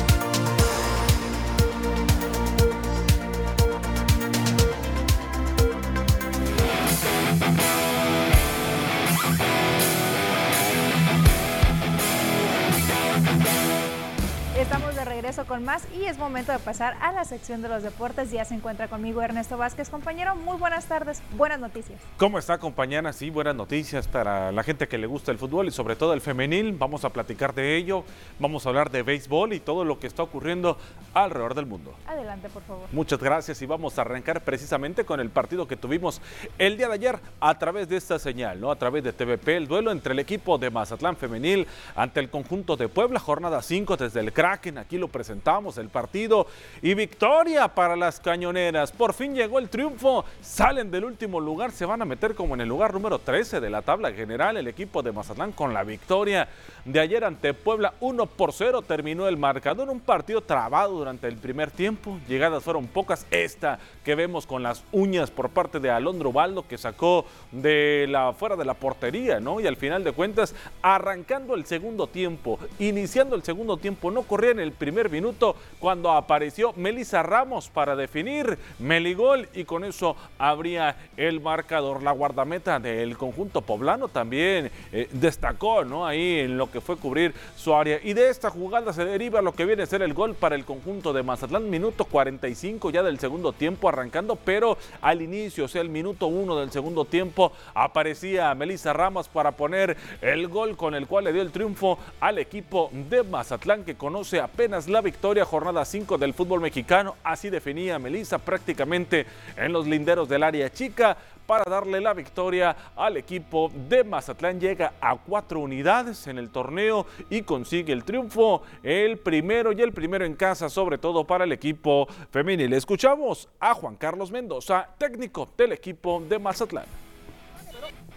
Estamos 14.61 14.95
de 14.95 15.03
regreso 15.03 15.45
con 15.45 15.65
más 15.65 15.87
y 15.91 16.05
es 16.05 16.19
momento 16.19 16.51
de 16.51 16.59
pasar 16.59 16.95
a 17.01 17.11
la 17.11 17.25
sección 17.25 17.63
de 17.63 17.67
los 17.67 17.81
deportes. 17.81 18.29
Ya 18.29 18.45
se 18.45 18.53
encuentra 18.53 18.87
conmigo 18.87 19.19
Ernesto 19.23 19.57
Vázquez, 19.57 19.89
compañero. 19.89 20.35
Muy 20.35 20.55
buenas 20.55 20.85
tardes, 20.85 21.23
buenas 21.35 21.59
noticias. 21.59 21.99
¿Cómo 22.17 22.37
está, 22.37 22.59
compañera? 22.59 23.11
Sí, 23.11 23.31
buenas 23.31 23.55
noticias 23.55 24.07
para 24.07 24.51
la 24.51 24.61
gente 24.61 24.87
que 24.87 24.99
le 24.99 25.07
gusta 25.07 25.31
el 25.31 25.39
fútbol 25.39 25.67
y 25.67 25.71
sobre 25.71 25.95
todo 25.95 26.13
el 26.13 26.21
femenil. 26.21 26.73
Vamos 26.73 27.03
a 27.05 27.09
platicar 27.09 27.55
de 27.55 27.75
ello, 27.75 28.03
vamos 28.37 28.63
a 28.63 28.69
hablar 28.69 28.91
de 28.91 29.01
béisbol 29.01 29.53
y 29.53 29.59
todo 29.59 29.83
lo 29.83 29.97
que 29.97 30.05
está 30.05 30.21
ocurriendo 30.21 30.77
alrededor 31.15 31.55
del 31.55 31.65
mundo. 31.65 31.95
Adelante, 32.05 32.47
por 32.49 32.61
favor. 32.61 32.87
Muchas 32.91 33.19
gracias 33.19 33.59
y 33.63 33.65
vamos 33.65 33.97
a 33.97 34.01
arrancar 34.01 34.41
precisamente 34.41 35.05
con 35.05 35.19
el 35.19 35.31
partido 35.31 35.67
que 35.67 35.75
tuvimos 35.75 36.21
el 36.59 36.77
día 36.77 36.87
de 36.87 36.93
ayer 36.93 37.19
a 37.39 37.57
través 37.57 37.89
de 37.89 37.97
esta 37.97 38.19
señal, 38.19 38.61
¿no? 38.61 38.69
A 38.69 38.75
través 38.75 39.03
de 39.03 39.11
TVP, 39.11 39.57
el 39.57 39.67
duelo 39.67 39.91
entre 39.91 40.13
el 40.13 40.19
equipo 40.19 40.59
de 40.59 40.69
Mazatlán 40.69 41.17
femenil 41.17 41.65
ante 41.95 42.19
el 42.19 42.29
conjunto 42.29 42.77
de 42.77 42.87
Puebla, 42.89 43.19
jornada 43.19 43.59
5 43.63 43.97
desde 43.97 44.19
el 44.19 44.31
aquí 44.51 44.97
lo 44.97 45.07
presentamos, 45.07 45.77
el 45.77 45.89
partido 45.89 46.47
y 46.81 46.93
victoria 46.93 47.67
para 47.67 47.95
las 47.95 48.19
cañoneras. 48.19 48.91
Por 48.91 49.13
fin 49.13 49.33
llegó 49.33 49.59
el 49.59 49.69
triunfo, 49.69 50.25
salen 50.41 50.91
del 50.91 51.05
último 51.05 51.39
lugar, 51.39 51.71
se 51.71 51.85
van 51.85 52.01
a 52.01 52.05
meter 52.05 52.35
como 52.35 52.55
en 52.55 52.61
el 52.61 52.69
lugar 52.69 52.93
número 52.93 53.19
13 53.19 53.59
de 53.59 53.69
la 53.69 53.81
tabla 53.81 54.11
general 54.11 54.57
el 54.57 54.67
equipo 54.67 55.01
de 55.01 55.11
Mazatlán 55.11 55.51
con 55.51 55.73
la 55.73 55.83
victoria 55.83 56.47
de 56.85 56.99
ayer 56.99 57.23
ante 57.23 57.53
Puebla 57.53 57.93
1 57.99 58.25
por 58.25 58.53
0 58.53 58.81
terminó 58.81 59.27
el 59.27 59.37
marcador, 59.37 59.89
un 59.89 59.99
partido 59.99 60.41
trabado 60.41 60.97
durante 60.97 61.27
el 61.27 61.37
primer 61.37 61.69
tiempo, 61.69 62.19
llegadas 62.27 62.63
fueron 62.63 62.87
pocas, 62.87 63.27
esta 63.29 63.79
que 64.03 64.15
vemos 64.15 64.47
con 64.47 64.63
las 64.63 64.83
uñas 64.91 65.29
por 65.29 65.49
parte 65.49 65.79
de 65.79 65.91
Alondro 65.91 66.31
Baldo 66.31 66.67
que 66.67 66.77
sacó 66.77 67.25
de 67.51 68.07
la 68.09 68.33
fuera 68.33 68.55
de 68.55 68.65
la 68.65 68.73
portería, 68.73 69.39
¿no? 69.39 69.59
Y 69.59 69.67
al 69.67 69.75
final 69.75 70.03
de 70.03 70.11
cuentas 70.11 70.55
arrancando 70.81 71.53
el 71.53 71.65
segundo 71.65 72.07
tiempo, 72.07 72.57
iniciando 72.79 73.35
el 73.35 73.43
segundo 73.43 73.77
tiempo, 73.77 74.09
no 74.09 74.23
corría 74.23 74.51
en 74.51 74.59
el 74.59 74.71
primer 74.71 75.09
minuto 75.09 75.55
cuando 75.79 76.11
apareció 76.11 76.73
Melissa 76.75 77.21
Ramos 77.21 77.69
para 77.69 77.95
definir 77.95 78.57
Meligol 78.79 79.47
y 79.53 79.65
con 79.65 79.83
eso 79.83 80.15
habría 80.39 80.95
el 81.17 81.41
marcador. 81.41 82.01
La 82.01 82.11
guardameta 82.11 82.79
del 82.79 83.17
conjunto 83.17 83.61
poblano 83.61 84.07
también 84.07 84.71
eh, 84.91 85.07
destacó 85.11 85.83
¿no? 85.83 86.07
ahí 86.07 86.39
en 86.39 86.57
lo 86.57 86.70
que 86.71 86.81
fue 86.81 86.97
cubrir 86.97 87.33
su 87.55 87.73
área. 87.75 87.99
Y 88.03 88.13
de 88.13 88.29
esta 88.29 88.49
jugada 88.49 88.93
se 88.93 89.05
deriva 89.05 89.41
lo 89.41 89.53
que 89.53 89.65
viene 89.65 89.83
a 89.83 89.85
ser 89.85 90.01
el 90.01 90.13
gol 90.13 90.35
para 90.35 90.55
el 90.55 90.65
conjunto 90.65 91.13
de 91.13 91.23
Mazatlán. 91.23 91.69
Minuto 91.69 92.05
45 92.05 92.89
ya 92.89 93.03
del 93.03 93.19
segundo 93.19 93.53
tiempo 93.53 93.89
arrancando, 93.89 94.35
pero 94.35 94.77
al 95.01 95.21
inicio, 95.21 95.65
o 95.65 95.67
sea, 95.67 95.81
el 95.81 95.89
minuto 95.89 96.27
1 96.27 96.59
del 96.59 96.71
segundo 96.71 97.05
tiempo, 97.05 97.51
aparecía 97.73 98.53
Melissa 98.55 98.93
Ramos 98.93 99.27
para 99.27 99.51
poner 99.51 99.97
el 100.21 100.47
gol 100.47 100.77
con 100.77 100.95
el 100.95 101.07
cual 101.07 101.25
le 101.25 101.33
dio 101.33 101.41
el 101.41 101.51
triunfo 101.51 101.99
al 102.19 102.37
equipo 102.37 102.89
de 102.91 103.23
Mazatlán 103.23 103.83
que 103.83 103.95
conoce 103.95 104.39
apenas 104.39 104.87
la 104.87 105.01
victoria, 105.01 105.45
jornada 105.45 105.85
5 105.85 106.17
del 106.17 106.33
fútbol 106.33 106.61
mexicano. 106.61 107.15
Así 107.23 107.49
definía 107.49 107.99
Melissa 107.99 108.37
prácticamente 108.37 109.25
en 109.57 109.73
los 109.73 109.87
linderos 109.87 110.29
del 110.29 110.43
área 110.43 110.71
chica 110.71 111.17
para 111.45 111.63
darle 111.69 112.01
la 112.01 112.13
victoria 112.13 112.75
al 112.95 113.17
equipo 113.17 113.71
de 113.89 114.03
Mazatlán. 114.03 114.59
Llega 114.59 114.93
a 115.01 115.15
cuatro 115.15 115.59
unidades 115.59 116.27
en 116.27 116.37
el 116.37 116.49
torneo 116.49 117.05
y 117.29 117.41
consigue 117.41 117.93
el 117.93 118.03
triunfo, 118.03 118.63
el 118.83 119.17
primero 119.17 119.71
y 119.71 119.81
el 119.81 119.93
primero 119.93 120.25
en 120.25 120.35
casa, 120.35 120.69
sobre 120.69 120.97
todo 120.97 121.25
para 121.25 121.43
el 121.43 121.51
equipo 121.51 122.07
femenil. 122.31 122.73
Escuchamos 122.73 123.49
a 123.59 123.73
Juan 123.73 123.95
Carlos 123.95 124.31
Mendoza, 124.31 124.87
técnico 124.97 125.49
del 125.57 125.73
equipo 125.73 126.21
de 126.27 126.39
Mazatlán. 126.39 126.85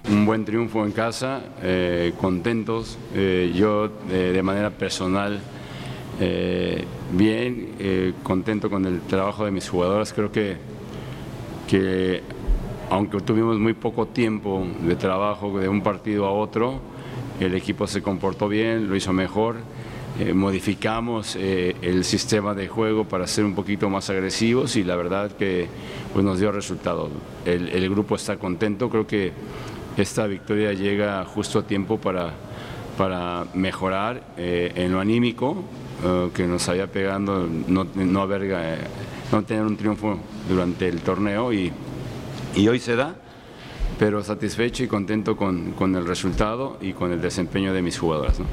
Un 0.09 0.27
buen 0.27 0.45
triunfo 0.45 0.85
en 0.85 0.93
casa, 0.93 1.41
eh, 1.63 2.13
contentos. 2.21 2.99
Eh, 3.15 3.53
yo 3.55 3.89
de 3.89 4.43
manera 4.43 4.71
personal 4.71 5.41
eh, 6.21 6.85
bien, 7.11 7.75
eh, 7.79 8.13
contento 8.23 8.71
con 8.71 8.85
el 8.87 9.01
trabajo 9.03 9.45
de 9.45 9.51
mis 9.51 9.69
jugadoras. 9.69 10.13
Creo 10.13 10.31
que, 10.31 10.57
que 11.69 12.23
aunque 12.91 13.21
tuvimos 13.21 13.59
muy 13.59 13.75
poco 13.75 14.07
tiempo 14.07 14.67
de 14.83 14.97
trabajo 14.97 15.59
de 15.59 15.69
un 15.69 15.83
partido 15.83 16.27
a 16.27 16.33
otro, 16.33 16.81
el 17.41 17.55
equipo 17.55 17.87
se 17.87 18.03
comportó 18.03 18.49
bien, 18.49 18.89
lo 18.89 18.97
hizo 18.97 19.13
mejor. 19.13 19.57
Eh, 20.21 20.33
modificamos 20.33 21.35
el 21.35 22.05
sistema 22.05 22.55
de 22.55 22.69
juego 22.69 23.05
para 23.05 23.27
ser 23.27 23.45
un 23.45 23.57
poquito 23.57 23.91
más 23.91 24.11
agresivos 24.11 24.77
y 24.77 24.85
la 24.85 24.95
verdad 24.95 25.33
que 25.33 25.67
pues, 26.13 26.25
nos 26.25 26.39
dio 26.39 26.53
resultado. 26.53 27.11
El, 27.45 27.91
grupo 27.91 28.15
está 28.15 28.37
contento, 28.37 28.89
creo 28.89 29.09
que 29.09 29.33
esta 29.97 30.29
victoria 30.29 30.73
llega 30.73 31.25
justo 31.25 31.59
a 31.59 31.67
tiempo 31.67 31.99
para, 31.99 32.33
para 32.97 33.47
mejorar 33.55 34.23
en 34.37 34.93
lo 34.93 35.01
anímico, 35.01 35.65
eh, 36.05 36.31
que 36.35 36.47
nos 36.47 36.69
había 36.69 36.87
pegando 36.87 37.49
no, 37.67 37.83
eh, 37.83 38.79
no 39.33 39.43
tener 39.45 39.63
un 39.65 39.75
triunfo 39.75 40.19
durante 40.49 40.87
el 40.87 41.01
torneo 41.01 41.51
y, 41.51 41.73
y 42.57 42.69
hoy 42.69 42.79
se 42.79 42.97
da, 42.97 43.17
pero 43.99 44.23
satisfecho 44.23 44.85
y 44.85 44.89
contento 44.89 45.37
con, 45.37 45.73
con, 45.73 45.95
el 45.97 46.07
resultado 46.07 46.79
y 46.81 46.93
con 46.93 47.13
el 47.13 47.21
desempeño 47.21 47.73
de 47.73 47.83
mis 47.83 47.99
jugadoras. 47.99 48.41
¿no? 48.41 48.47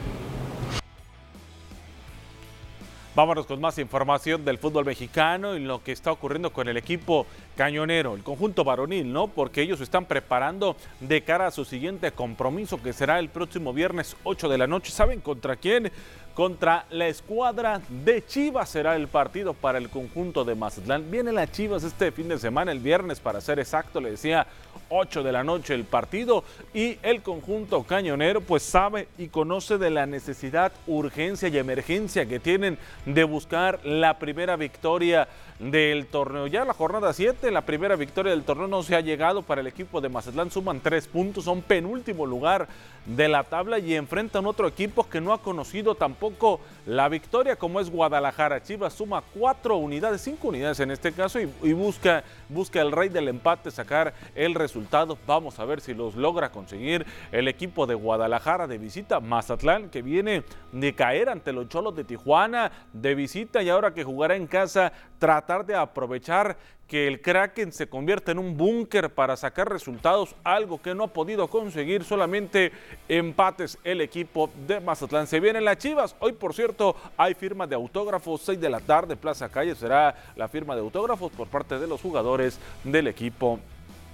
Vámonos 3.13 3.45
con 3.45 3.59
más 3.59 3.77
información 3.77 4.45
del 4.45 4.57
fútbol 4.57 4.85
mexicano 4.85 5.55
y 5.55 5.59
lo 5.59 5.83
que 5.83 5.91
está 5.91 6.11
ocurriendo 6.11 6.53
con 6.53 6.69
el 6.69 6.77
equipo 6.77 7.27
cañonero, 7.55 8.15
el 8.15 8.23
conjunto 8.23 8.63
varonil, 8.63 9.11
¿no? 9.11 9.27
Porque 9.27 9.61
ellos 9.61 9.81
están 9.81 10.05
preparando 10.05 10.75
de 10.99 11.21
cara 11.23 11.47
a 11.47 11.51
su 11.51 11.65
siguiente 11.65 12.11
compromiso 12.11 12.81
que 12.81 12.93
será 12.93 13.19
el 13.19 13.29
próximo 13.29 13.73
viernes 13.73 14.15
8 14.23 14.49
de 14.49 14.57
la 14.57 14.67
noche. 14.67 14.91
¿Saben 14.91 15.21
contra 15.21 15.55
quién? 15.55 15.91
contra 16.33 16.85
la 16.89 17.07
escuadra 17.07 17.81
de 17.89 18.25
Chivas. 18.25 18.69
Será 18.69 18.95
el 18.95 19.07
partido 19.07 19.53
para 19.53 19.77
el 19.77 19.89
conjunto 19.89 20.45
de 20.45 20.55
Mazatlán. 20.55 21.11
Viene 21.11 21.31
la 21.31 21.49
Chivas 21.49 21.83
este 21.83 22.11
fin 22.11 22.29
de 22.29 22.39
semana, 22.39 22.71
el 22.71 22.79
viernes 22.79 23.19
para 23.19 23.41
ser 23.41 23.59
exacto, 23.59 23.99
le 23.99 24.11
decía 24.11 24.47
8 24.89 25.23
de 25.23 25.31
la 25.31 25.43
noche 25.43 25.73
el 25.73 25.85
partido 25.85 26.43
y 26.73 26.97
el 27.01 27.21
conjunto 27.21 27.83
cañonero 27.83 28.41
pues 28.41 28.63
sabe 28.63 29.07
y 29.17 29.27
conoce 29.27 29.77
de 29.77 29.89
la 29.89 30.05
necesidad, 30.05 30.71
urgencia 30.85 31.47
y 31.47 31.57
emergencia 31.57 32.25
que 32.25 32.39
tienen 32.39 32.77
de 33.05 33.23
buscar 33.23 33.79
la 33.85 34.19
primera 34.19 34.55
victoria 34.57 35.27
del 35.61 36.07
torneo. 36.07 36.47
Ya 36.47 36.65
la 36.65 36.73
jornada 36.73 37.13
7, 37.13 37.51
la 37.51 37.61
primera 37.61 37.95
victoria 37.95 38.31
del 38.31 38.43
torneo 38.43 38.67
no 38.67 38.81
se 38.81 38.95
ha 38.95 39.01
llegado 39.01 39.43
para 39.43 39.61
el 39.61 39.67
equipo 39.67 40.01
de 40.01 40.09
Mazatlán, 40.09 40.49
suman 40.49 40.79
tres 40.79 41.07
puntos, 41.07 41.43
son 41.45 41.61
penúltimo 41.61 42.25
lugar 42.25 42.67
de 43.05 43.27
la 43.27 43.43
tabla 43.43 43.77
y 43.77 43.95
enfrentan 43.95 44.45
otro 44.45 44.67
equipo 44.67 45.07
que 45.07 45.21
no 45.21 45.33
ha 45.33 45.41
conocido 45.41 45.95
tampoco 45.95 46.61
la 46.85 47.09
victoria 47.09 47.55
como 47.55 47.79
es 47.79 47.89
Guadalajara. 47.91 48.63
Chivas 48.63 48.93
suma 48.93 49.23
cuatro 49.33 49.77
unidades, 49.77 50.21
cinco 50.21 50.47
unidades 50.47 50.79
en 50.79 50.89
este 50.89 51.11
caso 51.11 51.39
y, 51.39 51.51
y 51.61 51.73
busca, 51.73 52.23
busca 52.49 52.81
el 52.81 52.91
rey 52.91 53.09
del 53.09 53.27
empate 53.27 53.69
sacar 53.69 54.13
el 54.33 54.55
resultado. 54.55 55.17
Vamos 55.27 55.59
a 55.59 55.65
ver 55.65 55.81
si 55.81 55.93
los 55.93 56.15
logra 56.15 56.51
conseguir 56.51 57.05
el 57.31 57.47
equipo 57.47 57.85
de 57.85 57.95
Guadalajara 57.95 58.67
de 58.67 58.79
visita. 58.79 59.19
Mazatlán 59.19 59.89
que 59.89 60.01
viene 60.01 60.43
de 60.71 60.95
caer 60.95 61.29
ante 61.29 61.53
los 61.53 61.69
Cholos 61.69 61.95
de 61.95 62.03
Tijuana 62.03 62.71
de 62.93 63.13
visita 63.13 63.61
y 63.61 63.69
ahora 63.69 63.93
que 63.93 64.03
jugará 64.03 64.35
en 64.35 64.47
casa 64.47 64.93
tratar 65.21 65.63
de 65.67 65.75
aprovechar 65.75 66.57
que 66.87 67.07
el 67.07 67.21
Kraken 67.21 67.71
se 67.71 67.87
convierta 67.87 68.31
en 68.31 68.39
un 68.39 68.57
búnker 68.57 69.13
para 69.13 69.37
sacar 69.37 69.71
resultados, 69.71 70.35
algo 70.43 70.81
que 70.81 70.95
no 70.95 71.03
ha 71.03 71.07
podido 71.13 71.47
conseguir, 71.47 72.03
solamente 72.03 72.71
empates 73.07 73.77
el 73.83 74.01
equipo 74.01 74.49
de 74.67 74.79
Mazatlán. 74.79 75.27
Se 75.27 75.39
vienen 75.39 75.63
las 75.63 75.77
Chivas, 75.77 76.15
hoy 76.19 76.31
por 76.31 76.55
cierto 76.55 76.95
hay 77.15 77.35
firma 77.35 77.67
de 77.67 77.75
autógrafos, 77.75 78.41
6 78.41 78.59
de 78.59 78.69
la 78.71 78.79
tarde, 78.79 79.15
Plaza 79.15 79.47
Calle 79.47 79.75
será 79.75 80.15
la 80.35 80.49
firma 80.49 80.73
de 80.73 80.81
autógrafos 80.81 81.31
por 81.31 81.47
parte 81.47 81.77
de 81.77 81.87
los 81.87 82.01
jugadores 82.01 82.59
del 82.83 83.07
equipo 83.07 83.59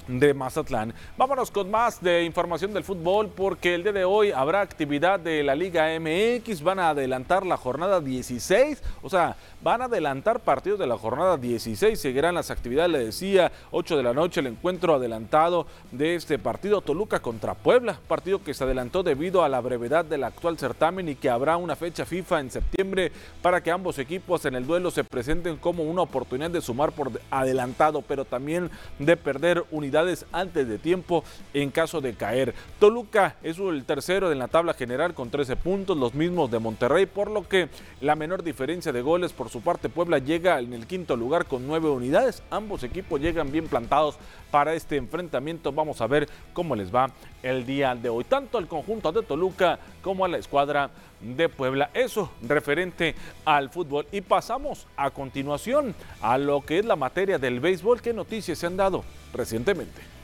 de 0.08 0.34
Mazatlán. 0.34 0.94
Vámonos 1.18 1.52
con 1.52 1.70
más 1.70 2.02
de 2.02 2.24
información 2.24 2.74
del 2.74 2.84
fútbol 2.84 3.30
porque 3.30 3.76
el 3.76 3.84
día 3.84 3.92
de 3.92 4.06
hoy 4.06 4.32
habrá 4.32 4.62
actividad 4.62 5.20
de 5.20 5.44
la 5.44 5.56
Liga 5.56 5.88
MX, 6.00 6.62
van 6.62 6.80
a 6.80 6.90
adelantar 6.90 7.46
la 7.46 7.58
jornada 7.58 8.00
16, 8.00 8.82
o 9.02 9.10
sea, 9.10 9.36
van 9.64 9.82
a 9.82 9.86
adelantar 9.86 10.40
partidos 10.42 10.80
de 10.80 10.88
la 10.88 10.98
jornada 10.98 11.38
16, 11.38 12.00
seguirán 12.00 12.36
las 12.36 12.52
actividades, 12.52 12.92
le 12.92 13.06
decía, 13.06 13.52
8 13.72 13.98
de 13.98 14.04
la 14.04 14.14
noche 14.14 14.40
el 14.40 14.48
encuentro 14.48 14.94
adelantado 14.94 15.66
de 15.92 16.16
este 16.16 16.38
partido 16.38 16.82
Toluca 16.82 17.20
contra 17.20 17.56
Puebla, 17.56 18.00
partido 18.08 18.44
que 18.44 18.54
se 18.54 18.64
adelantó 18.64 19.04
debido 19.04 19.44
a 19.44 19.50
la 19.50 19.62
brevedad 19.62 20.06
del 20.06 20.24
actual 20.24 20.58
certamen 20.58 21.10
y 21.10 21.16
que 21.16 21.30
habrá 21.30 21.58
una 21.58 21.76
fecha 21.76 22.06
FIFA 22.06 22.40
en 22.40 22.52
septiembre 22.52 23.12
para 23.42 23.62
que 23.62 23.72
ambos 23.72 24.00
equipos 24.00 24.46
en 24.46 24.56
el 24.56 24.68
duelo 24.68 24.92
se 24.92 25.04
presenten 25.04 25.58
como 25.58 25.84
una 25.84 26.04
oportunidad 26.04 26.52
de 26.52 26.62
sumar 26.62 26.92
por 26.92 27.12
adelantado, 27.32 28.02
pero 28.02 28.26
también 28.26 28.70
de 29.00 29.18
perder 29.18 29.66
unidades 29.72 30.26
antes 30.32 30.68
de 30.68 30.78
tiempo 30.78 31.24
en 31.54 31.72
caso 31.72 32.00
de 32.02 32.14
caer. 32.14 32.54
Toluca 32.80 33.36
es 33.44 33.58
el 33.58 33.86
tercero 33.86 34.32
en 34.32 34.40
la 34.40 34.48
tabla 34.48 34.74
general 34.74 35.14
con 35.14 35.30
13 35.30 35.56
puntos, 35.56 35.98
los 35.98 36.14
mismos 36.14 36.52
de 36.52 36.60
Monterrey, 36.60 37.06
por 37.06 37.32
lo 37.32 37.48
que 37.48 37.70
la 38.02 38.16
menor 38.16 38.44
diferencia 38.44 38.92
de 38.92 39.02
goles 39.02 39.34
por 39.34 39.50
su 39.50 39.57
parte 39.62 39.90
Puebla 39.90 40.20
llega 40.20 40.60
en 40.60 40.74
el 40.74 40.88
quinto 40.88 41.16
lugar 41.16 41.46
con 41.46 41.68
9 41.68 41.90
unidades. 41.90 42.44
Ambos 42.50 42.84
equipos 42.84 43.20
llegan 43.22 43.52
bien 43.52 43.68
plantados 43.68 44.18
para 44.52 44.74
este 44.74 44.98
enfrentamiento. 44.98 45.72
Vamos 45.72 46.02
a 46.02 46.08
ver 46.08 46.28
cómo 46.54 46.76
les 46.76 46.94
va 46.94 47.12
el 47.44 47.66
día 47.66 47.96
de 47.96 48.10
hoy, 48.10 48.24
tanto 48.24 48.58
al 48.58 48.68
conjunto 48.68 49.12
de 49.12 49.24
Toluca 49.24 49.80
como 50.02 50.26
a 50.26 50.28
la 50.28 50.38
escuadra 50.38 50.90
de 51.22 51.50
Puebla. 51.50 51.90
Eso 51.94 52.32
referente 52.42 53.16
al 53.46 53.70
fútbol. 53.70 54.08
Y 54.12 54.22
pasamos 54.22 54.88
a 54.96 55.10
continuación 55.12 55.96
a 56.22 56.38
lo 56.38 56.62
que 56.62 56.80
es 56.80 56.86
la 56.86 56.96
materia 56.96 57.38
del 57.38 57.60
béisbol. 57.60 58.02
¿Qué 58.02 58.14
noticias 58.14 58.58
se 58.58 58.66
han 58.68 58.78
dado 58.78 59.04
recientemente? 59.34 60.17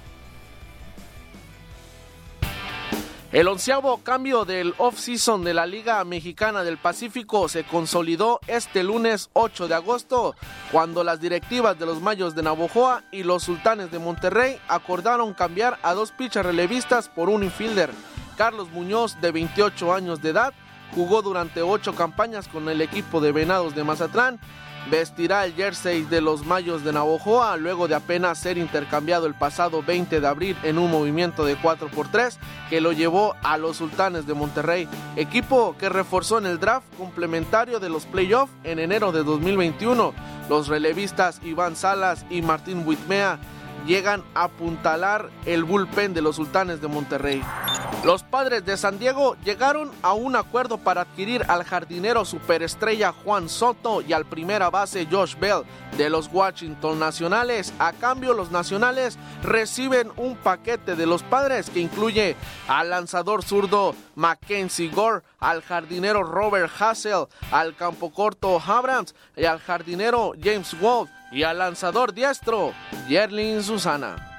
El 3.34 3.48
onceavo 3.48 3.98
cambio 4.04 4.46
del 4.46 4.76
off-season 4.78 5.44
de 5.44 5.56
la 5.56 5.66
Liga 5.66 6.04
Mexicana 6.04 6.64
del 6.64 6.78
Pacífico 6.78 7.50
se 7.50 7.64
consolidó 7.64 8.40
este 8.46 8.84
lunes 8.84 9.32
8 9.34 9.68
de 9.68 9.74
agosto, 9.74 10.36
cuando 10.72 11.04
las 11.04 11.20
directivas 11.20 11.80
de 11.80 11.88
los 11.88 12.00
Mayos 12.00 12.36
de 12.36 12.44
Navojoa 12.44 13.02
y 13.12 13.24
los 13.24 13.42
Sultanes 13.42 13.90
de 13.90 13.98
Monterrey 13.98 14.60
acordaron 14.68 15.34
cambiar 15.34 15.80
a 15.82 15.96
dos 15.96 16.12
pitchers 16.12 16.46
relevistas 16.46 17.10
por 17.10 17.28
un 17.28 17.44
infielder. 17.44 17.90
Carlos 18.38 18.70
Muñoz, 18.70 19.20
de 19.20 19.32
28 19.32 19.96
años 19.96 20.22
de 20.22 20.30
edad, 20.30 20.54
jugó 20.94 21.24
durante 21.24 21.64
ocho 21.64 21.96
campañas 21.96 22.48
con 22.48 22.70
el 22.70 22.82
equipo 22.82 23.20
de 23.20 23.32
Venados 23.32 23.74
de 23.74 23.84
Mazatlán 23.84 24.40
vestirá 24.90 25.46
el 25.46 25.54
jersey 25.54 26.04
de 26.04 26.22
los 26.22 26.46
Mayos 26.46 26.84
de 26.84 26.94
Navojoa 26.94 27.58
luego 27.58 27.88
de 27.88 27.96
apenas 27.96 28.38
ser 28.38 28.58
intercambiado 28.58 29.26
el 29.26 29.34
pasado 29.34 29.82
20 29.82 30.20
de 30.20 30.28
abril 30.28 30.58
en 30.64 30.78
un 30.78 30.92
movimiento 30.92 31.46
de 31.46 31.58
4x3 31.58 32.38
que 32.70 32.82
lo 32.82 32.92
llevó 32.92 33.36
a 33.44 33.58
los 33.58 33.78
Sultanes 33.78 34.28
de 34.28 34.34
Monterrey, 34.34 34.88
equipo 35.16 35.76
que 35.78 35.90
reforzó 35.90 36.38
en 36.38 36.46
el 36.46 36.60
draft 36.60 36.86
complementario 36.98 37.80
de 37.80 37.90
los 37.90 38.06
playoffs 38.06 38.54
en 38.64 38.80
enero 38.80 39.12
de 39.12 39.24
2021. 39.24 40.14
Los 40.50 40.68
relevistas 40.68 41.40
Iván 41.44 41.76
Salas 41.76 42.26
y 42.30 42.42
Martín 42.42 42.84
Huitmea 42.86 43.40
llegan 43.86 44.24
a 44.34 44.46
apuntalar 44.46 45.30
el 45.46 45.64
bullpen 45.64 46.14
de 46.14 46.22
los 46.22 46.36
Sultanes 46.36 46.82
de 46.82 46.88
Monterrey. 46.88 47.42
Los 48.04 48.22
padres 48.22 48.66
de 48.66 48.76
San 48.76 49.00
Diego 49.00 49.38
llegaron 49.46 49.90
a 50.02 50.12
un 50.12 50.36
acuerdo 50.36 50.78
para 50.78 51.02
adquirir 51.02 51.46
al 51.48 51.64
jardinero 51.64 52.26
superestrella 52.26 53.14
Juan 53.14 53.48
Soto 53.48 54.02
y 54.02 54.12
al 54.12 54.26
primera 54.26 54.70
base 54.70 55.08
Josh 55.10 55.38
Bell 55.40 55.64
de 55.98 56.10
los 56.10 56.30
Washington 56.32 57.00
Nacionales. 57.00 57.74
A 57.80 57.94
cambio, 57.94 58.34
los 58.34 58.52
Nacionales 58.52 59.18
reciben 59.42 60.12
un 60.18 60.36
paquete 60.36 60.98
de 60.98 61.06
los 61.06 61.24
padres 61.24 61.70
que 61.70 61.80
incluye 61.80 62.36
al 62.68 62.90
lanzador 62.90 63.42
zurdo 63.42 63.96
Mackenzie 64.16 64.90
Gore, 64.90 65.22
al 65.40 65.62
jardinero 65.62 66.24
Robert 66.24 66.72
Hassel, 66.78 67.28
al 67.52 67.74
campo 67.74 68.12
corto 68.12 68.62
Abrams 68.66 69.16
y 69.38 69.46
al 69.46 69.60
jardinero 69.60 70.34
James 70.42 70.78
Wolf 70.82 71.10
y 71.34 71.44
al 71.44 71.58
lanzador 71.58 72.14
diestro 72.14 72.74
Yerlin 73.08 73.64
Susana. 73.64 74.30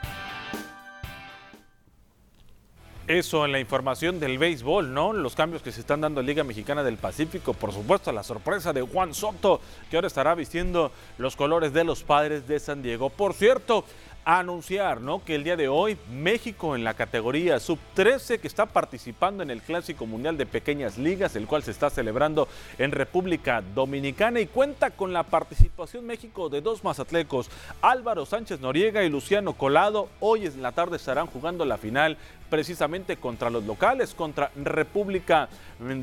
Eso 3.06 3.44
en 3.44 3.52
la 3.52 3.60
información 3.60 4.18
del 4.18 4.38
béisbol, 4.38 4.94
¿no? 4.94 5.12
Los 5.12 5.34
cambios 5.34 5.60
que 5.60 5.72
se 5.72 5.80
están 5.80 6.00
dando 6.00 6.20
en 6.20 6.26
Liga 6.26 6.42
Mexicana 6.42 6.82
del 6.82 6.96
Pacífico, 6.96 7.52
por 7.52 7.70
supuesto, 7.70 8.10
la 8.12 8.22
sorpresa 8.22 8.72
de 8.72 8.80
Juan 8.80 9.12
Soto, 9.12 9.60
que 9.90 9.96
ahora 9.96 10.08
estará 10.08 10.34
vistiendo 10.34 10.90
los 11.18 11.36
colores 11.36 11.74
de 11.74 11.84
los 11.84 12.02
padres 12.02 12.48
de 12.48 12.58
San 12.58 12.82
Diego. 12.82 13.10
Por 13.10 13.34
cierto, 13.34 13.84
anunciar 14.24 15.00
¿no? 15.00 15.24
que 15.24 15.34
el 15.34 15.44
día 15.44 15.56
de 15.56 15.68
hoy 15.68 15.96
México 16.10 16.74
en 16.74 16.84
la 16.84 16.94
categoría 16.94 17.60
sub-13 17.60 18.40
que 18.40 18.48
está 18.48 18.66
participando 18.66 19.42
en 19.42 19.50
el 19.50 19.60
Clásico 19.60 20.06
Mundial 20.06 20.36
de 20.36 20.46
Pequeñas 20.46 20.98
Ligas, 20.98 21.36
el 21.36 21.46
cual 21.46 21.62
se 21.62 21.70
está 21.70 21.90
celebrando 21.90 22.48
en 22.78 22.92
República 22.92 23.62
Dominicana 23.74 24.40
y 24.40 24.46
cuenta 24.46 24.90
con 24.90 25.12
la 25.12 25.24
participación 25.24 26.06
México 26.06 26.48
de 26.48 26.60
dos 26.60 26.84
mazatlecos, 26.84 27.50
Álvaro 27.82 28.26
Sánchez 28.26 28.60
Noriega 28.60 29.04
y 29.04 29.10
Luciano 29.10 29.52
Colado. 29.54 30.08
Hoy 30.20 30.46
en 30.46 30.62
la 30.62 30.72
tarde 30.72 30.96
estarán 30.96 31.26
jugando 31.26 31.64
la 31.64 31.78
final 31.78 32.16
precisamente 32.54 33.16
contra 33.16 33.50
los 33.50 33.64
locales, 33.64 34.14
contra 34.14 34.48
República 34.54 35.48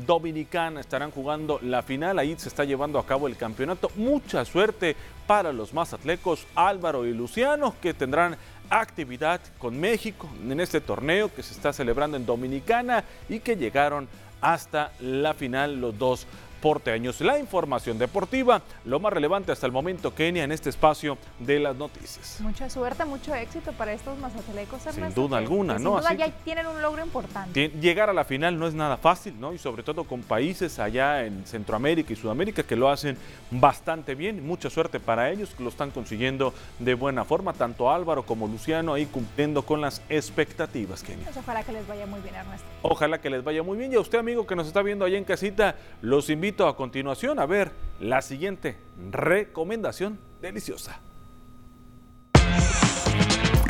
Dominicana. 0.04 0.82
Estarán 0.82 1.10
jugando 1.10 1.58
la 1.62 1.80
final, 1.80 2.18
ahí 2.18 2.34
se 2.36 2.50
está 2.50 2.64
llevando 2.64 2.98
a 2.98 3.06
cabo 3.06 3.26
el 3.26 3.38
campeonato. 3.38 3.90
Mucha 3.96 4.44
suerte 4.44 4.94
para 5.26 5.50
los 5.50 5.72
mazatlecos 5.72 6.46
Álvaro 6.54 7.06
y 7.06 7.14
Luciano, 7.14 7.74
que 7.80 7.94
tendrán 7.94 8.36
actividad 8.68 9.40
con 9.56 9.80
México 9.80 10.28
en 10.46 10.60
este 10.60 10.82
torneo 10.82 11.34
que 11.34 11.42
se 11.42 11.54
está 11.54 11.72
celebrando 11.72 12.18
en 12.18 12.26
Dominicana 12.26 13.02
y 13.30 13.40
que 13.40 13.56
llegaron 13.56 14.06
hasta 14.42 14.92
la 15.00 15.32
final 15.32 15.80
los 15.80 15.98
dos 15.98 16.26
porteños. 16.62 17.20
La 17.20 17.38
información 17.38 17.98
deportiva, 17.98 18.62
lo 18.86 19.00
más 19.00 19.12
relevante 19.12 19.52
hasta 19.52 19.66
el 19.66 19.72
momento, 19.72 20.14
Kenia, 20.14 20.44
en 20.44 20.52
este 20.52 20.70
espacio 20.70 21.18
de 21.40 21.58
las 21.58 21.76
noticias. 21.76 22.38
Mucha 22.40 22.70
suerte, 22.70 23.04
mucho 23.04 23.34
éxito 23.34 23.72
para 23.72 23.92
estos 23.92 24.16
mazatelecos, 24.18 24.80
Sin 24.82 25.12
duda 25.12 25.38
alguna, 25.38 25.74
¿no? 25.74 25.98
Sin 25.98 26.08
duda 26.08 26.14
ya 26.14 26.30
tienen 26.44 26.66
un 26.68 26.80
logro 26.80 27.04
importante. 27.04 27.68
Llegar 27.80 28.08
a 28.08 28.12
la 28.14 28.24
final 28.24 28.58
no 28.58 28.66
es 28.68 28.74
nada 28.74 28.96
fácil, 28.96 29.38
¿no? 29.38 29.52
Y 29.52 29.58
sobre 29.58 29.82
todo 29.82 30.04
con 30.04 30.22
países 30.22 30.78
allá 30.78 31.26
en 31.26 31.44
Centroamérica 31.44 32.12
y 32.12 32.16
Sudamérica 32.16 32.62
que 32.62 32.76
lo 32.76 32.88
hacen 32.88 33.18
bastante 33.50 34.14
bien. 34.14 34.46
Mucha 34.46 34.70
suerte 34.70 35.00
para 35.00 35.30
ellos, 35.30 35.50
que 35.56 35.64
lo 35.64 35.68
están 35.68 35.90
consiguiendo 35.90 36.54
de 36.78 36.94
buena 36.94 37.24
forma, 37.24 37.52
tanto 37.52 37.90
Álvaro 37.90 38.24
como 38.24 38.46
Luciano 38.46 38.94
ahí 38.94 39.06
cumpliendo 39.06 39.62
con 39.62 39.80
las 39.80 40.00
expectativas, 40.08 41.02
Kenia. 41.02 41.24
Pues 41.24 41.36
ojalá 41.36 41.64
que 41.64 41.72
les 41.72 41.86
vaya 41.88 42.06
muy 42.06 42.20
bien, 42.20 42.36
Ernesto. 42.36 42.66
Ojalá 42.82 43.20
que 43.20 43.30
les 43.30 43.42
vaya 43.42 43.64
muy 43.64 43.76
bien. 43.76 43.92
Y 43.92 43.96
a 43.96 44.00
usted, 44.00 44.18
amigo, 44.18 44.46
que 44.46 44.54
nos 44.54 44.68
está 44.68 44.80
viendo 44.82 45.04
allá 45.04 45.18
en 45.18 45.24
casita, 45.24 45.74
los 46.00 46.30
invito 46.30 46.51
a 46.60 46.76
continuación 46.76 47.38
a 47.38 47.46
ver 47.46 47.72
la 47.98 48.20
siguiente 48.22 48.76
recomendación 49.10 50.18
deliciosa. 50.40 51.00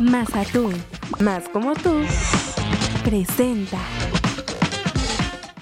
Más 0.00 0.34
atún, 0.34 0.74
más 1.20 1.48
como 1.48 1.74
tú, 1.74 2.02
presenta. 3.04 3.78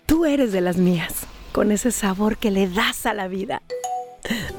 Tú 0.06 0.24
eres 0.24 0.52
de 0.52 0.60
las 0.60 0.76
mías. 0.76 1.26
con 1.52 1.72
ese 1.72 1.90
sabor 1.90 2.36
que 2.36 2.50
le 2.50 2.68
das 2.68 3.06
a 3.06 3.14
la 3.14 3.28
vida. 3.28 3.62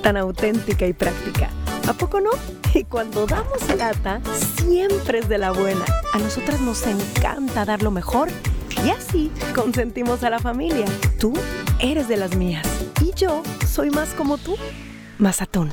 Tan 0.02 0.18
auténtica 0.18 0.86
y 0.86 0.94
práctica. 0.94 1.50
¿A 1.88 1.94
poco 1.94 2.20
no? 2.20 2.32
Y 2.74 2.84
cuando 2.84 3.26
damos 3.26 3.68
lata, 3.78 4.22
siempre 4.58 5.20
es 5.20 5.30
de 5.30 5.38
la 5.38 5.52
buena. 5.52 5.86
A 6.14 6.20
nosotras 6.20 6.62
nos 6.62 6.86
encanta 6.86 7.66
dar 7.66 7.82
lo 7.82 7.92
mejor 7.92 8.30
y 8.86 8.90
así 8.90 9.32
consentimos 9.54 10.24
a 10.24 10.30
la 10.30 10.40
familia. 10.40 10.86
Tú 11.20 11.34
eres 11.80 12.08
de 12.08 12.18
las 12.18 12.36
mías 12.36 12.66
y 13.02 13.14
yo 13.16 13.44
soy 13.68 13.90
más 13.90 14.10
como 14.14 14.38
tú. 14.38 14.56
Más 15.18 15.42
atún. 15.42 15.72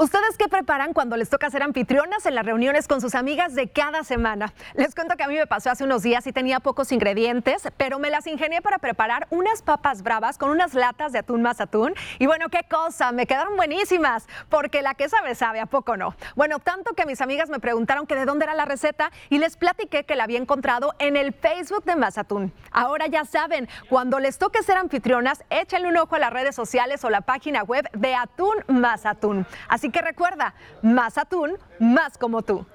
¿Ustedes 0.00 0.38
qué 0.38 0.48
preparan 0.48 0.94
cuando 0.94 1.18
les 1.18 1.28
toca 1.28 1.50
ser 1.50 1.62
anfitrionas 1.62 2.24
en 2.24 2.34
las 2.34 2.46
reuniones 2.46 2.88
con 2.88 3.02
sus 3.02 3.14
amigas 3.14 3.54
de 3.54 3.68
cada 3.68 4.02
semana? 4.02 4.50
Les 4.72 4.94
cuento 4.94 5.14
que 5.14 5.24
a 5.24 5.28
mí 5.28 5.34
me 5.34 5.46
pasó 5.46 5.68
hace 5.68 5.84
unos 5.84 6.02
días 6.02 6.26
y 6.26 6.32
tenía 6.32 6.58
pocos 6.58 6.90
ingredientes, 6.90 7.68
pero 7.76 7.98
me 7.98 8.08
las 8.08 8.26
ingenié 8.26 8.62
para 8.62 8.78
preparar 8.78 9.26
unas 9.28 9.60
papas 9.60 10.02
bravas 10.02 10.38
con 10.38 10.48
unas 10.48 10.72
latas 10.72 11.12
de 11.12 11.18
atún 11.18 11.42
más 11.42 11.60
atún. 11.60 11.92
Y 12.18 12.24
bueno, 12.24 12.48
qué 12.48 12.60
cosa, 12.66 13.12
me 13.12 13.26
quedaron 13.26 13.56
buenísimas, 13.56 14.26
porque 14.48 14.80
la 14.80 14.94
que 14.94 15.10
sabe 15.10 15.34
sabe, 15.34 15.60
¿a 15.60 15.66
poco 15.66 15.98
no? 15.98 16.14
Bueno, 16.34 16.60
tanto 16.60 16.94
que 16.94 17.04
mis 17.04 17.20
amigas 17.20 17.50
me 17.50 17.60
preguntaron 17.60 18.06
que 18.06 18.14
de 18.14 18.24
dónde 18.24 18.46
era 18.46 18.54
la 18.54 18.64
receta 18.64 19.10
y 19.28 19.36
les 19.36 19.58
platiqué 19.58 20.04
que 20.04 20.16
la 20.16 20.24
había 20.24 20.38
encontrado 20.38 20.94
en 20.98 21.18
el 21.18 21.34
Facebook 21.34 21.84
de 21.84 21.96
Mazatún. 21.96 22.54
Ahora 22.72 23.06
ya 23.06 23.26
saben, 23.26 23.68
cuando 23.90 24.18
les 24.18 24.38
toque 24.38 24.62
ser 24.62 24.78
anfitrionas, 24.78 25.44
échenle 25.50 25.88
un 25.88 25.98
ojo 25.98 26.14
a 26.14 26.20
las 26.20 26.32
redes 26.32 26.56
sociales 26.56 27.04
o 27.04 27.10
la 27.10 27.20
página 27.20 27.64
web 27.64 27.86
de 27.92 28.14
Atún 28.14 28.64
Mazatún. 28.66 29.44
Así 29.68 29.89
que 29.90 30.02
recuerda, 30.02 30.54
más 30.82 31.18
atún, 31.18 31.56
más 31.78 32.18
como 32.18 32.42
tú. 32.42 32.66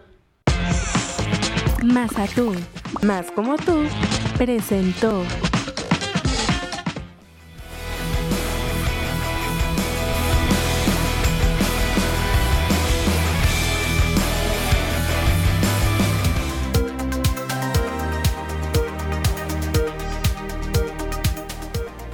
Más 1.84 2.18
atún, 2.18 2.66
más 3.04 3.32
como 3.32 3.58
tú, 3.58 3.86
presentó. 4.38 5.24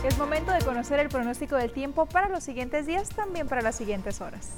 Es 0.04 0.18
momento 0.18 0.52
de 0.52 0.60
conocer 0.66 0.99
el 0.99 1.10
pronóstico 1.10 1.56
del 1.56 1.72
tiempo 1.72 2.06
para 2.06 2.28
los 2.28 2.43
siguientes 2.43 2.86
días, 2.86 3.10
también 3.10 3.47
para 3.47 3.62
las 3.62 3.76
siguientes 3.76 4.20
horas. 4.20 4.58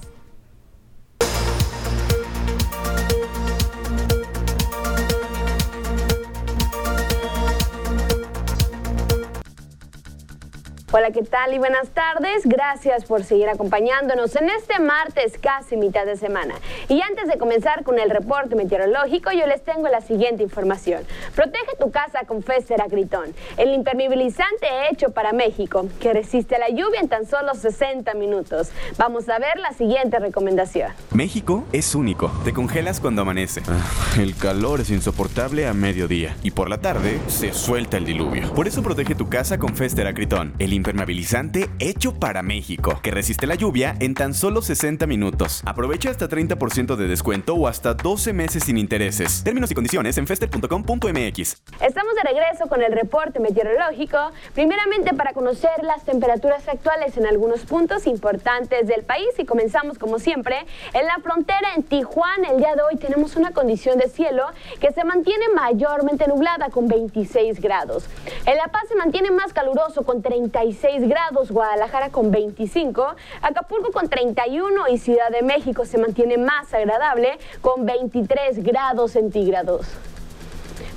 Hola, 10.96 11.10
¿qué 11.10 11.24
tal 11.24 11.52
y 11.56 11.58
buenas 11.58 11.90
tardes? 11.90 12.44
Gracias 12.46 13.06
por 13.06 13.24
seguir 13.24 13.50
acompañándonos 13.50 14.36
en 14.36 14.48
este 14.50 14.80
martes 14.80 15.40
casi 15.42 15.76
mitad 15.76 16.06
de 16.06 16.16
semana. 16.16 16.54
Y 16.88 17.02
antes 17.02 17.28
de 17.28 17.40
comenzar 17.40 17.84
con 17.84 17.98
el 17.98 18.12
reporte 18.12 18.56
meteorológico, 18.56 19.32
yo 19.32 19.48
les 19.48 19.64
tengo 19.64 19.88
la 19.88 20.02
siguiente 20.02 20.44
información. 20.44 21.02
Protege 21.34 21.76
tu 21.80 21.90
casa 21.90 22.26
con 22.28 22.44
Fester 22.44 22.80
Agritón, 22.80 23.34
el 23.58 23.74
impermeabilizante 23.74 24.68
hecho 24.92 25.10
para 25.10 25.34
México, 25.34 25.88
que 26.00 26.14
resiste 26.14 26.58
a 26.58 26.60
la 26.60 26.70
lluvia 26.70 27.00
en 27.00 27.10
tan 27.10 27.26
solo 27.26 27.56
60 27.56 28.14
minutos. 28.14 28.70
Vamos 29.00 29.28
a 29.30 29.40
ver 29.40 29.58
la 29.58 29.74
siguiente 29.74 30.20
recomendación. 30.20 30.92
México 31.12 31.64
es 31.72 31.96
único. 31.96 32.32
Te 32.44 32.54
congelas 32.54 33.00
cuando 33.00 33.24
amanece. 33.24 33.64
Ah, 33.68 34.22
el 34.22 34.38
calor 34.38 34.82
es 34.82 34.92
insoportable 34.92 35.66
a 35.66 35.74
mediodía 35.74 36.38
y 36.44 36.52
por 36.52 36.70
la 36.70 36.78
tarde 36.78 37.20
se 37.26 37.52
suelta 37.52 37.98
el 37.98 38.06
diluvio. 38.06 38.54
Por 38.54 38.68
eso 38.68 38.84
protege 38.84 39.16
tu 39.16 39.28
casa 39.28 39.58
con 39.58 39.76
Fester 39.76 40.06
Acritón, 40.06 40.54
el 40.60 40.83
impermeabilizante 40.84 41.70
hecho 41.80 42.14
para 42.14 42.44
México, 42.44 43.00
que 43.02 43.10
resiste 43.10 43.48
la 43.48 43.56
lluvia 43.56 43.96
en 44.02 44.14
tan 44.14 44.34
solo 44.34 44.62
60 44.62 45.08
minutos. 45.08 45.62
Aprovecha 45.66 46.10
hasta 46.10 46.28
30% 46.28 46.98
de 46.98 47.08
descuento 47.08 47.56
o 47.56 47.70
hasta 47.70 47.94
12 47.94 48.34
meses 48.34 48.66
sin 48.66 48.78
intereses. 48.78 49.46
Términos 49.46 49.72
y 49.72 49.76
condiciones 49.76 50.18
en 50.18 50.28
fester.com.mx. 50.28 51.64
Estamos 51.80 52.16
de 52.16 52.22
regreso 52.26 52.68
con 52.68 52.82
el 52.84 52.92
reporte 52.92 53.40
meteorológico, 53.40 54.18
primeramente 54.54 55.14
para 55.14 55.32
conocer 55.32 55.72
las 55.84 56.04
temperaturas 56.04 56.68
actuales 56.68 57.16
en 57.16 57.28
algunos 57.28 57.62
puntos 57.62 58.06
importantes 58.06 58.86
del 58.86 59.04
país 59.04 59.30
y 59.38 59.46
comenzamos 59.46 59.98
como 59.98 60.20
siempre 60.20 60.58
en 60.94 61.06
la 61.06 61.16
frontera 61.24 61.76
en 61.78 61.84
Tijuana. 61.84 62.50
El 62.50 62.58
día 62.58 62.76
de 62.76 62.82
hoy 62.82 62.98
tenemos 62.98 63.38
una 63.38 63.52
condición 63.52 63.98
de 64.00 64.10
cielo 64.10 64.44
que 64.82 64.92
se 64.92 65.06
mantiene 65.06 65.46
mayormente 65.56 66.28
nublada 66.28 66.70
con 66.72 66.90
26 66.90 67.62
grados. 67.62 68.06
En 68.46 68.58
La 68.58 68.68
Paz 68.68 68.84
se 68.90 68.96
mantiene 68.96 69.32
más 69.32 69.54
caluroso 69.54 70.04
con 70.04 70.22
36 70.22 70.73
grados, 70.82 71.52
Guadalajara 71.52 72.10
con 72.10 72.32
25, 72.32 73.16
Acapulco 73.42 73.92
con 73.92 74.10
31 74.10 74.88
y 74.90 74.98
Ciudad 74.98 75.30
de 75.30 75.42
México 75.42 75.86
se 75.86 75.98
mantiene 75.98 76.38
más 76.38 76.74
agradable 76.74 77.38
con 77.62 77.86
23 77.86 78.64
grados 78.64 79.12
centígrados. 79.12 79.88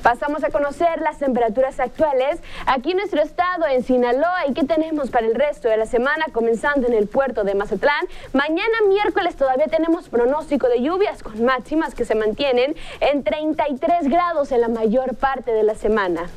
Pasamos 0.02 0.44
a 0.44 0.50
conocer 0.50 1.00
las 1.00 1.18
temperaturas 1.18 1.80
actuales 1.80 2.40
aquí 2.66 2.92
en 2.92 2.98
nuestro 2.98 3.20
estado, 3.20 3.66
en 3.66 3.82
Sinaloa, 3.82 4.46
y 4.46 4.54
qué 4.54 4.62
tenemos 4.62 5.10
para 5.10 5.26
el 5.26 5.34
resto 5.34 5.68
de 5.68 5.76
la 5.76 5.86
semana, 5.86 6.26
comenzando 6.32 6.86
en 6.86 6.94
el 6.94 7.08
puerto 7.08 7.42
de 7.42 7.56
Mazatlán. 7.56 8.06
Mañana 8.32 8.76
miércoles 8.88 9.34
todavía 9.34 9.66
tenemos 9.66 10.08
pronóstico 10.08 10.68
de 10.68 10.80
lluvias 10.80 11.24
con 11.24 11.44
máximas 11.44 11.94
que 11.94 12.04
se 12.04 12.14
mantienen 12.14 12.76
en 13.00 13.24
33 13.24 14.08
grados 14.08 14.52
en 14.52 14.60
la 14.60 14.68
mayor 14.68 15.16
parte 15.16 15.52
de 15.52 15.64
la 15.64 15.74
semana. 15.74 16.28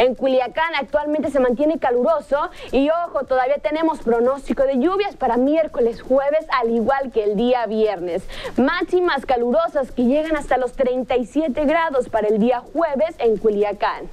En 0.00 0.14
Culiacán 0.14 0.74
actualmente 0.76 1.30
se 1.30 1.40
mantiene 1.40 1.78
caluroso 1.78 2.48
y 2.72 2.88
ojo, 2.88 3.24
todavía 3.24 3.58
tenemos 3.58 3.98
pronóstico 3.98 4.62
de 4.62 4.78
lluvias 4.78 5.14
para 5.14 5.36
miércoles, 5.36 6.00
jueves, 6.00 6.46
al 6.58 6.70
igual 6.70 7.12
que 7.12 7.22
el 7.22 7.36
día 7.36 7.66
viernes. 7.66 8.22
Máximas 8.56 9.26
calurosas 9.26 9.92
que 9.92 10.04
llegan 10.04 10.36
hasta 10.36 10.56
los 10.56 10.72
37 10.72 11.66
grados 11.66 12.08
para 12.08 12.28
el 12.28 12.38
día 12.38 12.60
jueves 12.60 13.14
en 13.18 13.36
Culiacán. 13.36 14.08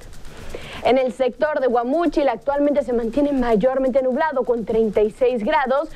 En 0.84 0.96
el 0.96 1.12
sector 1.12 1.58
de 1.60 1.66
Guamúchil 1.66 2.28
actualmente 2.28 2.82
se 2.82 2.92
mantiene 2.92 3.32
mayormente 3.32 4.00
nublado 4.00 4.44
con 4.44 4.64
36 4.64 5.44
grados. 5.44 5.88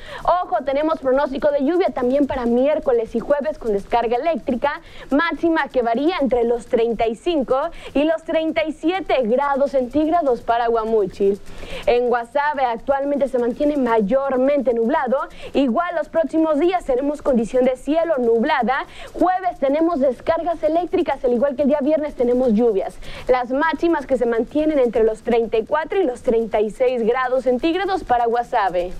Ojo, 0.43 0.63
tenemos 0.65 0.99
pronóstico 0.99 1.51
de 1.51 1.63
lluvia 1.63 1.87
también 1.93 2.27
para 2.27 2.45
miércoles 2.45 3.15
y 3.15 3.19
jueves 3.19 3.57
con 3.57 3.71
descarga 3.71 4.17
eléctrica, 4.17 4.81
máxima 5.09 5.69
que 5.69 5.81
varía 5.81 6.17
entre 6.19 6.43
los 6.43 6.67
35 6.67 7.69
y 7.93 8.03
los 8.03 8.23
37 8.23 9.21
grados 9.23 9.71
centígrados 9.71 10.41
para 10.41 10.67
Guamúchil. 10.67 11.39
En 11.85 12.09
Guasave 12.09 12.65
actualmente 12.65 13.29
se 13.29 13.39
mantiene 13.39 13.77
mayormente 13.77 14.73
nublado. 14.73 15.17
Igual 15.53 15.95
los 15.95 16.09
próximos 16.09 16.59
días 16.59 16.83
tenemos 16.83 17.21
condición 17.21 17.63
de 17.63 17.77
cielo 17.77 18.17
nublada. 18.17 18.85
Jueves 19.13 19.59
tenemos 19.59 20.01
descargas 20.01 20.61
eléctricas, 20.61 21.23
al 21.23 21.33
igual 21.33 21.55
que 21.55 21.61
el 21.61 21.69
día 21.69 21.79
viernes 21.81 22.15
tenemos 22.15 22.53
lluvias. 22.53 22.97
Las 23.29 23.49
máximas 23.51 24.05
que 24.05 24.17
se 24.17 24.25
mantienen 24.25 24.72
entre 24.79 25.03
los 25.03 25.21
34 25.21 26.01
y 26.01 26.03
los 26.05 26.21
36 26.21 27.03
grados 27.03 27.43
centígrados 27.43 28.03
para 28.03 28.25
Guasave. 28.25 28.91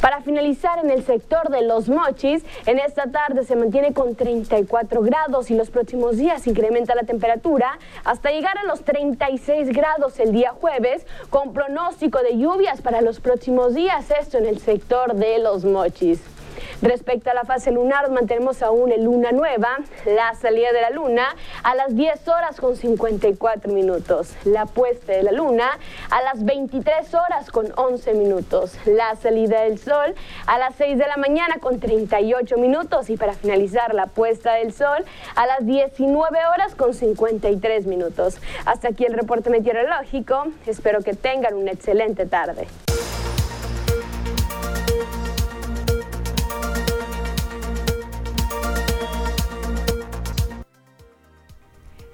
Para 0.00 0.20
finalizar 0.20 0.78
en 0.84 0.90
el 0.90 1.04
sector 1.04 1.48
de 1.50 1.62
los 1.62 1.88
mochis, 1.88 2.44
en 2.66 2.78
esta 2.78 3.10
tarde 3.10 3.44
se 3.44 3.56
mantiene 3.56 3.92
con 3.92 4.14
34 4.14 5.02
grados 5.02 5.50
y 5.50 5.54
los 5.54 5.70
próximos 5.70 6.16
días 6.16 6.46
incrementa 6.46 6.94
la 6.94 7.04
temperatura 7.04 7.78
hasta 8.04 8.30
llegar 8.30 8.58
a 8.58 8.64
los 8.64 8.82
36 8.82 9.68
grados 9.68 10.18
el 10.18 10.32
día 10.32 10.52
jueves, 10.52 11.06
con 11.30 11.52
pronóstico 11.52 12.18
de 12.22 12.36
lluvias 12.36 12.82
para 12.82 13.00
los 13.00 13.20
próximos 13.20 13.74
días, 13.74 14.10
esto 14.10 14.38
en 14.38 14.46
el 14.46 14.58
sector 14.58 15.14
de 15.14 15.38
los 15.38 15.64
mochis. 15.64 16.33
Respecto 16.82 17.30
a 17.30 17.34
la 17.34 17.44
fase 17.44 17.70
lunar, 17.70 18.10
mantenemos 18.10 18.62
aún 18.62 18.92
en 18.92 19.04
luna 19.04 19.32
nueva, 19.32 19.78
la 20.04 20.34
salida 20.34 20.72
de 20.72 20.80
la 20.80 20.90
luna 20.90 21.34
a 21.62 21.74
las 21.74 21.94
10 21.94 22.28
horas 22.28 22.60
con 22.60 22.76
54 22.76 23.72
minutos, 23.72 24.34
la 24.44 24.66
puesta 24.66 25.12
de 25.12 25.22
la 25.22 25.32
luna 25.32 25.78
a 26.10 26.22
las 26.22 26.44
23 26.44 27.14
horas 27.14 27.50
con 27.50 27.72
11 27.76 28.14
minutos, 28.14 28.76
la 28.86 29.16
salida 29.16 29.62
del 29.62 29.78
sol 29.78 30.14
a 30.46 30.58
las 30.58 30.74
6 30.76 30.98
de 30.98 31.06
la 31.06 31.16
mañana 31.16 31.56
con 31.60 31.80
38 31.80 32.56
minutos 32.58 33.10
y 33.10 33.16
para 33.16 33.34
finalizar 33.34 33.94
la 33.94 34.06
puesta 34.06 34.54
del 34.54 34.72
sol 34.72 35.04
a 35.36 35.46
las 35.46 35.64
19 35.66 36.38
horas 36.46 36.74
con 36.74 36.94
53 36.94 37.86
minutos. 37.86 38.38
Hasta 38.66 38.88
aquí 38.88 39.04
el 39.04 39.14
reporte 39.14 39.50
meteorológico, 39.50 40.46
espero 40.66 41.00
que 41.00 41.14
tengan 41.14 41.54
una 41.54 41.72
excelente 41.72 42.26
tarde. 42.26 42.66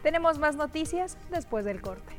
Tenemos 0.03 0.39
más 0.39 0.57
noticias 0.57 1.19
después 1.31 1.65
del 1.65 1.83
corte. 1.83 2.15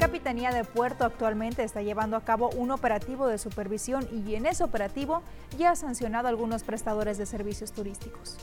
Capitanía 0.00 0.50
de 0.50 0.64
Puerto 0.64 1.04
actualmente 1.04 1.62
está 1.62 1.82
llevando 1.82 2.16
a 2.16 2.24
cabo 2.24 2.50
un 2.50 2.72
operativo 2.72 3.28
de 3.28 3.38
supervisión 3.38 4.08
y 4.10 4.34
en 4.34 4.46
ese 4.46 4.64
operativo 4.64 5.22
ya 5.58 5.70
ha 5.70 5.76
sancionado 5.76 6.26
a 6.26 6.30
algunos 6.30 6.64
prestadores 6.64 7.18
de 7.18 7.26
servicios 7.26 7.70
turísticos. 7.72 8.38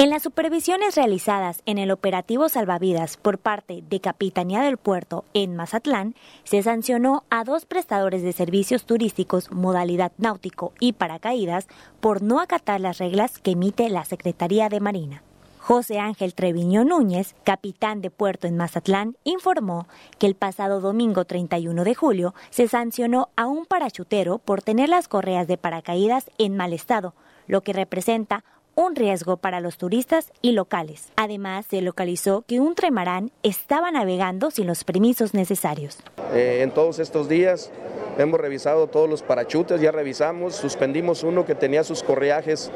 En 0.00 0.08
las 0.08 0.22
supervisiones 0.22 0.94
realizadas 0.94 1.60
en 1.66 1.76
el 1.76 1.90
operativo 1.90 2.48
Salvavidas 2.48 3.18
por 3.18 3.36
parte 3.36 3.84
de 3.86 4.00
Capitanía 4.00 4.62
del 4.62 4.78
Puerto 4.78 5.26
en 5.34 5.56
Mazatlán, 5.56 6.14
se 6.42 6.62
sancionó 6.62 7.24
a 7.28 7.44
dos 7.44 7.66
prestadores 7.66 8.22
de 8.22 8.32
servicios 8.32 8.86
turísticos 8.86 9.52
modalidad 9.52 10.12
náutico 10.16 10.72
y 10.80 10.94
paracaídas 10.94 11.68
por 12.00 12.22
no 12.22 12.40
acatar 12.40 12.80
las 12.80 12.96
reglas 12.96 13.38
que 13.40 13.50
emite 13.50 13.90
la 13.90 14.06
Secretaría 14.06 14.70
de 14.70 14.80
Marina. 14.80 15.22
José 15.58 15.98
Ángel 15.98 16.32
Treviño 16.32 16.82
Núñez, 16.82 17.34
capitán 17.44 18.00
de 18.00 18.10
puerto 18.10 18.46
en 18.46 18.56
Mazatlán, 18.56 19.18
informó 19.24 19.86
que 20.18 20.26
el 20.26 20.34
pasado 20.34 20.80
domingo 20.80 21.26
31 21.26 21.84
de 21.84 21.94
julio 21.94 22.34
se 22.48 22.68
sancionó 22.68 23.28
a 23.36 23.46
un 23.46 23.66
parachutero 23.66 24.38
por 24.38 24.62
tener 24.62 24.88
las 24.88 25.08
correas 25.08 25.46
de 25.46 25.58
paracaídas 25.58 26.30
en 26.38 26.56
mal 26.56 26.72
estado, 26.72 27.12
lo 27.46 27.60
que 27.60 27.74
representa 27.74 28.44
un 28.80 28.96
riesgo 28.96 29.36
para 29.36 29.60
los 29.60 29.76
turistas 29.76 30.32
y 30.40 30.52
locales. 30.52 31.08
Además, 31.16 31.66
se 31.68 31.82
localizó 31.82 32.44
que 32.46 32.60
un 32.60 32.74
trimarán 32.74 33.30
estaba 33.42 33.90
navegando 33.90 34.50
sin 34.50 34.66
los 34.66 34.84
permisos 34.84 35.34
necesarios. 35.34 35.98
Eh, 36.32 36.60
en 36.62 36.70
todos 36.70 36.98
estos 36.98 37.28
días 37.28 37.70
hemos 38.16 38.40
revisado 38.40 38.86
todos 38.86 39.08
los 39.08 39.22
parachutes, 39.22 39.82
ya 39.82 39.92
revisamos, 39.92 40.56
suspendimos 40.56 41.22
uno 41.24 41.44
que 41.44 41.54
tenía 41.54 41.84
sus 41.84 42.02
correajes 42.02 42.70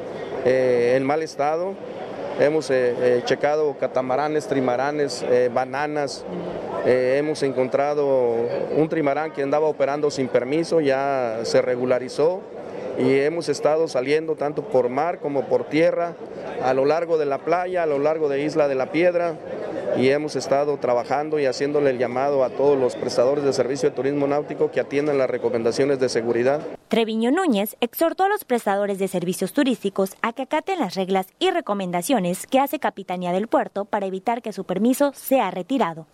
eh, 0.45 0.93
en 0.97 1.05
mal 1.05 1.23
estado. 1.23 1.73
Hemos 2.39 2.69
eh, 2.71 3.23
checado 3.25 3.75
catamaranes, 3.79 4.47
trimaranes, 4.47 5.25
bananas. 5.55 6.25
hemos 6.85 7.43
encontrado 7.45 8.35
un 8.77 8.89
trimarán 8.91 9.33
que 9.33 9.43
andaba 9.43 9.69
operando 9.69 10.11
sin 10.11 10.29
permiso, 10.29 10.81
ya 10.81 11.41
se 11.45 11.63
regularizó 11.63 12.43
y 12.99 13.19
hemos 13.21 13.49
estado 13.49 13.89
saliendo 13.89 14.37
tanto 14.37 14.63
por 14.63 14.89
mar 14.89 15.19
como 15.21 15.47
por 15.47 15.65
tierra, 15.65 16.15
a 16.63 16.75
lo 16.75 16.85
largo 16.85 17.19
de 17.19 17.27
la 17.27 17.39
playa, 17.39 17.83
a 17.83 17.87
lo 17.87 17.99
largo 17.99 18.29
de 18.29 18.43
Isla 18.43 18.69
de 18.69 18.75
la 18.75 18.93
Piedra 18.93 19.37
y 19.97 20.09
hemos 20.09 20.37
estado 20.37 20.77
trabajando 20.79 21.39
y 21.39 21.47
haciéndole 21.47 21.91
el 21.91 21.99
llamado 21.99 22.45
a 22.45 22.51
todos 22.51 22.79
los 22.79 22.97
prestadores 22.97 23.45
de 23.45 23.53
servicio 23.53 23.91
de 23.91 23.97
turismo 23.97 24.27
náutico 24.27 24.71
que 24.71 24.81
atiendan 24.81 25.19
las 25.19 25.31
recomendaciones 25.31 26.01
de 26.01 26.09
seguridad. 26.09 26.61
Treviño 26.89 27.31
Núñez 27.31 27.77
exhortó 27.81 28.25
a 28.25 28.29
los 28.29 28.45
prestadores 28.45 28.99
de 28.99 29.09
servicios 29.09 29.53
turísticos 29.53 30.17
a 30.23 30.33
que 30.33 30.43
acaten 30.43 30.81
las 30.81 30.95
reglas 30.95 31.29
y 31.39 31.51
recomendaciones 31.51 32.47
que 32.47 32.61
hace 32.61 32.79
Capitanía 32.79 33.33
del 33.33 33.49
Puerto 33.49 33.85
para 33.85 34.07
evitar 34.07 34.43
que 34.43 34.53
su 34.53 34.65
permiso 34.65 35.13
sea 35.15 35.51
retirado. 35.51 36.07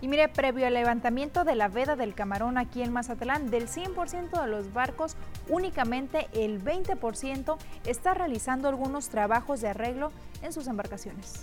Y 0.00 0.08
mire, 0.08 0.28
previo 0.28 0.66
al 0.66 0.74
levantamiento 0.74 1.44
de 1.44 1.56
la 1.56 1.68
veda 1.68 1.96
del 1.96 2.14
camarón 2.14 2.56
aquí 2.56 2.82
en 2.82 2.92
Mazatlán, 2.92 3.50
del 3.50 3.68
100% 3.68 4.40
de 4.40 4.48
los 4.48 4.72
barcos, 4.72 5.16
únicamente 5.48 6.28
el 6.32 6.62
20% 6.62 7.56
está 7.84 8.14
realizando 8.14 8.68
algunos 8.68 9.08
trabajos 9.08 9.60
de 9.60 9.68
arreglo 9.68 10.12
en 10.42 10.52
sus 10.52 10.68
embarcaciones. 10.68 11.40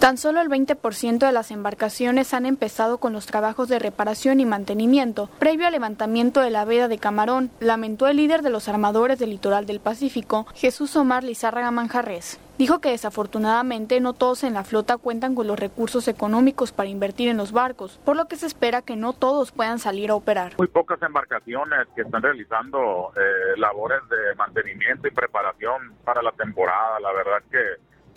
Tan 0.00 0.16
solo 0.16 0.40
el 0.40 0.48
20% 0.48 1.18
de 1.18 1.32
las 1.32 1.50
embarcaciones 1.50 2.32
han 2.32 2.46
empezado 2.46 2.96
con 2.96 3.12
los 3.12 3.26
trabajos 3.26 3.68
de 3.68 3.78
reparación 3.78 4.40
y 4.40 4.46
mantenimiento. 4.46 5.28
Previo 5.38 5.66
al 5.66 5.74
levantamiento 5.74 6.40
de 6.40 6.48
la 6.48 6.64
veda 6.64 6.88
de 6.88 6.96
Camarón, 6.96 7.50
lamentó 7.60 8.08
el 8.08 8.16
líder 8.16 8.40
de 8.40 8.48
los 8.48 8.66
armadores 8.68 9.18
del 9.18 9.28
litoral 9.28 9.66
del 9.66 9.78
Pacífico, 9.78 10.46
Jesús 10.54 10.96
Omar 10.96 11.22
Lizárraga 11.22 11.70
Manjarres. 11.70 12.38
Dijo 12.60 12.82
que 12.82 12.90
desafortunadamente 12.90 14.00
no 14.00 14.12
todos 14.12 14.44
en 14.44 14.52
la 14.52 14.64
flota 14.64 14.98
cuentan 14.98 15.34
con 15.34 15.46
los 15.46 15.58
recursos 15.58 16.06
económicos 16.08 16.72
para 16.72 16.90
invertir 16.90 17.30
en 17.30 17.38
los 17.38 17.52
barcos, 17.52 17.98
por 18.04 18.16
lo 18.16 18.28
que 18.28 18.36
se 18.36 18.44
espera 18.44 18.82
que 18.82 18.96
no 18.96 19.14
todos 19.14 19.50
puedan 19.50 19.78
salir 19.78 20.10
a 20.10 20.14
operar. 20.14 20.52
Muy 20.58 20.66
pocas 20.66 21.00
embarcaciones 21.00 21.88
que 21.96 22.02
están 22.02 22.20
realizando 22.20 23.14
eh, 23.16 23.58
labores 23.58 24.00
de 24.10 24.34
mantenimiento 24.36 25.08
y 25.08 25.10
preparación 25.10 25.94
para 26.04 26.20
la 26.20 26.32
temporada. 26.32 27.00
La 27.00 27.14
verdad 27.14 27.42
que 27.50 27.62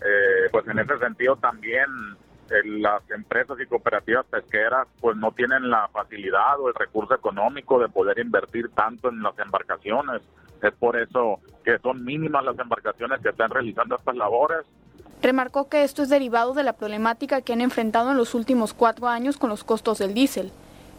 eh, 0.06 0.50
pues 0.52 0.68
en 0.68 0.78
ese 0.78 1.00
sentido 1.00 1.38
también 1.38 1.88
eh, 2.50 2.66
las 2.66 3.02
empresas 3.12 3.58
y 3.62 3.66
cooperativas 3.66 4.26
pesqueras 4.26 4.90
pues 5.00 5.16
no 5.16 5.32
tienen 5.32 5.70
la 5.70 5.88
facilidad 5.88 6.60
o 6.60 6.68
el 6.68 6.76
recurso 6.76 7.16
económico 7.16 7.80
de 7.80 7.88
poder 7.88 8.20
invertir 8.20 8.72
tanto 8.72 9.08
en 9.08 9.24
las 9.24 9.40
embarcaciones. 9.40 10.22
Es 10.64 10.74
por 10.74 10.98
eso 10.98 11.40
que 11.64 11.78
son 11.80 12.04
mínimas 12.04 12.44
las 12.44 12.58
embarcaciones 12.58 13.22
que 13.22 13.30
están 13.30 13.52
realizando 13.52 13.98
estas 13.98 14.16
labores. 14.16 14.66
Remarcó 15.22 15.70
que 15.70 15.84
esto 15.84 16.04
es 16.04 16.10
derivado 16.10 16.54
de 16.54 16.64
la 16.64 16.74
problemática 16.74 17.42
que 17.42 17.54
han 17.54 17.62
enfrentado 17.62 18.12
en 18.12 18.18
los 18.18 18.34
últimos 18.34 18.74
cuatro 18.74 19.08
años 19.08 19.38
con 19.38 19.50
los 19.50 19.64
costos 19.64 20.00
del 20.00 20.14
diésel, 20.14 20.52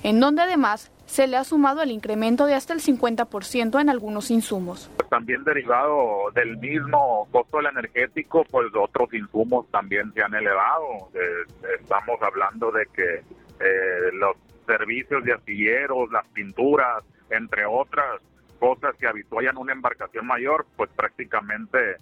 en 0.02 0.20
donde 0.20 0.42
además 0.42 0.90
se 1.06 1.26
le 1.26 1.36
ha 1.36 1.44
sumado 1.44 1.82
el 1.82 1.90
incremento 1.90 2.46
de 2.46 2.54
hasta 2.54 2.72
el 2.72 2.80
50% 2.80 3.80
en 3.80 3.88
algunos 3.88 4.30
insumos. 4.30 4.90
También 5.10 5.44
derivado 5.44 6.30
del 6.34 6.56
mismo 6.58 7.28
costo 7.30 7.58
del 7.58 7.66
energético, 7.66 8.44
pues 8.50 8.66
otros 8.74 9.12
insumos 9.12 9.66
también 9.70 10.12
se 10.14 10.22
han 10.22 10.34
elevado. 10.34 11.10
Eh, 11.14 11.70
estamos 11.80 12.20
hablando 12.22 12.70
de 12.70 12.86
que 12.86 13.14
eh, 13.14 14.12
los 14.14 14.36
servicios 14.66 15.24
de 15.24 15.34
astilleros, 15.34 16.10
las 16.10 16.26
pinturas, 16.28 17.04
entre 17.30 17.66
otras 17.66 18.20
cosas 18.54 18.94
que 18.98 19.06
habituallan 19.06 19.56
una 19.56 19.72
embarcación 19.72 20.26
mayor, 20.26 20.66
pues 20.76 20.90
prácticamente 20.94 21.98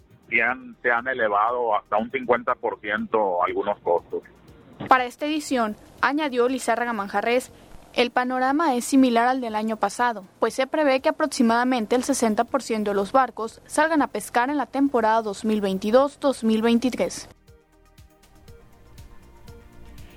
se 0.81 0.91
han, 0.91 1.07
elevado 1.07 1.75
hasta 1.75 1.97
un 1.97 2.11
50% 2.11 3.37
algunos 3.45 3.79
costos. 3.79 4.23
Para 4.87 5.05
esta 5.05 5.25
edición, 5.25 5.75
añadió 6.01 6.47
Lizárraga 6.49 6.93
Manjarres, 6.93 7.51
el 7.93 8.09
panorama 8.09 8.75
es 8.75 8.85
similar 8.85 9.27
al 9.27 9.41
del 9.41 9.53
año 9.53 9.77
pasado, 9.77 10.25
pues 10.39 10.55
se 10.55 10.65
prevé 10.65 11.01
que 11.01 11.09
aproximadamente 11.09 11.95
el 11.95 12.03
60% 12.03 12.83
de 12.83 12.93
los 12.95 13.11
barcos 13.11 13.61
salgan 13.67 14.01
a 14.01 14.07
pescar 14.07 14.49
en 14.49 14.57
la 14.57 14.65
temporada 14.65 15.21
2022-2023. 15.23 17.27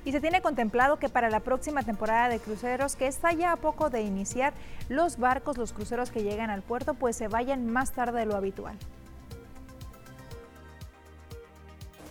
Y 0.06 0.12
se 0.12 0.20
tiene 0.20 0.40
contemplado 0.40 1.00
que 1.00 1.08
para 1.08 1.30
la 1.30 1.40
próxima 1.40 1.82
temporada 1.82 2.28
de 2.28 2.38
cruceros, 2.38 2.94
que 2.94 3.08
está 3.08 3.32
ya 3.32 3.50
a 3.50 3.56
poco 3.56 3.90
de 3.90 4.02
iniciar, 4.02 4.54
los 4.88 5.18
barcos, 5.18 5.58
los 5.58 5.72
cruceros 5.72 6.12
que 6.12 6.22
llegan 6.22 6.48
al 6.48 6.62
puerto, 6.62 6.94
pues 6.94 7.16
se 7.16 7.26
vayan 7.26 7.66
más 7.66 7.92
tarde 7.92 8.20
de 8.20 8.26
lo 8.26 8.36
habitual. 8.36 8.76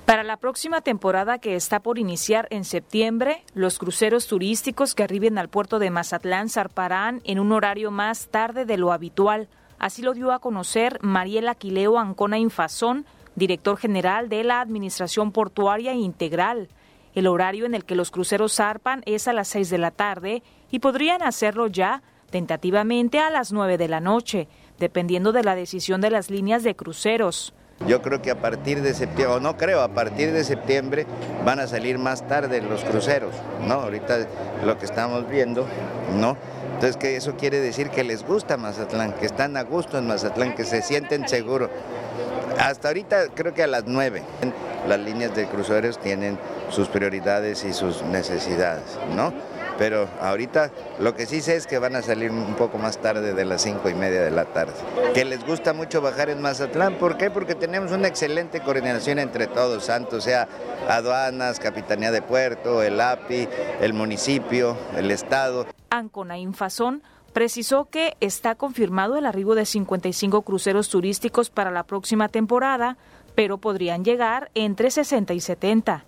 Para 0.05 0.23
la 0.23 0.35
próxima 0.35 0.81
temporada 0.81 1.39
que 1.39 1.55
está 1.55 1.79
por 1.79 1.97
iniciar 1.97 2.49
en 2.51 2.65
septiembre, 2.65 3.45
los 3.53 3.79
cruceros 3.79 4.27
turísticos 4.27 4.93
que 4.93 5.03
arriben 5.03 5.37
al 5.37 5.47
puerto 5.47 5.79
de 5.79 5.89
Mazatlán 5.89 6.49
zarparán 6.49 7.21
en 7.23 7.39
un 7.39 7.53
horario 7.53 7.91
más 7.91 8.27
tarde 8.27 8.65
de 8.65 8.75
lo 8.75 8.91
habitual. 8.91 9.47
Así 9.79 10.01
lo 10.01 10.13
dio 10.13 10.33
a 10.33 10.39
conocer 10.39 10.99
Mariela 11.01 11.51
Aquileo 11.51 11.97
Ancona 11.97 12.39
Infazón, 12.39 13.05
director 13.35 13.77
general 13.77 14.27
de 14.27 14.43
la 14.43 14.59
Administración 14.59 15.31
Portuaria 15.31 15.93
Integral. 15.93 16.67
El 17.15 17.27
horario 17.27 17.65
en 17.65 17.73
el 17.73 17.85
que 17.85 17.95
los 17.95 18.11
cruceros 18.11 18.55
zarpan 18.55 19.01
es 19.05 19.27
a 19.29 19.33
las 19.33 19.47
6 19.47 19.69
de 19.69 19.77
la 19.77 19.91
tarde 19.91 20.43
y 20.69 20.79
podrían 20.79 21.23
hacerlo 21.23 21.67
ya 21.67 22.03
tentativamente 22.29 23.19
a 23.19 23.29
las 23.29 23.53
9 23.53 23.77
de 23.77 23.87
la 23.87 24.01
noche, 24.01 24.49
dependiendo 24.79 25.31
de 25.31 25.43
la 25.43 25.55
decisión 25.55 26.01
de 26.01 26.09
las 26.09 26.29
líneas 26.29 26.63
de 26.63 26.75
cruceros. 26.75 27.53
Yo 27.87 28.01
creo 28.01 28.21
que 28.21 28.31
a 28.31 28.41
partir 28.41 28.81
de 28.81 28.93
septiembre, 28.93 29.35
o 29.35 29.39
no 29.39 29.57
creo, 29.57 29.81
a 29.81 29.89
partir 29.89 30.31
de 30.31 30.43
septiembre 30.43 31.05
van 31.45 31.59
a 31.59 31.67
salir 31.67 31.97
más 31.97 32.27
tarde 32.27 32.61
los 32.61 32.83
cruceros, 32.83 33.35
¿no? 33.65 33.75
Ahorita 33.75 34.27
lo 34.65 34.77
que 34.77 34.85
estamos 34.85 35.29
viendo, 35.29 35.65
¿no? 36.17 36.37
Entonces, 36.73 36.97
que 36.97 37.15
eso 37.15 37.35
quiere 37.37 37.59
decir 37.59 37.89
que 37.89 38.03
les 38.03 38.25
gusta 38.25 38.57
Mazatlán, 38.57 39.13
que 39.13 39.25
están 39.25 39.55
a 39.55 39.63
gusto 39.63 39.97
en 39.97 40.07
Mazatlán, 40.07 40.55
que 40.55 40.65
se 40.65 40.81
sienten 40.81 41.27
seguros. 41.27 41.69
Hasta 42.59 42.89
ahorita 42.89 43.27
creo 43.33 43.53
que 43.53 43.63
a 43.63 43.67
las 43.67 43.85
9 43.85 44.23
las 44.87 44.99
líneas 44.99 45.35
de 45.35 45.47
cruceros 45.47 45.99
tienen 45.99 46.37
sus 46.69 46.87
prioridades 46.87 47.63
y 47.63 47.73
sus 47.73 48.03
necesidades, 48.03 48.99
¿no? 49.15 49.33
pero 49.77 50.07
ahorita 50.21 50.71
lo 50.99 51.15
que 51.15 51.25
sí 51.25 51.41
sé 51.41 51.55
es 51.55 51.67
que 51.67 51.79
van 51.79 51.95
a 51.95 52.01
salir 52.01 52.31
un 52.31 52.55
poco 52.55 52.77
más 52.77 52.97
tarde 52.97 53.33
de 53.33 53.45
las 53.45 53.61
cinco 53.61 53.89
y 53.89 53.93
media 53.93 54.21
de 54.21 54.31
la 54.31 54.45
tarde. 54.45 54.73
Que 55.13 55.25
les 55.25 55.45
gusta 55.45 55.73
mucho 55.73 56.01
bajar 56.01 56.29
en 56.29 56.41
Mazatlán, 56.41 56.95
¿por 56.95 57.17
qué? 57.17 57.29
Porque 57.29 57.55
tenemos 57.55 57.91
una 57.91 58.07
excelente 58.07 58.61
coordinación 58.61 59.19
entre 59.19 59.47
todos, 59.47 59.85
Santos, 59.85 60.23
sea 60.23 60.47
aduanas, 60.87 61.59
Capitanía 61.59 62.11
de 62.11 62.21
Puerto, 62.21 62.83
el 62.83 62.99
API, 62.99 63.47
el 63.81 63.93
municipio, 63.93 64.77
el 64.95 65.11
Estado. 65.11 65.65
Ancona 65.89 66.37
Infazón 66.37 67.03
precisó 67.35 67.89
que 67.91 68.15
está 68.21 68.55
confirmado 68.55 69.17
el 69.17 69.25
arribo 69.25 69.55
de 69.55 69.65
55 69.65 70.43
cruceros 70.43 70.87
turísticos 70.87 71.49
para 71.49 71.69
la 71.69 71.83
próxima 71.83 72.29
temporada, 72.29 72.95
pero 73.35 73.57
podrían 73.57 74.05
llegar 74.05 74.51
entre 74.53 74.89
60 74.89 75.33
y 75.33 75.41
70. 75.41 76.05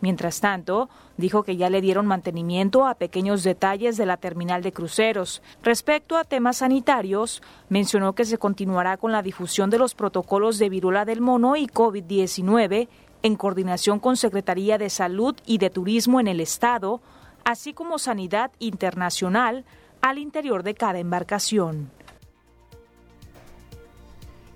Mientras 0.00 0.40
tanto, 0.40 0.88
dijo 1.18 1.42
que 1.42 1.58
ya 1.58 1.68
le 1.68 1.82
dieron 1.82 2.06
mantenimiento 2.06 2.86
a 2.86 2.94
pequeños 2.94 3.42
detalles 3.42 3.98
de 3.98 4.06
la 4.06 4.16
terminal 4.16 4.62
de 4.62 4.72
cruceros. 4.72 5.42
Respecto 5.62 6.16
a 6.16 6.24
temas 6.24 6.56
sanitarios, 6.56 7.42
mencionó 7.68 8.14
que 8.14 8.24
se 8.24 8.38
continuará 8.38 8.96
con 8.96 9.12
la 9.12 9.20
difusión 9.20 9.68
de 9.68 9.78
los 9.78 9.94
protocolos 9.94 10.58
de 10.58 10.70
viruela 10.70 11.04
del 11.04 11.20
mono 11.20 11.56
y 11.56 11.66
COVID-19 11.66 12.88
en 13.22 13.36
coordinación 13.36 13.98
con 13.98 14.16
Secretaría 14.16 14.78
de 14.78 14.88
Salud 14.88 15.36
y 15.44 15.58
de 15.58 15.68
Turismo 15.68 16.20
en 16.20 16.26
el 16.28 16.40
Estado, 16.40 17.02
así 17.44 17.74
como 17.74 17.98
Sanidad 17.98 18.50
Internacional 18.60 19.66
al 20.02 20.18
interior 20.18 20.62
de 20.62 20.74
cada 20.74 20.98
embarcación. 20.98 21.90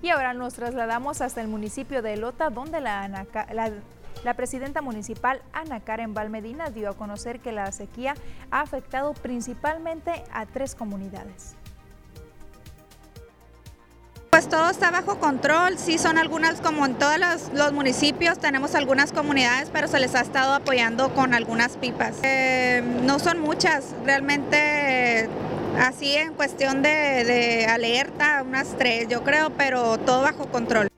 Y 0.02 0.10
ahora 0.10 0.34
nos 0.34 0.54
trasladamos 0.54 1.20
hasta 1.20 1.40
el 1.40 1.48
municipio 1.48 2.02
de 2.02 2.16
Lota, 2.16 2.50
donde 2.50 2.80
la, 2.80 3.08
la 3.08 3.72
la 4.24 4.34
presidenta 4.34 4.80
municipal 4.80 5.42
Ana 5.52 5.80
Karen 5.80 6.14
Valmedina 6.14 6.70
dio 6.70 6.88
a 6.90 6.96
conocer 6.96 7.40
que 7.40 7.52
la 7.52 7.70
sequía 7.72 8.14
ha 8.50 8.60
afectado 8.60 9.12
principalmente 9.12 10.24
a 10.32 10.46
tres 10.46 10.74
comunidades. 10.74 11.56
Pues 14.34 14.48
todo 14.48 14.68
está 14.68 14.90
bajo 14.90 15.20
control, 15.20 15.78
sí 15.78 15.96
son 15.96 16.18
algunas, 16.18 16.60
como 16.60 16.84
en 16.86 16.96
todos 16.96 17.18
los, 17.52 17.72
municipios, 17.72 18.40
tenemos 18.40 18.74
algunas 18.74 19.12
comunidades, 19.12 19.70
pero 19.72 19.86
se 19.86 20.00
les 20.00 20.16
ha 20.16 20.22
estado 20.22 20.54
apoyando 20.54 21.14
con 21.14 21.34
algunas 21.34 21.76
pipas. 21.76 22.16
Eh, 22.24 22.82
no 23.04 23.20
son 23.20 23.38
muchas, 23.38 23.94
realmente 24.04 25.28
así 25.78 26.16
en 26.16 26.34
cuestión 26.34 26.82
de 26.82 27.68
alerta, 27.70 28.42
unas 28.44 28.76
tres 28.76 29.06
yo 29.06 29.22
creo, 29.22 29.50
pero 29.50 29.98
todo 29.98 30.22
bajo 30.22 30.46
control 30.46 30.88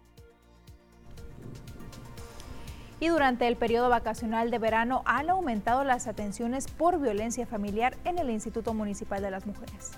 y 3.01 3.09
durante 3.09 3.47
el 3.47 3.57
periodo 3.57 3.91
vacacional 3.91 4.51
de 4.51 4.59
verano 4.59 5.03
han 5.05 5.29
aumentado 5.29 5.85
las 5.85 6.07
atenciones 6.07 6.69
por 6.69 6.99
violencia 6.99 7.47
familiar 7.47 7.99
en 8.07 8.19
el 8.19 8.31
Instituto 8.31 8.73
Municipal 8.73 9.21
de 9.21 9.31
las 9.31 9.45
Mujeres. 9.45 9.91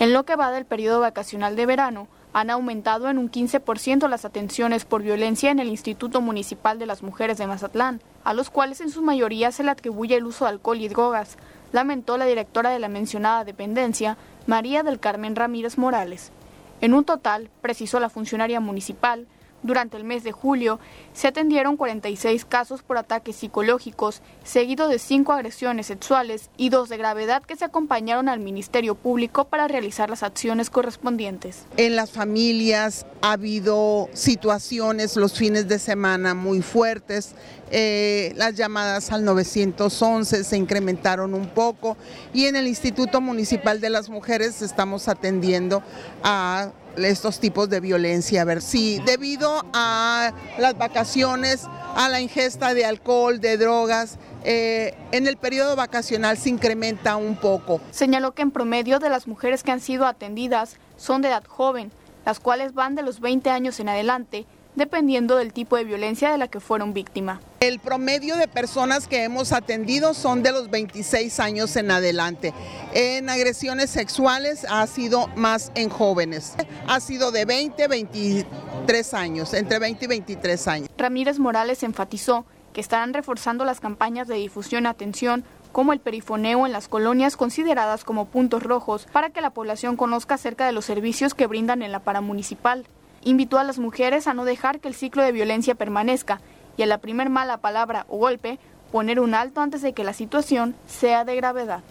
En 0.00 0.14
lo 0.14 0.24
que 0.24 0.34
va 0.34 0.50
del 0.50 0.64
periodo 0.64 1.00
vacacional 1.00 1.56
de 1.56 1.66
verano, 1.66 2.08
han 2.32 2.48
aumentado 2.48 3.10
en 3.10 3.18
un 3.18 3.30
15% 3.30 4.08
las 4.08 4.24
atenciones 4.24 4.86
por 4.86 5.02
violencia 5.02 5.50
en 5.50 5.58
el 5.58 5.68
Instituto 5.68 6.22
Municipal 6.22 6.78
de 6.78 6.86
las 6.86 7.02
Mujeres 7.02 7.36
de 7.36 7.46
Mazatlán, 7.46 8.00
a 8.24 8.32
los 8.32 8.48
cuales 8.48 8.80
en 8.80 8.88
su 8.88 9.02
mayoría 9.02 9.52
se 9.52 9.62
le 9.62 9.70
atribuye 9.70 10.16
el 10.16 10.24
uso 10.24 10.46
de 10.46 10.52
alcohol 10.52 10.80
y 10.80 10.88
drogas, 10.88 11.36
lamentó 11.72 12.16
la 12.16 12.24
directora 12.24 12.70
de 12.70 12.78
la 12.78 12.88
mencionada 12.88 13.44
dependencia, 13.44 14.16
María 14.46 14.82
del 14.82 15.00
Carmen 15.00 15.36
Ramírez 15.36 15.76
Morales. 15.76 16.32
En 16.80 16.94
un 16.94 17.04
total, 17.04 17.50
precisó 17.60 18.00
la 18.00 18.08
funcionaria 18.08 18.58
municipal, 18.58 19.26
durante 19.62 19.96
el 19.96 20.04
mes 20.04 20.24
de 20.24 20.32
julio 20.32 20.78
se 21.12 21.28
atendieron 21.28 21.76
46 21.76 22.44
casos 22.44 22.82
por 22.82 22.98
ataques 22.98 23.36
psicológicos, 23.36 24.22
seguido 24.44 24.88
de 24.88 24.98
cinco 24.98 25.32
agresiones 25.32 25.86
sexuales 25.86 26.50
y 26.56 26.70
dos 26.70 26.88
de 26.88 26.96
gravedad 26.96 27.42
que 27.42 27.56
se 27.56 27.64
acompañaron 27.64 28.28
al 28.28 28.40
Ministerio 28.40 28.94
Público 28.94 29.46
para 29.46 29.68
realizar 29.68 30.10
las 30.10 30.22
acciones 30.22 30.70
correspondientes. 30.70 31.64
En 31.76 31.96
las 31.96 32.10
familias 32.10 33.06
ha 33.22 33.32
habido 33.32 34.08
situaciones 34.12 35.16
los 35.16 35.34
fines 35.34 35.68
de 35.68 35.78
semana 35.78 36.34
muy 36.34 36.62
fuertes, 36.62 37.34
eh, 37.70 38.32
las 38.36 38.56
llamadas 38.56 39.12
al 39.12 39.24
911 39.24 40.42
se 40.42 40.56
incrementaron 40.56 41.34
un 41.34 41.48
poco 41.48 41.96
y 42.32 42.46
en 42.46 42.56
el 42.56 42.66
Instituto 42.66 43.20
Municipal 43.20 43.80
de 43.80 43.90
las 43.90 44.08
Mujeres 44.08 44.60
estamos 44.60 45.06
atendiendo 45.06 45.82
a 46.24 46.72
estos 46.96 47.40
tipos 47.40 47.68
de 47.68 47.80
violencia. 47.80 48.42
A 48.42 48.44
ver, 48.44 48.62
sí, 48.62 49.00
debido 49.04 49.64
a 49.72 50.32
las 50.58 50.76
vacaciones, 50.76 51.66
a 51.94 52.08
la 52.08 52.20
ingesta 52.20 52.74
de 52.74 52.84
alcohol, 52.84 53.40
de 53.40 53.56
drogas, 53.56 54.18
eh, 54.44 54.94
en 55.12 55.26
el 55.26 55.36
periodo 55.36 55.76
vacacional 55.76 56.38
se 56.38 56.48
incrementa 56.48 57.16
un 57.16 57.36
poco. 57.36 57.80
Señaló 57.90 58.32
que 58.32 58.42
en 58.42 58.50
promedio 58.50 58.98
de 58.98 59.10
las 59.10 59.26
mujeres 59.26 59.62
que 59.62 59.72
han 59.72 59.80
sido 59.80 60.06
atendidas 60.06 60.76
son 60.96 61.22
de 61.22 61.28
edad 61.28 61.44
joven, 61.46 61.90
las 62.24 62.40
cuales 62.40 62.74
van 62.74 62.94
de 62.94 63.02
los 63.02 63.20
20 63.20 63.50
años 63.50 63.80
en 63.80 63.88
adelante 63.88 64.46
dependiendo 64.74 65.36
del 65.36 65.52
tipo 65.52 65.76
de 65.76 65.84
violencia 65.84 66.30
de 66.30 66.38
la 66.38 66.48
que 66.48 66.60
fueron 66.60 66.92
víctima. 66.92 67.40
El 67.60 67.78
promedio 67.78 68.36
de 68.36 68.48
personas 68.48 69.06
que 69.06 69.24
hemos 69.24 69.52
atendido 69.52 70.14
son 70.14 70.42
de 70.42 70.52
los 70.52 70.70
26 70.70 71.40
años 71.40 71.76
en 71.76 71.90
adelante. 71.90 72.54
En 72.94 73.28
agresiones 73.28 73.90
sexuales 73.90 74.66
ha 74.68 74.86
sido 74.86 75.28
más 75.36 75.72
en 75.74 75.90
jóvenes. 75.90 76.54
Ha 76.86 77.00
sido 77.00 77.30
de 77.32 77.44
20 77.44 77.88
23 77.88 79.14
años, 79.14 79.54
entre 79.54 79.78
20 79.78 80.04
y 80.04 80.08
23 80.08 80.68
años. 80.68 80.88
Ramírez 80.96 81.38
Morales 81.38 81.82
enfatizó 81.82 82.46
que 82.72 82.80
estarán 82.80 83.12
reforzando 83.12 83.64
las 83.64 83.80
campañas 83.80 84.28
de 84.28 84.36
difusión 84.36 84.84
y 84.84 84.86
atención 84.86 85.44
como 85.72 85.92
el 85.92 86.00
perifoneo 86.00 86.66
en 86.66 86.72
las 86.72 86.88
colonias 86.88 87.36
consideradas 87.36 88.04
como 88.04 88.26
puntos 88.26 88.62
rojos 88.62 89.06
para 89.12 89.30
que 89.30 89.40
la 89.40 89.50
población 89.50 89.96
conozca 89.96 90.34
acerca 90.34 90.66
de 90.66 90.72
los 90.72 90.84
servicios 90.84 91.34
que 91.34 91.46
brindan 91.46 91.82
en 91.82 91.92
la 91.92 92.00
paramunicipal 92.00 92.86
invitó 93.22 93.58
a 93.58 93.64
las 93.64 93.78
mujeres 93.78 94.26
a 94.26 94.34
no 94.34 94.44
dejar 94.44 94.80
que 94.80 94.88
el 94.88 94.94
ciclo 94.94 95.22
de 95.22 95.32
violencia 95.32 95.74
permanezca 95.74 96.40
y 96.76 96.82
a 96.82 96.86
la 96.86 96.98
primer 96.98 97.30
mala 97.30 97.58
palabra 97.58 98.06
o 98.08 98.18
golpe 98.18 98.58
poner 98.90 99.20
un 99.20 99.34
alto 99.34 99.60
antes 99.60 99.82
de 99.82 99.92
que 99.92 100.04
la 100.04 100.12
situación 100.12 100.74
sea 100.86 101.24
de 101.24 101.36
gravedad. 101.36 101.82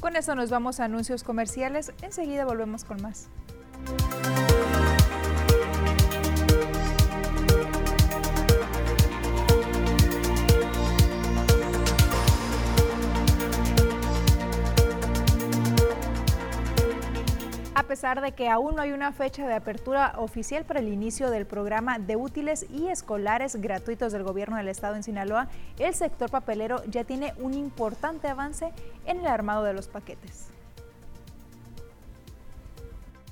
Con 0.00 0.16
eso 0.16 0.34
nos 0.34 0.50
vamos 0.50 0.80
a 0.80 0.84
anuncios 0.84 1.22
comerciales. 1.22 1.92
Enseguida 2.02 2.44
volvemos 2.44 2.84
con 2.84 3.02
más. 3.02 3.28
A 17.80 17.84
pesar 17.84 18.20
de 18.20 18.32
que 18.32 18.50
aún 18.50 18.76
no 18.76 18.82
hay 18.82 18.92
una 18.92 19.10
fecha 19.10 19.48
de 19.48 19.54
apertura 19.54 20.12
oficial 20.18 20.66
para 20.66 20.80
el 20.80 20.88
inicio 20.88 21.30
del 21.30 21.46
programa 21.46 21.98
de 21.98 22.14
útiles 22.14 22.66
y 22.68 22.88
escolares 22.88 23.56
gratuitos 23.56 24.12
del 24.12 24.22
gobierno 24.22 24.58
del 24.58 24.68
estado 24.68 24.96
en 24.96 25.02
Sinaloa, 25.02 25.48
el 25.78 25.94
sector 25.94 26.30
papelero 26.30 26.84
ya 26.88 27.04
tiene 27.04 27.32
un 27.38 27.54
importante 27.54 28.28
avance 28.28 28.70
en 29.06 29.20
el 29.20 29.26
armado 29.26 29.64
de 29.64 29.72
los 29.72 29.88
paquetes. 29.88 30.48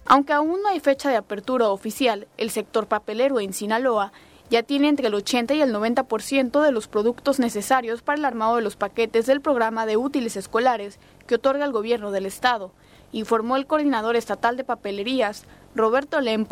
Aunque 0.06 0.32
aún 0.32 0.62
no 0.62 0.70
hay 0.70 0.80
fecha 0.80 1.10
de 1.10 1.16
apertura 1.16 1.68
oficial, 1.68 2.26
el 2.38 2.48
sector 2.48 2.86
papelero 2.86 3.40
en 3.40 3.52
Sinaloa 3.52 4.14
ya 4.48 4.62
tiene 4.62 4.88
entre 4.88 5.08
el 5.08 5.14
80 5.14 5.52
y 5.52 5.60
el 5.60 5.74
90% 5.74 6.62
de 6.62 6.72
los 6.72 6.88
productos 6.88 7.38
necesarios 7.38 8.00
para 8.00 8.18
el 8.18 8.24
armado 8.24 8.56
de 8.56 8.62
los 8.62 8.76
paquetes 8.76 9.26
del 9.26 9.42
programa 9.42 9.84
de 9.84 9.98
útiles 9.98 10.38
escolares 10.38 10.98
que 11.26 11.34
otorga 11.34 11.66
el 11.66 11.72
gobierno 11.72 12.12
del 12.12 12.24
estado 12.24 12.72
informó 13.12 13.56
el 13.56 13.66
coordinador 13.66 14.16
estatal 14.16 14.56
de 14.56 14.64
papelerías, 14.64 15.44
Roberto 15.74 16.20
Len 16.20 16.46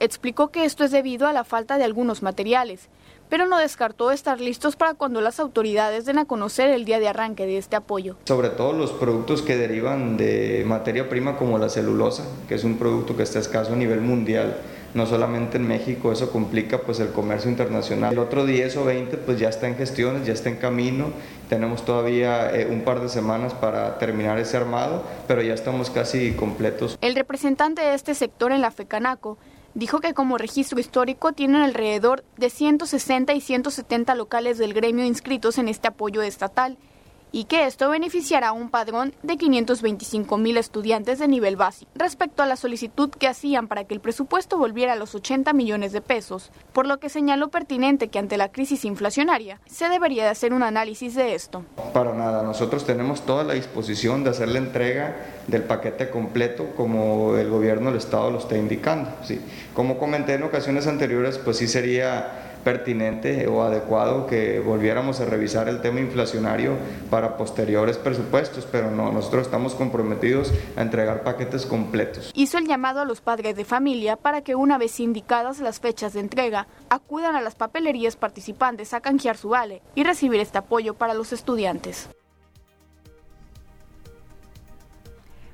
Explicó 0.00 0.48
que 0.48 0.64
esto 0.64 0.84
es 0.84 0.90
debido 0.90 1.26
a 1.26 1.32
la 1.32 1.44
falta 1.44 1.76
de 1.76 1.84
algunos 1.84 2.22
materiales, 2.22 2.88
pero 3.28 3.46
no 3.46 3.58
descartó 3.58 4.10
estar 4.10 4.40
listos 4.40 4.74
para 4.74 4.94
cuando 4.94 5.20
las 5.20 5.38
autoridades 5.38 6.06
den 6.06 6.18
a 6.18 6.24
conocer 6.24 6.70
el 6.70 6.84
día 6.84 6.98
de 6.98 7.08
arranque 7.08 7.46
de 7.46 7.58
este 7.58 7.76
apoyo. 7.76 8.16
Sobre 8.24 8.48
todo 8.48 8.72
los 8.72 8.92
productos 8.92 9.42
que 9.42 9.56
derivan 9.56 10.16
de 10.16 10.64
materia 10.66 11.08
prima 11.08 11.36
como 11.36 11.58
la 11.58 11.68
celulosa, 11.68 12.24
que 12.48 12.54
es 12.54 12.64
un 12.64 12.78
producto 12.78 13.16
que 13.16 13.22
está 13.22 13.38
escaso 13.38 13.74
a 13.74 13.76
nivel 13.76 14.00
mundial 14.00 14.56
no 14.94 15.06
solamente 15.06 15.56
en 15.56 15.68
México, 15.68 16.10
eso 16.12 16.30
complica 16.30 16.78
pues 16.78 17.00
el 17.00 17.10
comercio 17.10 17.50
internacional. 17.50 18.12
El 18.12 18.18
otro 18.18 18.44
10 18.44 18.76
o 18.78 18.84
20 18.84 19.16
pues 19.18 19.38
ya 19.38 19.48
está 19.48 19.68
en 19.68 19.76
gestiones, 19.76 20.26
ya 20.26 20.32
está 20.32 20.48
en 20.48 20.56
camino, 20.56 21.10
tenemos 21.50 21.84
todavía 21.84 22.54
eh, 22.56 22.68
un 22.70 22.82
par 22.82 23.00
de 23.00 23.08
semanas 23.08 23.54
para 23.54 23.98
terminar 23.98 24.38
ese 24.38 24.56
armado, 24.56 25.02
pero 25.26 25.42
ya 25.42 25.52
estamos 25.52 25.90
casi 25.90 26.32
completos. 26.32 26.96
El 27.00 27.16
representante 27.16 27.82
de 27.82 27.94
este 27.94 28.14
sector 28.14 28.52
en 28.52 28.60
la 28.60 28.70
FECANACO 28.70 29.36
dijo 29.74 29.98
que 29.98 30.14
como 30.14 30.38
registro 30.38 30.78
histórico 30.78 31.32
tienen 31.32 31.60
alrededor 31.60 32.22
de 32.36 32.50
160 32.50 33.34
y 33.34 33.40
170 33.40 34.14
locales 34.14 34.58
del 34.58 34.72
gremio 34.72 35.04
inscritos 35.04 35.58
en 35.58 35.68
este 35.68 35.88
apoyo 35.88 36.22
estatal 36.22 36.78
y 37.32 37.44
que 37.44 37.66
esto 37.66 37.90
beneficiará 37.90 38.48
a 38.48 38.52
un 38.52 38.70
padrón 38.70 39.14
de 39.22 39.36
525 39.36 40.38
mil 40.38 40.56
estudiantes 40.56 41.18
de 41.18 41.28
nivel 41.28 41.56
básico. 41.56 41.90
Respecto 41.94 42.42
a 42.42 42.46
la 42.46 42.56
solicitud 42.56 43.10
que 43.10 43.28
hacían 43.28 43.68
para 43.68 43.84
que 43.84 43.94
el 43.94 44.00
presupuesto 44.00 44.58
volviera 44.58 44.94
a 44.94 44.96
los 44.96 45.14
80 45.14 45.52
millones 45.52 45.92
de 45.92 46.00
pesos, 46.00 46.50
por 46.72 46.86
lo 46.86 46.98
que 46.98 47.08
señaló 47.08 47.48
pertinente 47.48 48.08
que 48.08 48.18
ante 48.18 48.36
la 48.36 48.50
crisis 48.50 48.84
inflacionaria 48.84 49.60
se 49.66 49.88
debería 49.88 50.24
de 50.24 50.30
hacer 50.30 50.52
un 50.52 50.62
análisis 50.62 51.14
de 51.14 51.34
esto. 51.34 51.64
Para 51.92 52.14
nada, 52.14 52.42
nosotros 52.42 52.84
tenemos 52.84 53.22
toda 53.22 53.44
la 53.44 53.54
disposición 53.54 54.24
de 54.24 54.30
hacer 54.30 54.48
la 54.48 54.58
entrega 54.58 55.16
del 55.46 55.62
paquete 55.64 56.10
completo 56.10 56.68
como 56.76 57.36
el 57.36 57.48
gobierno 57.50 57.90
del 57.90 57.98
Estado 57.98 58.30
lo 58.30 58.38
está 58.38 58.56
indicando. 58.56 59.10
Sí. 59.24 59.40
Como 59.74 59.98
comenté 59.98 60.34
en 60.34 60.42
ocasiones 60.42 60.86
anteriores, 60.86 61.38
pues 61.38 61.58
sí 61.58 61.68
sería 61.68 62.49
pertinente 62.64 63.46
o 63.46 63.62
adecuado 63.62 64.26
que 64.26 64.60
volviéramos 64.60 65.20
a 65.20 65.24
revisar 65.24 65.68
el 65.68 65.80
tema 65.80 66.00
inflacionario 66.00 66.76
para 67.10 67.36
posteriores 67.36 67.98
presupuestos, 67.98 68.66
pero 68.70 68.90
no, 68.90 69.12
nosotros 69.12 69.46
estamos 69.46 69.74
comprometidos 69.74 70.52
a 70.76 70.82
entregar 70.82 71.22
paquetes 71.22 71.66
completos. 71.66 72.30
Hizo 72.34 72.58
el 72.58 72.66
llamado 72.66 73.00
a 73.00 73.04
los 73.04 73.20
padres 73.20 73.56
de 73.56 73.64
familia 73.64 74.16
para 74.16 74.42
que 74.42 74.54
una 74.54 74.78
vez 74.78 75.00
indicadas 75.00 75.60
las 75.60 75.80
fechas 75.80 76.12
de 76.12 76.20
entrega, 76.20 76.66
acudan 76.88 77.34
a 77.36 77.40
las 77.40 77.54
papelerías 77.54 78.16
participantes 78.16 78.94
a 78.94 79.00
canjear 79.00 79.36
su 79.36 79.50
vale 79.50 79.82
y 79.94 80.04
recibir 80.04 80.40
este 80.40 80.58
apoyo 80.58 80.94
para 80.94 81.14
los 81.14 81.32
estudiantes. 81.32 82.08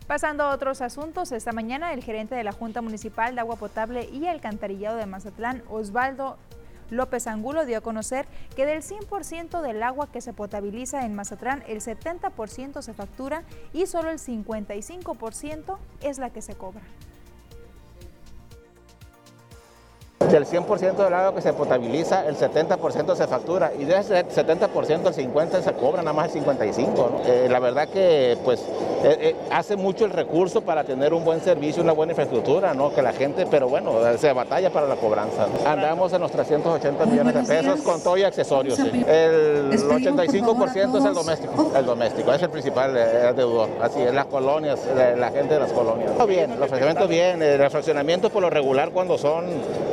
Pasando 0.07 0.45
a 0.45 0.55
otros 0.55 0.83
asuntos, 0.83 1.33
esta 1.33 1.51
mañana 1.51 1.93
el 1.93 2.05
gerente 2.05 2.37
de 2.37 2.45
la 2.45 2.53
Junta 2.53 2.81
Municipal 2.81 3.35
de 3.35 3.41
Agua 3.41 3.57
Potable 3.57 4.09
y 4.13 4.27
Alcantarillado 4.29 4.97
de 4.97 5.07
Mazatlán, 5.07 5.65
Osvaldo 5.69 6.39
López 6.91 7.27
Angulo 7.27 7.65
dio 7.67 7.79
a 7.79 7.81
conocer 7.83 8.27
que 8.55 8.67
del 8.67 8.83
100% 8.83 9.61
del 9.63 9.83
agua 9.83 10.11
que 10.11 10.21
se 10.21 10.33
potabiliza 10.33 11.05
en 11.05 11.15
Mazatlán, 11.15 11.63
el 11.67 11.81
70% 11.81 12.83
se 12.83 12.95
factura 12.95 13.43
y 13.73 13.87
solo 13.87 14.11
el 14.11 14.19
55% 14.19 15.79
es 16.03 16.19
la 16.19 16.31
que 16.31 16.43
se 16.43 16.55
cobra. 16.55 16.83
Del 20.19 20.45
100% 20.45 20.97
del 20.97 21.15
agua 21.15 21.35
que 21.35 21.43
se 21.43 21.53
potabiliza, 21.53 22.27
el 22.27 22.37
70% 22.37 23.15
se 23.15 23.27
factura 23.29 23.71
y 23.79 23.85
de 23.85 23.99
ese 23.99 24.27
70% 24.27 25.07
el 25.07 25.15
50% 25.15 25.63
se 25.63 25.73
cobra, 25.75 26.03
nada 26.03 26.15
más 26.15 26.35
el 26.35 26.43
55%. 26.43 27.21
Eh, 27.27 27.49
la 27.51 27.61
verdad 27.61 27.87
que 27.89 28.37
pues 28.43 28.61
eh, 29.05 29.19
eh, 29.21 29.37
hace 29.53 29.77
mucho 29.77 30.05
el 30.05 30.11
recurso 30.11 30.63
para 30.63 30.83
tener 30.85 31.13
un 31.13 31.23
buen 31.23 31.41
servicio, 31.41 31.83
una 31.83 31.93
buena 31.93 32.13
infraestructura, 32.13 32.75
¿no? 32.75 32.93
que 32.93 33.03
la 33.03 33.13
gente, 33.13 33.47
pero 33.49 33.69
bueno, 33.69 33.93
se 34.19 34.33
batalla 34.33 34.71
para 34.71 34.89
la 34.89 34.97
cobranza. 34.97 35.47
Andamos 35.65 36.13
en 36.15 36.23
los 36.23 36.33
380 36.33 37.07
millones 37.07 37.35
de 37.35 37.43
pesos 37.43 37.83
con 37.83 38.01
todo 38.03 38.17
y 38.17 38.25
accesorios. 38.25 38.79
El 38.79 39.71
85% 39.71 40.99
es 40.99 41.05
el 41.05 41.15
doméstico, 41.15 41.73
el 41.77 41.87
doméstico, 41.87 42.33
es 42.33 42.43
el 42.43 42.51
principal 42.51 42.95
deudor. 43.37 43.69
Así 43.81 44.01
es, 44.01 44.13
las 44.13 44.27
colonias, 44.27 44.81
la, 44.97 45.31
gente 45.31 45.55
de 45.55 45.61
las 45.61 45.73
colonias. 45.73 46.11
Bien, 46.27 46.59
los 46.59 46.69
fraccionamientos 46.69 47.09
bien, 47.09 47.43
el 47.43 47.71
fraccionamiento 47.71 48.31
por 48.31 48.43
lo 48.43 48.51
regular 48.51 48.91
cuando 48.91 49.19
son 49.19 49.45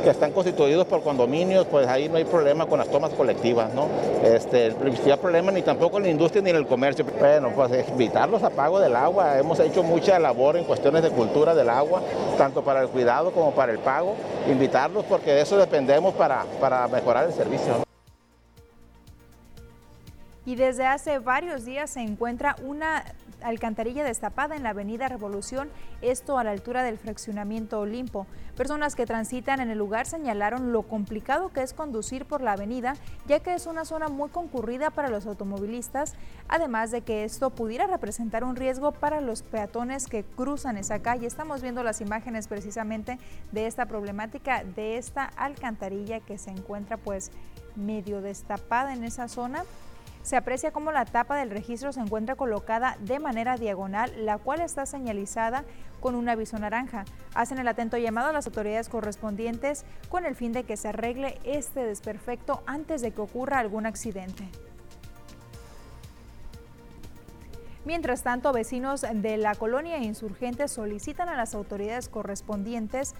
que 0.02 0.13
están 0.14 0.32
constituidos 0.32 0.86
por 0.86 1.02
condominios, 1.02 1.66
pues 1.66 1.86
ahí 1.86 2.08
no 2.08 2.16
hay 2.16 2.24
problema 2.24 2.66
con 2.66 2.78
las 2.78 2.88
tomas 2.88 3.12
colectivas, 3.12 3.72
¿no? 3.74 3.88
Este, 4.24 4.66
el 4.66 4.74
principal 4.74 5.18
problema 5.18 5.52
ni 5.52 5.62
tampoco 5.62 5.98
en 5.98 6.04
la 6.04 6.10
industria 6.10 6.42
ni 6.42 6.50
en 6.50 6.56
el 6.56 6.66
comercio. 6.66 7.04
Bueno, 7.18 7.50
pues 7.54 7.72
evitarlos 7.72 8.42
a 8.42 8.50
pago 8.50 8.80
del 8.80 8.96
agua. 8.96 9.38
Hemos 9.38 9.60
hecho 9.60 9.82
mucha 9.82 10.18
labor 10.18 10.56
en 10.56 10.64
cuestiones 10.64 11.02
de 11.02 11.10
cultura 11.10 11.54
del 11.54 11.68
agua, 11.68 12.00
tanto 12.38 12.62
para 12.62 12.82
el 12.82 12.88
cuidado 12.88 13.32
como 13.32 13.52
para 13.52 13.72
el 13.72 13.78
pago. 13.78 14.14
Invitarlos 14.50 15.04
porque 15.04 15.32
de 15.32 15.42
eso 15.42 15.56
dependemos 15.56 16.14
para, 16.14 16.44
para 16.60 16.88
mejorar 16.88 17.26
el 17.26 17.32
servicio. 17.32 17.83
Y 20.46 20.56
desde 20.56 20.86
hace 20.86 21.18
varios 21.18 21.64
días 21.64 21.90
se 21.90 22.00
encuentra 22.00 22.56
una 22.62 23.02
alcantarilla 23.42 24.04
destapada 24.04 24.56
en 24.56 24.62
la 24.62 24.70
avenida 24.70 25.08
Revolución, 25.08 25.70
esto 26.02 26.38
a 26.38 26.44
la 26.44 26.50
altura 26.50 26.82
del 26.82 26.98
fraccionamiento 26.98 27.80
Olimpo. 27.80 28.26
Personas 28.56 28.94
que 28.94 29.06
transitan 29.06 29.60
en 29.60 29.70
el 29.70 29.78
lugar 29.78 30.06
señalaron 30.06 30.72
lo 30.72 30.82
complicado 30.82 31.52
que 31.52 31.62
es 31.62 31.72
conducir 31.72 32.24
por 32.26 32.40
la 32.40 32.52
avenida, 32.52 32.94
ya 33.26 33.40
que 33.40 33.54
es 33.54 33.66
una 33.66 33.84
zona 33.84 34.08
muy 34.08 34.30
concurrida 34.30 34.90
para 34.90 35.08
los 35.08 35.26
automovilistas, 35.26 36.14
además 36.48 36.90
de 36.90 37.02
que 37.02 37.24
esto 37.24 37.50
pudiera 37.50 37.86
representar 37.86 38.44
un 38.44 38.56
riesgo 38.56 38.92
para 38.92 39.20
los 39.20 39.42
peatones 39.42 40.06
que 40.06 40.24
cruzan 40.24 40.76
esa 40.76 41.00
calle. 41.00 41.26
Estamos 41.26 41.62
viendo 41.62 41.82
las 41.82 42.00
imágenes 42.00 42.48
precisamente 42.48 43.18
de 43.52 43.66
esta 43.66 43.86
problemática, 43.86 44.64
de 44.64 44.98
esta 44.98 45.24
alcantarilla 45.24 46.20
que 46.20 46.38
se 46.38 46.50
encuentra 46.50 46.96
pues 46.96 47.30
medio 47.76 48.20
destapada 48.20 48.94
en 48.94 49.04
esa 49.04 49.28
zona 49.28 49.64
se 50.24 50.36
aprecia 50.36 50.72
cómo 50.72 50.90
la 50.90 51.04
tapa 51.04 51.36
del 51.36 51.50
registro 51.50 51.92
se 51.92 52.00
encuentra 52.00 52.34
colocada 52.34 52.96
de 53.00 53.18
manera 53.18 53.56
diagonal, 53.58 54.10
la 54.24 54.38
cual 54.38 54.62
está 54.62 54.86
señalizada 54.86 55.64
con 56.00 56.14
un 56.14 56.28
aviso 56.30 56.58
naranja. 56.58 57.04
Hacen 57.34 57.58
el 57.58 57.68
atento 57.68 57.98
llamado 57.98 58.30
a 58.30 58.32
las 58.32 58.46
autoridades 58.46 58.88
correspondientes 58.88 59.84
con 60.08 60.24
el 60.24 60.34
fin 60.34 60.52
de 60.52 60.64
que 60.64 60.78
se 60.78 60.88
arregle 60.88 61.38
este 61.44 61.84
desperfecto 61.84 62.62
antes 62.66 63.02
de 63.02 63.10
que 63.10 63.20
ocurra 63.20 63.58
algún 63.58 63.84
accidente. 63.84 64.48
Mientras 67.84 68.22
tanto, 68.22 68.50
vecinos 68.54 69.02
de 69.02 69.36
la 69.36 69.54
colonia 69.54 69.98
insurgente 69.98 70.68
solicitan 70.68 71.28
a 71.28 71.36
las 71.36 71.54
autoridades 71.54 72.08
correspondientes 72.08 73.14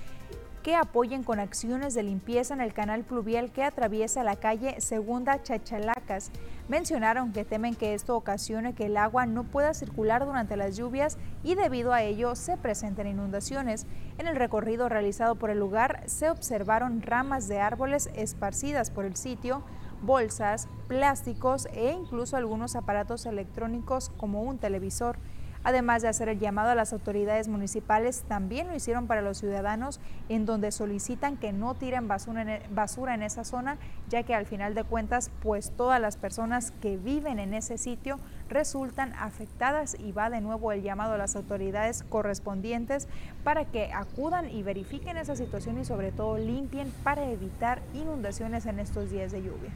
que 0.63 0.75
apoyen 0.75 1.23
con 1.23 1.39
acciones 1.39 1.93
de 1.93 2.03
limpieza 2.03 2.55
en 2.55 2.63
el 2.63 2.73
canal 2.73 3.05
pluvial 3.05 3.53
que 3.53 3.63
atraviesa 3.63 4.25
la 4.25 4.37
calle 4.37 4.81
Segunda 4.81 5.43
Chachalacas. 5.43 6.31
Mencionaron 6.67 7.33
que 7.33 7.45
temen 7.45 7.75
que 7.75 7.93
esto 7.93 8.17
ocasione 8.17 8.73
que 8.73 8.87
el 8.87 8.97
agua 8.97 9.27
no 9.27 9.45
pueda 9.45 9.75
circular 9.75 10.25
durante 10.25 10.57
las 10.57 10.77
lluvias 10.79 11.19
y 11.43 11.57
debido 11.57 11.93
a 11.93 12.03
ello 12.03 12.35
se 12.35 12.57
presenten 12.57 13.07
inundaciones. 13.07 13.87
En 14.17 14.27
el 14.27 14.35
recorrido 14.35 14.89
realizado 14.89 15.35
por 15.35 15.51
el 15.51 15.59
lugar 15.59 16.03
se 16.07 16.31
observaron 16.31 17.03
ramas 17.03 17.49
de 17.49 17.61
árboles 17.61 18.09
esparcidas 18.15 18.91
por 18.91 19.05
el 19.05 19.15
sitio, 19.15 19.63
bolsas, 20.01 20.69
plásticos 20.89 21.67
e 21.75 21.91
incluso 21.93 22.39
algunos 22.39 22.77
aparatos 22.77 23.27
electrónicos 23.27 24.11
como 24.17 24.43
un 24.43 24.57
televisor. 24.57 25.19
Además 25.65 26.03
de 26.03 26.09
hacer 26.09 26.29
el 26.29 26.39
llamado 26.39 26.71
a 26.71 26.75
las 26.75 26.93
autoridades 26.93 27.49
municipales, 27.49 28.25
también 28.29 28.69
lo 28.69 28.77
hicieron 28.77 29.07
para 29.07 29.23
los 29.23 29.39
ciudadanos 29.39 29.99
en 30.29 30.45
donde 30.45 30.71
solicitan 30.71 31.39
que 31.39 31.53
no 31.53 31.75
tiren 31.75 32.07
basura 32.07 32.43
en, 32.43 32.75
basura 32.75 33.15
en 33.15 33.23
esa 33.23 33.45
zona, 33.45 33.79
ya 34.09 34.23
que 34.23 34.35
al 34.35 34.45
final 34.45 34.75
de 34.75 34.85
cuentas, 34.85 35.31
pues 35.43 35.73
todas 35.73 36.01
las 36.01 36.19
personas 36.19 36.73
que 36.83 36.99
viven 36.99 37.39
en 37.39 37.55
ese 37.55 37.79
sitio 37.79 38.21
resultan 38.51 39.15
afectadas 39.15 39.97
y 39.99 40.13
va 40.13 40.29
de 40.29 40.43
nuevo 40.43 40.71
el 40.71 40.83
llamado 40.83 41.15
a 41.15 41.19
las 41.19 41.35
autoridades 41.35 42.05
correspondientes 42.11 43.09
para 43.43 43.65
que 43.65 43.91
acudan 43.93 44.51
y 44.51 44.63
verifiquen 44.63 45.17
esa 45.17 45.35
situación 45.35 45.79
y 45.79 45.87
sobre 45.87 46.13
todo 46.13 46.37
limpien 46.37 46.93
para 47.03 47.25
evitar 47.31 47.81
inundaciones 47.95 48.67
en 48.67 48.81
estos 48.81 49.11
días 49.11 49.33
de 49.33 49.43
lluvia. 49.43 49.71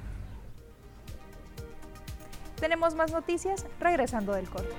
Tenemos 2.61 2.95
más 2.95 3.13
noticias 3.13 3.65
regresando 3.81 4.33
del 4.33 4.49
corte. 4.49 4.75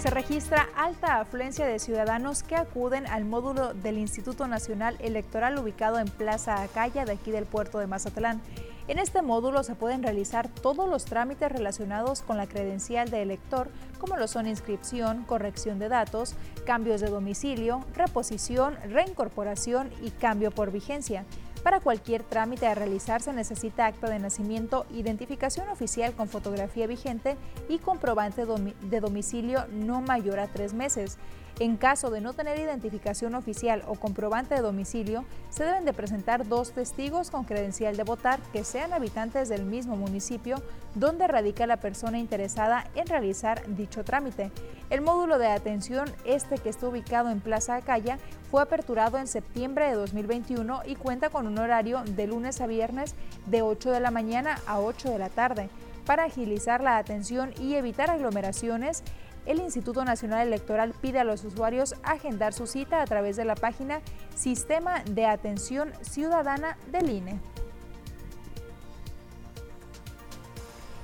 Se 0.00 0.10
registra 0.10 0.68
alta 0.74 1.20
afluencia 1.20 1.66
de 1.66 1.78
ciudadanos 1.78 2.42
que 2.42 2.56
acuden 2.56 3.06
al 3.06 3.24
módulo 3.24 3.74
del 3.74 3.98
Instituto 3.98 4.48
Nacional 4.48 4.96
Electoral 4.98 5.58
ubicado 5.58 5.98
en 5.98 6.08
Plaza 6.08 6.62
Acaya 6.62 7.04
de 7.04 7.12
aquí 7.12 7.30
del 7.30 7.44
puerto 7.44 7.78
de 7.78 7.86
Mazatlán. 7.86 8.40
En 8.88 8.98
este 8.98 9.22
módulo 9.22 9.62
se 9.62 9.76
pueden 9.76 10.02
realizar 10.02 10.48
todos 10.48 10.88
los 10.88 11.04
trámites 11.04 11.52
relacionados 11.52 12.22
con 12.22 12.36
la 12.36 12.48
credencial 12.48 13.10
de 13.10 13.22
elector, 13.22 13.70
como 14.00 14.16
lo 14.16 14.26
son 14.26 14.48
inscripción, 14.48 15.22
corrección 15.22 15.78
de 15.78 15.88
datos, 15.88 16.34
cambios 16.66 17.00
de 17.00 17.08
domicilio, 17.08 17.84
reposición, 17.94 18.76
reincorporación 18.88 19.90
y 20.02 20.10
cambio 20.10 20.50
por 20.50 20.72
vigencia. 20.72 21.24
Para 21.62 21.78
cualquier 21.78 22.24
trámite 22.24 22.66
a 22.66 22.74
realizar 22.74 23.22
se 23.22 23.32
necesita 23.32 23.86
acta 23.86 24.10
de 24.10 24.18
nacimiento, 24.18 24.84
identificación 24.90 25.68
oficial 25.68 26.12
con 26.14 26.28
fotografía 26.28 26.88
vigente 26.88 27.36
y 27.68 27.78
comprobante 27.78 28.44
de 28.44 29.00
domicilio 29.00 29.64
no 29.70 30.00
mayor 30.00 30.40
a 30.40 30.48
tres 30.48 30.74
meses. 30.74 31.18
En 31.62 31.76
caso 31.76 32.10
de 32.10 32.20
no 32.20 32.32
tener 32.32 32.58
identificación 32.58 33.36
oficial 33.36 33.84
o 33.86 33.94
comprobante 33.94 34.56
de 34.56 34.62
domicilio, 34.62 35.24
se 35.48 35.62
deben 35.62 35.84
de 35.84 35.92
presentar 35.92 36.48
dos 36.48 36.72
testigos 36.72 37.30
con 37.30 37.44
credencial 37.44 37.96
de 37.96 38.02
votar 38.02 38.40
que 38.52 38.64
sean 38.64 38.92
habitantes 38.92 39.48
del 39.48 39.64
mismo 39.64 39.94
municipio 39.94 40.60
donde 40.96 41.28
radica 41.28 41.68
la 41.68 41.76
persona 41.76 42.18
interesada 42.18 42.88
en 42.96 43.06
realizar 43.06 43.62
dicho 43.76 44.02
trámite. 44.02 44.50
El 44.90 45.02
módulo 45.02 45.38
de 45.38 45.46
atención, 45.46 46.10
este 46.24 46.58
que 46.58 46.68
está 46.68 46.88
ubicado 46.88 47.30
en 47.30 47.38
Plaza 47.38 47.76
Acaya, 47.76 48.18
fue 48.50 48.60
aperturado 48.60 49.18
en 49.18 49.28
septiembre 49.28 49.86
de 49.86 49.94
2021 49.94 50.82
y 50.84 50.96
cuenta 50.96 51.30
con 51.30 51.46
un 51.46 51.58
horario 51.58 52.02
de 52.04 52.26
lunes 52.26 52.60
a 52.60 52.66
viernes 52.66 53.14
de 53.46 53.62
8 53.62 53.92
de 53.92 54.00
la 54.00 54.10
mañana 54.10 54.58
a 54.66 54.80
8 54.80 55.10
de 55.10 55.18
la 55.20 55.28
tarde. 55.28 55.68
Para 56.06 56.24
agilizar 56.24 56.82
la 56.82 56.96
atención 56.96 57.52
y 57.60 57.76
evitar 57.76 58.10
aglomeraciones, 58.10 59.04
el 59.46 59.60
Instituto 59.60 60.04
Nacional 60.04 60.46
Electoral 60.46 60.94
pide 61.00 61.18
a 61.18 61.24
los 61.24 61.44
usuarios 61.44 61.94
agendar 62.02 62.52
su 62.52 62.66
cita 62.66 63.02
a 63.02 63.06
través 63.06 63.36
de 63.36 63.44
la 63.44 63.54
página 63.54 64.00
Sistema 64.34 65.02
de 65.04 65.26
Atención 65.26 65.92
Ciudadana 66.02 66.76
del 66.90 67.10
INE. 67.10 67.40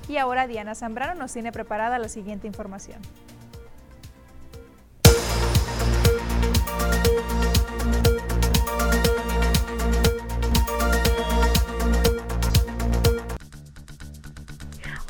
Y 0.07 0.17
ahora 0.17 0.47
Diana 0.47 0.73
Zambrano 0.73 1.13
nos 1.19 1.33
tiene 1.33 1.51
preparada 1.51 1.99
la 1.99 2.09
siguiente 2.09 2.47
información. 2.47 2.99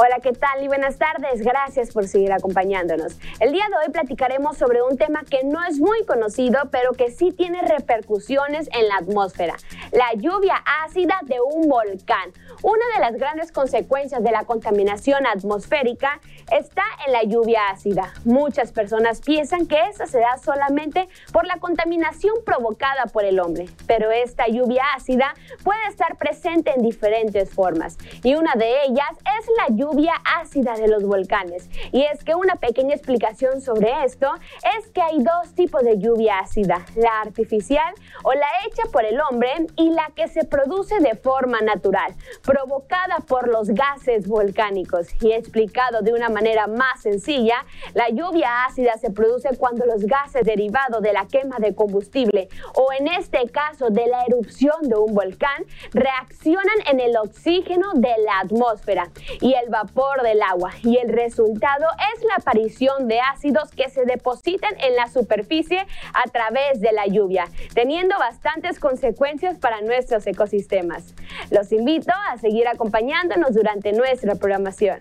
Hola, 0.01 0.21
¿qué 0.23 0.31
tal? 0.31 0.63
Y 0.63 0.69
buenas 0.69 0.97
tardes. 0.97 1.41
Gracias 1.41 1.91
por 1.91 2.07
seguir 2.07 2.31
acompañándonos. 2.31 3.17
El 3.41 3.51
día 3.51 3.65
de 3.67 3.75
hoy 3.85 3.91
platicaremos 3.91 4.57
sobre 4.57 4.81
un 4.81 4.97
tema 4.97 5.23
que 5.29 5.43
no 5.43 5.61
es 5.61 5.77
muy 5.81 6.05
conocido, 6.05 6.57
pero 6.71 6.93
que 6.93 7.11
sí 7.11 7.33
tiene 7.33 7.61
repercusiones 7.63 8.69
en 8.71 8.87
la 8.87 8.95
atmósfera. 8.95 9.57
La 9.91 10.13
lluvia 10.15 10.55
ácida 10.85 11.19
de 11.23 11.41
un 11.41 11.67
volcán. 11.67 12.31
Una 12.63 12.85
de 12.95 13.01
las 13.01 13.19
grandes 13.19 13.51
consecuencias 13.51 14.23
de 14.23 14.31
la 14.31 14.45
contaminación 14.45 15.27
atmosférica 15.27 16.21
está 16.49 16.83
en 17.05 17.11
la 17.11 17.23
lluvia 17.23 17.59
ácida. 17.69 18.13
Muchas 18.23 18.71
personas 18.71 19.19
piensan 19.19 19.67
que 19.67 19.81
esa 19.89 20.07
se 20.07 20.19
da 20.19 20.37
solamente 20.37 21.09
por 21.33 21.45
la 21.45 21.57
contaminación 21.57 22.35
provocada 22.45 23.03
por 23.11 23.25
el 23.25 23.37
hombre, 23.41 23.65
pero 23.85 24.11
esta 24.11 24.47
lluvia 24.47 24.83
ácida 24.95 25.33
puede 25.65 25.85
estar 25.89 26.15
presente 26.15 26.71
en 26.73 26.83
diferentes 26.83 27.53
formas 27.53 27.97
y 28.23 28.35
una 28.35 28.53
de 28.55 28.83
ellas 28.85 29.09
es 29.39 29.45
la 29.57 29.75
lluvia 29.75 29.88
lluvia 29.89 30.13
ácida 30.39 30.75
de 30.75 30.87
los 30.87 31.03
volcanes. 31.03 31.69
Y 31.91 32.03
es 32.03 32.23
que 32.23 32.35
una 32.35 32.55
pequeña 32.55 32.93
explicación 32.93 33.61
sobre 33.61 34.03
esto 34.03 34.31
es 34.77 34.87
que 34.91 35.01
hay 35.01 35.19
dos 35.19 35.53
tipos 35.55 35.83
de 35.83 35.97
lluvia 35.97 36.39
ácida, 36.39 36.85
la 36.95 37.21
artificial 37.21 37.93
o 38.23 38.33
la 38.33 38.47
hecha 38.65 38.83
por 38.91 39.05
el 39.05 39.19
hombre 39.21 39.49
y 39.75 39.89
la 39.89 40.11
que 40.15 40.27
se 40.27 40.45
produce 40.45 40.99
de 40.99 41.15
forma 41.15 41.61
natural, 41.61 42.13
provocada 42.43 43.17
por 43.27 43.47
los 43.47 43.69
gases 43.69 44.27
volcánicos. 44.27 45.07
Y 45.21 45.31
explicado 45.31 46.01
de 46.01 46.13
una 46.13 46.29
manera 46.29 46.67
más 46.67 47.01
sencilla, 47.01 47.65
la 47.93 48.09
lluvia 48.09 48.65
ácida 48.65 48.93
se 48.97 49.09
produce 49.09 49.57
cuando 49.57 49.85
los 49.85 50.05
gases 50.05 50.43
derivados 50.43 51.01
de 51.01 51.13
la 51.13 51.25
quema 51.25 51.57
de 51.57 51.73
combustible 51.73 52.49
o 52.75 52.91
en 52.97 53.07
este 53.07 53.49
caso 53.49 53.89
de 53.89 54.07
la 54.07 54.23
erupción 54.25 54.75
de 54.83 54.95
un 54.95 55.13
volcán 55.13 55.65
reaccionan 55.93 56.65
en 56.87 56.99
el 56.99 57.17
oxígeno 57.17 57.93
de 57.95 58.13
la 58.23 58.39
atmósfera 58.41 59.09
y 59.41 59.53
el 59.53 59.69
vapor 59.69 59.78
del 60.23 60.41
agua 60.41 60.71
y 60.83 60.97
el 60.97 61.09
resultado 61.09 61.85
es 62.15 62.23
la 62.23 62.35
aparición 62.35 63.07
de 63.07 63.19
ácidos 63.19 63.71
que 63.71 63.89
se 63.89 64.05
depositan 64.05 64.71
en 64.79 64.95
la 64.95 65.07
superficie 65.07 65.85
a 66.13 66.29
través 66.29 66.81
de 66.81 66.91
la 66.91 67.07
lluvia, 67.07 67.45
teniendo 67.73 68.17
bastantes 68.17 68.79
consecuencias 68.79 69.57
para 69.57 69.81
nuestros 69.81 70.25
ecosistemas. 70.27 71.13
Los 71.51 71.71
invito 71.71 72.11
a 72.29 72.37
seguir 72.37 72.67
acompañándonos 72.67 73.53
durante 73.53 73.93
nuestra 73.93 74.35
programación. 74.35 74.99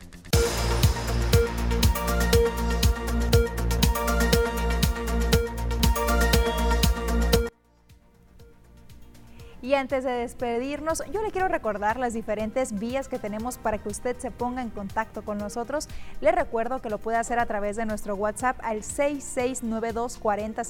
Y 9.60 9.74
antes 9.74 10.04
de 10.04 10.12
despedirnos, 10.12 11.02
yo 11.12 11.20
le 11.20 11.32
quiero 11.32 11.48
recordar 11.48 11.98
las 11.98 12.14
diferentes 12.14 12.78
vías 12.78 13.08
que 13.08 13.18
tenemos 13.18 13.58
para 13.58 13.78
que 13.78 13.88
usted 13.88 14.16
se 14.18 14.30
ponga 14.30 14.62
en 14.62 14.70
contacto 14.70 15.22
con 15.22 15.36
nosotros. 15.36 15.88
Le 16.20 16.30
recuerdo 16.30 16.80
que 16.80 16.90
lo 16.90 16.98
puede 16.98 17.18
hacer 17.18 17.40
a 17.40 17.46
través 17.46 17.74
de 17.74 17.84
nuestro 17.84 18.14
WhatsApp 18.14 18.56
al 18.62 18.84
6692 18.84 20.18
40 20.18 20.62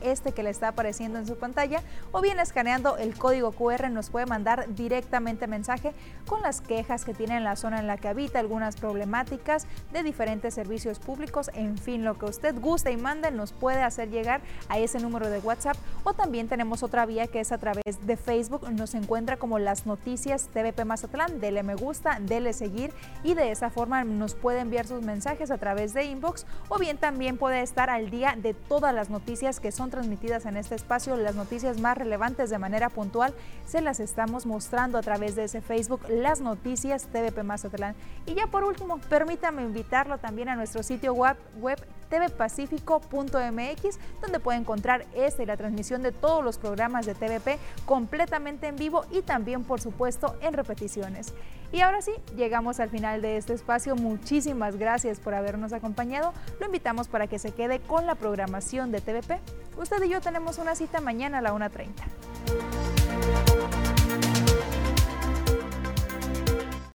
este 0.00 0.32
que 0.32 0.42
le 0.42 0.50
está 0.50 0.68
apareciendo 0.68 1.18
en 1.18 1.26
su 1.26 1.36
pantalla, 1.36 1.82
o 2.10 2.20
bien 2.20 2.40
escaneando 2.40 2.96
el 2.96 3.16
código 3.16 3.52
QR 3.52 3.90
nos 3.90 4.10
puede 4.10 4.26
mandar 4.26 4.74
directamente 4.74 5.46
mensaje 5.46 5.92
con 6.26 6.42
las 6.42 6.60
quejas 6.60 7.04
que 7.04 7.14
tiene 7.14 7.36
en 7.36 7.44
la 7.44 7.54
zona 7.54 7.78
en 7.78 7.86
la 7.86 7.96
que 7.96 8.08
habita, 8.08 8.40
algunas 8.40 8.76
problemáticas 8.76 9.66
de 9.92 10.02
diferentes 10.02 10.54
servicios 10.54 10.98
públicos, 10.98 11.50
en 11.54 11.78
fin, 11.78 12.04
lo 12.04 12.18
que 12.18 12.26
usted 12.26 12.58
guste 12.60 12.90
y 12.90 12.96
mande 12.96 13.30
nos 13.30 13.52
puede 13.52 13.82
hacer 13.82 14.10
llegar 14.10 14.40
a 14.68 14.78
ese 14.78 14.98
número 14.98 15.30
de 15.30 15.38
WhatsApp 15.38 15.76
o 16.02 16.12
también 16.12 16.48
tenemos 16.48 16.82
otra 16.82 17.06
vía 17.06 17.26
que 17.26 17.35
es 17.40 17.52
a 17.52 17.58
través 17.58 18.06
de 18.06 18.16
Facebook. 18.16 18.70
Nos 18.70 18.94
encuentra 18.94 19.36
como 19.36 19.58
las 19.58 19.86
noticias 19.86 20.48
TVP 20.48 20.84
Mazatlán. 20.84 21.40
Dele 21.40 21.62
me 21.62 21.74
gusta, 21.74 22.18
dele 22.20 22.52
seguir 22.52 22.92
y 23.22 23.34
de 23.34 23.50
esa 23.50 23.70
forma 23.70 24.04
nos 24.04 24.34
puede 24.34 24.60
enviar 24.60 24.86
sus 24.86 25.02
mensajes 25.02 25.50
a 25.50 25.58
través 25.58 25.94
de 25.94 26.04
inbox 26.04 26.46
o 26.68 26.78
bien 26.78 26.98
también 26.98 27.38
puede 27.38 27.62
estar 27.62 27.90
al 27.90 28.10
día 28.10 28.34
de 28.36 28.54
todas 28.54 28.94
las 28.94 29.10
noticias 29.10 29.60
que 29.60 29.72
son 29.72 29.90
transmitidas 29.90 30.46
en 30.46 30.56
este 30.56 30.74
espacio. 30.74 31.16
Las 31.16 31.34
noticias 31.34 31.80
más 31.80 31.98
relevantes 31.98 32.50
de 32.50 32.58
manera 32.58 32.88
puntual 32.88 33.34
se 33.66 33.80
las 33.80 34.00
estamos 34.00 34.46
mostrando 34.46 34.98
a 34.98 35.02
través 35.02 35.36
de 35.36 35.44
ese 35.44 35.60
Facebook, 35.60 36.00
las 36.08 36.40
noticias 36.40 37.06
TVP 37.06 37.42
Mazatlán. 37.42 37.94
Y 38.26 38.34
ya 38.34 38.46
por 38.46 38.64
último, 38.64 38.98
permítame 39.08 39.62
invitarlo 39.62 40.18
también 40.18 40.48
a 40.48 40.56
nuestro 40.56 40.82
sitio 40.82 41.12
web, 41.14 41.36
web 41.58 41.78
tvpacifico.mx, 42.08 43.98
donde 44.20 44.40
puede 44.40 44.58
encontrar 44.58 45.06
este 45.14 45.42
y 45.42 45.46
la 45.46 45.56
transmisión 45.56 46.02
de 46.02 46.12
todos 46.12 46.44
los 46.44 46.58
programas 46.58 47.06
de 47.06 47.14
TVP 47.14 47.58
completamente 47.84 48.68
en 48.68 48.76
vivo 48.76 49.04
y 49.10 49.22
también, 49.22 49.64
por 49.64 49.80
supuesto, 49.80 50.36
en 50.40 50.52
repeticiones. 50.52 51.34
Y 51.72 51.80
ahora 51.80 52.00
sí, 52.00 52.12
llegamos 52.36 52.80
al 52.80 52.90
final 52.90 53.22
de 53.22 53.36
este 53.36 53.52
espacio. 53.52 53.96
Muchísimas 53.96 54.76
gracias 54.76 55.18
por 55.18 55.34
habernos 55.34 55.72
acompañado. 55.72 56.32
Lo 56.60 56.66
invitamos 56.66 57.08
para 57.08 57.26
que 57.26 57.38
se 57.38 57.52
quede 57.52 57.80
con 57.80 58.06
la 58.06 58.14
programación 58.14 58.92
de 58.92 59.00
TVP. 59.00 59.40
Usted 59.76 60.02
y 60.04 60.08
yo 60.08 60.20
tenemos 60.20 60.58
una 60.58 60.74
cita 60.74 61.00
mañana 61.00 61.38
a 61.38 61.42
la 61.42 61.52
1.30. 61.52 63.65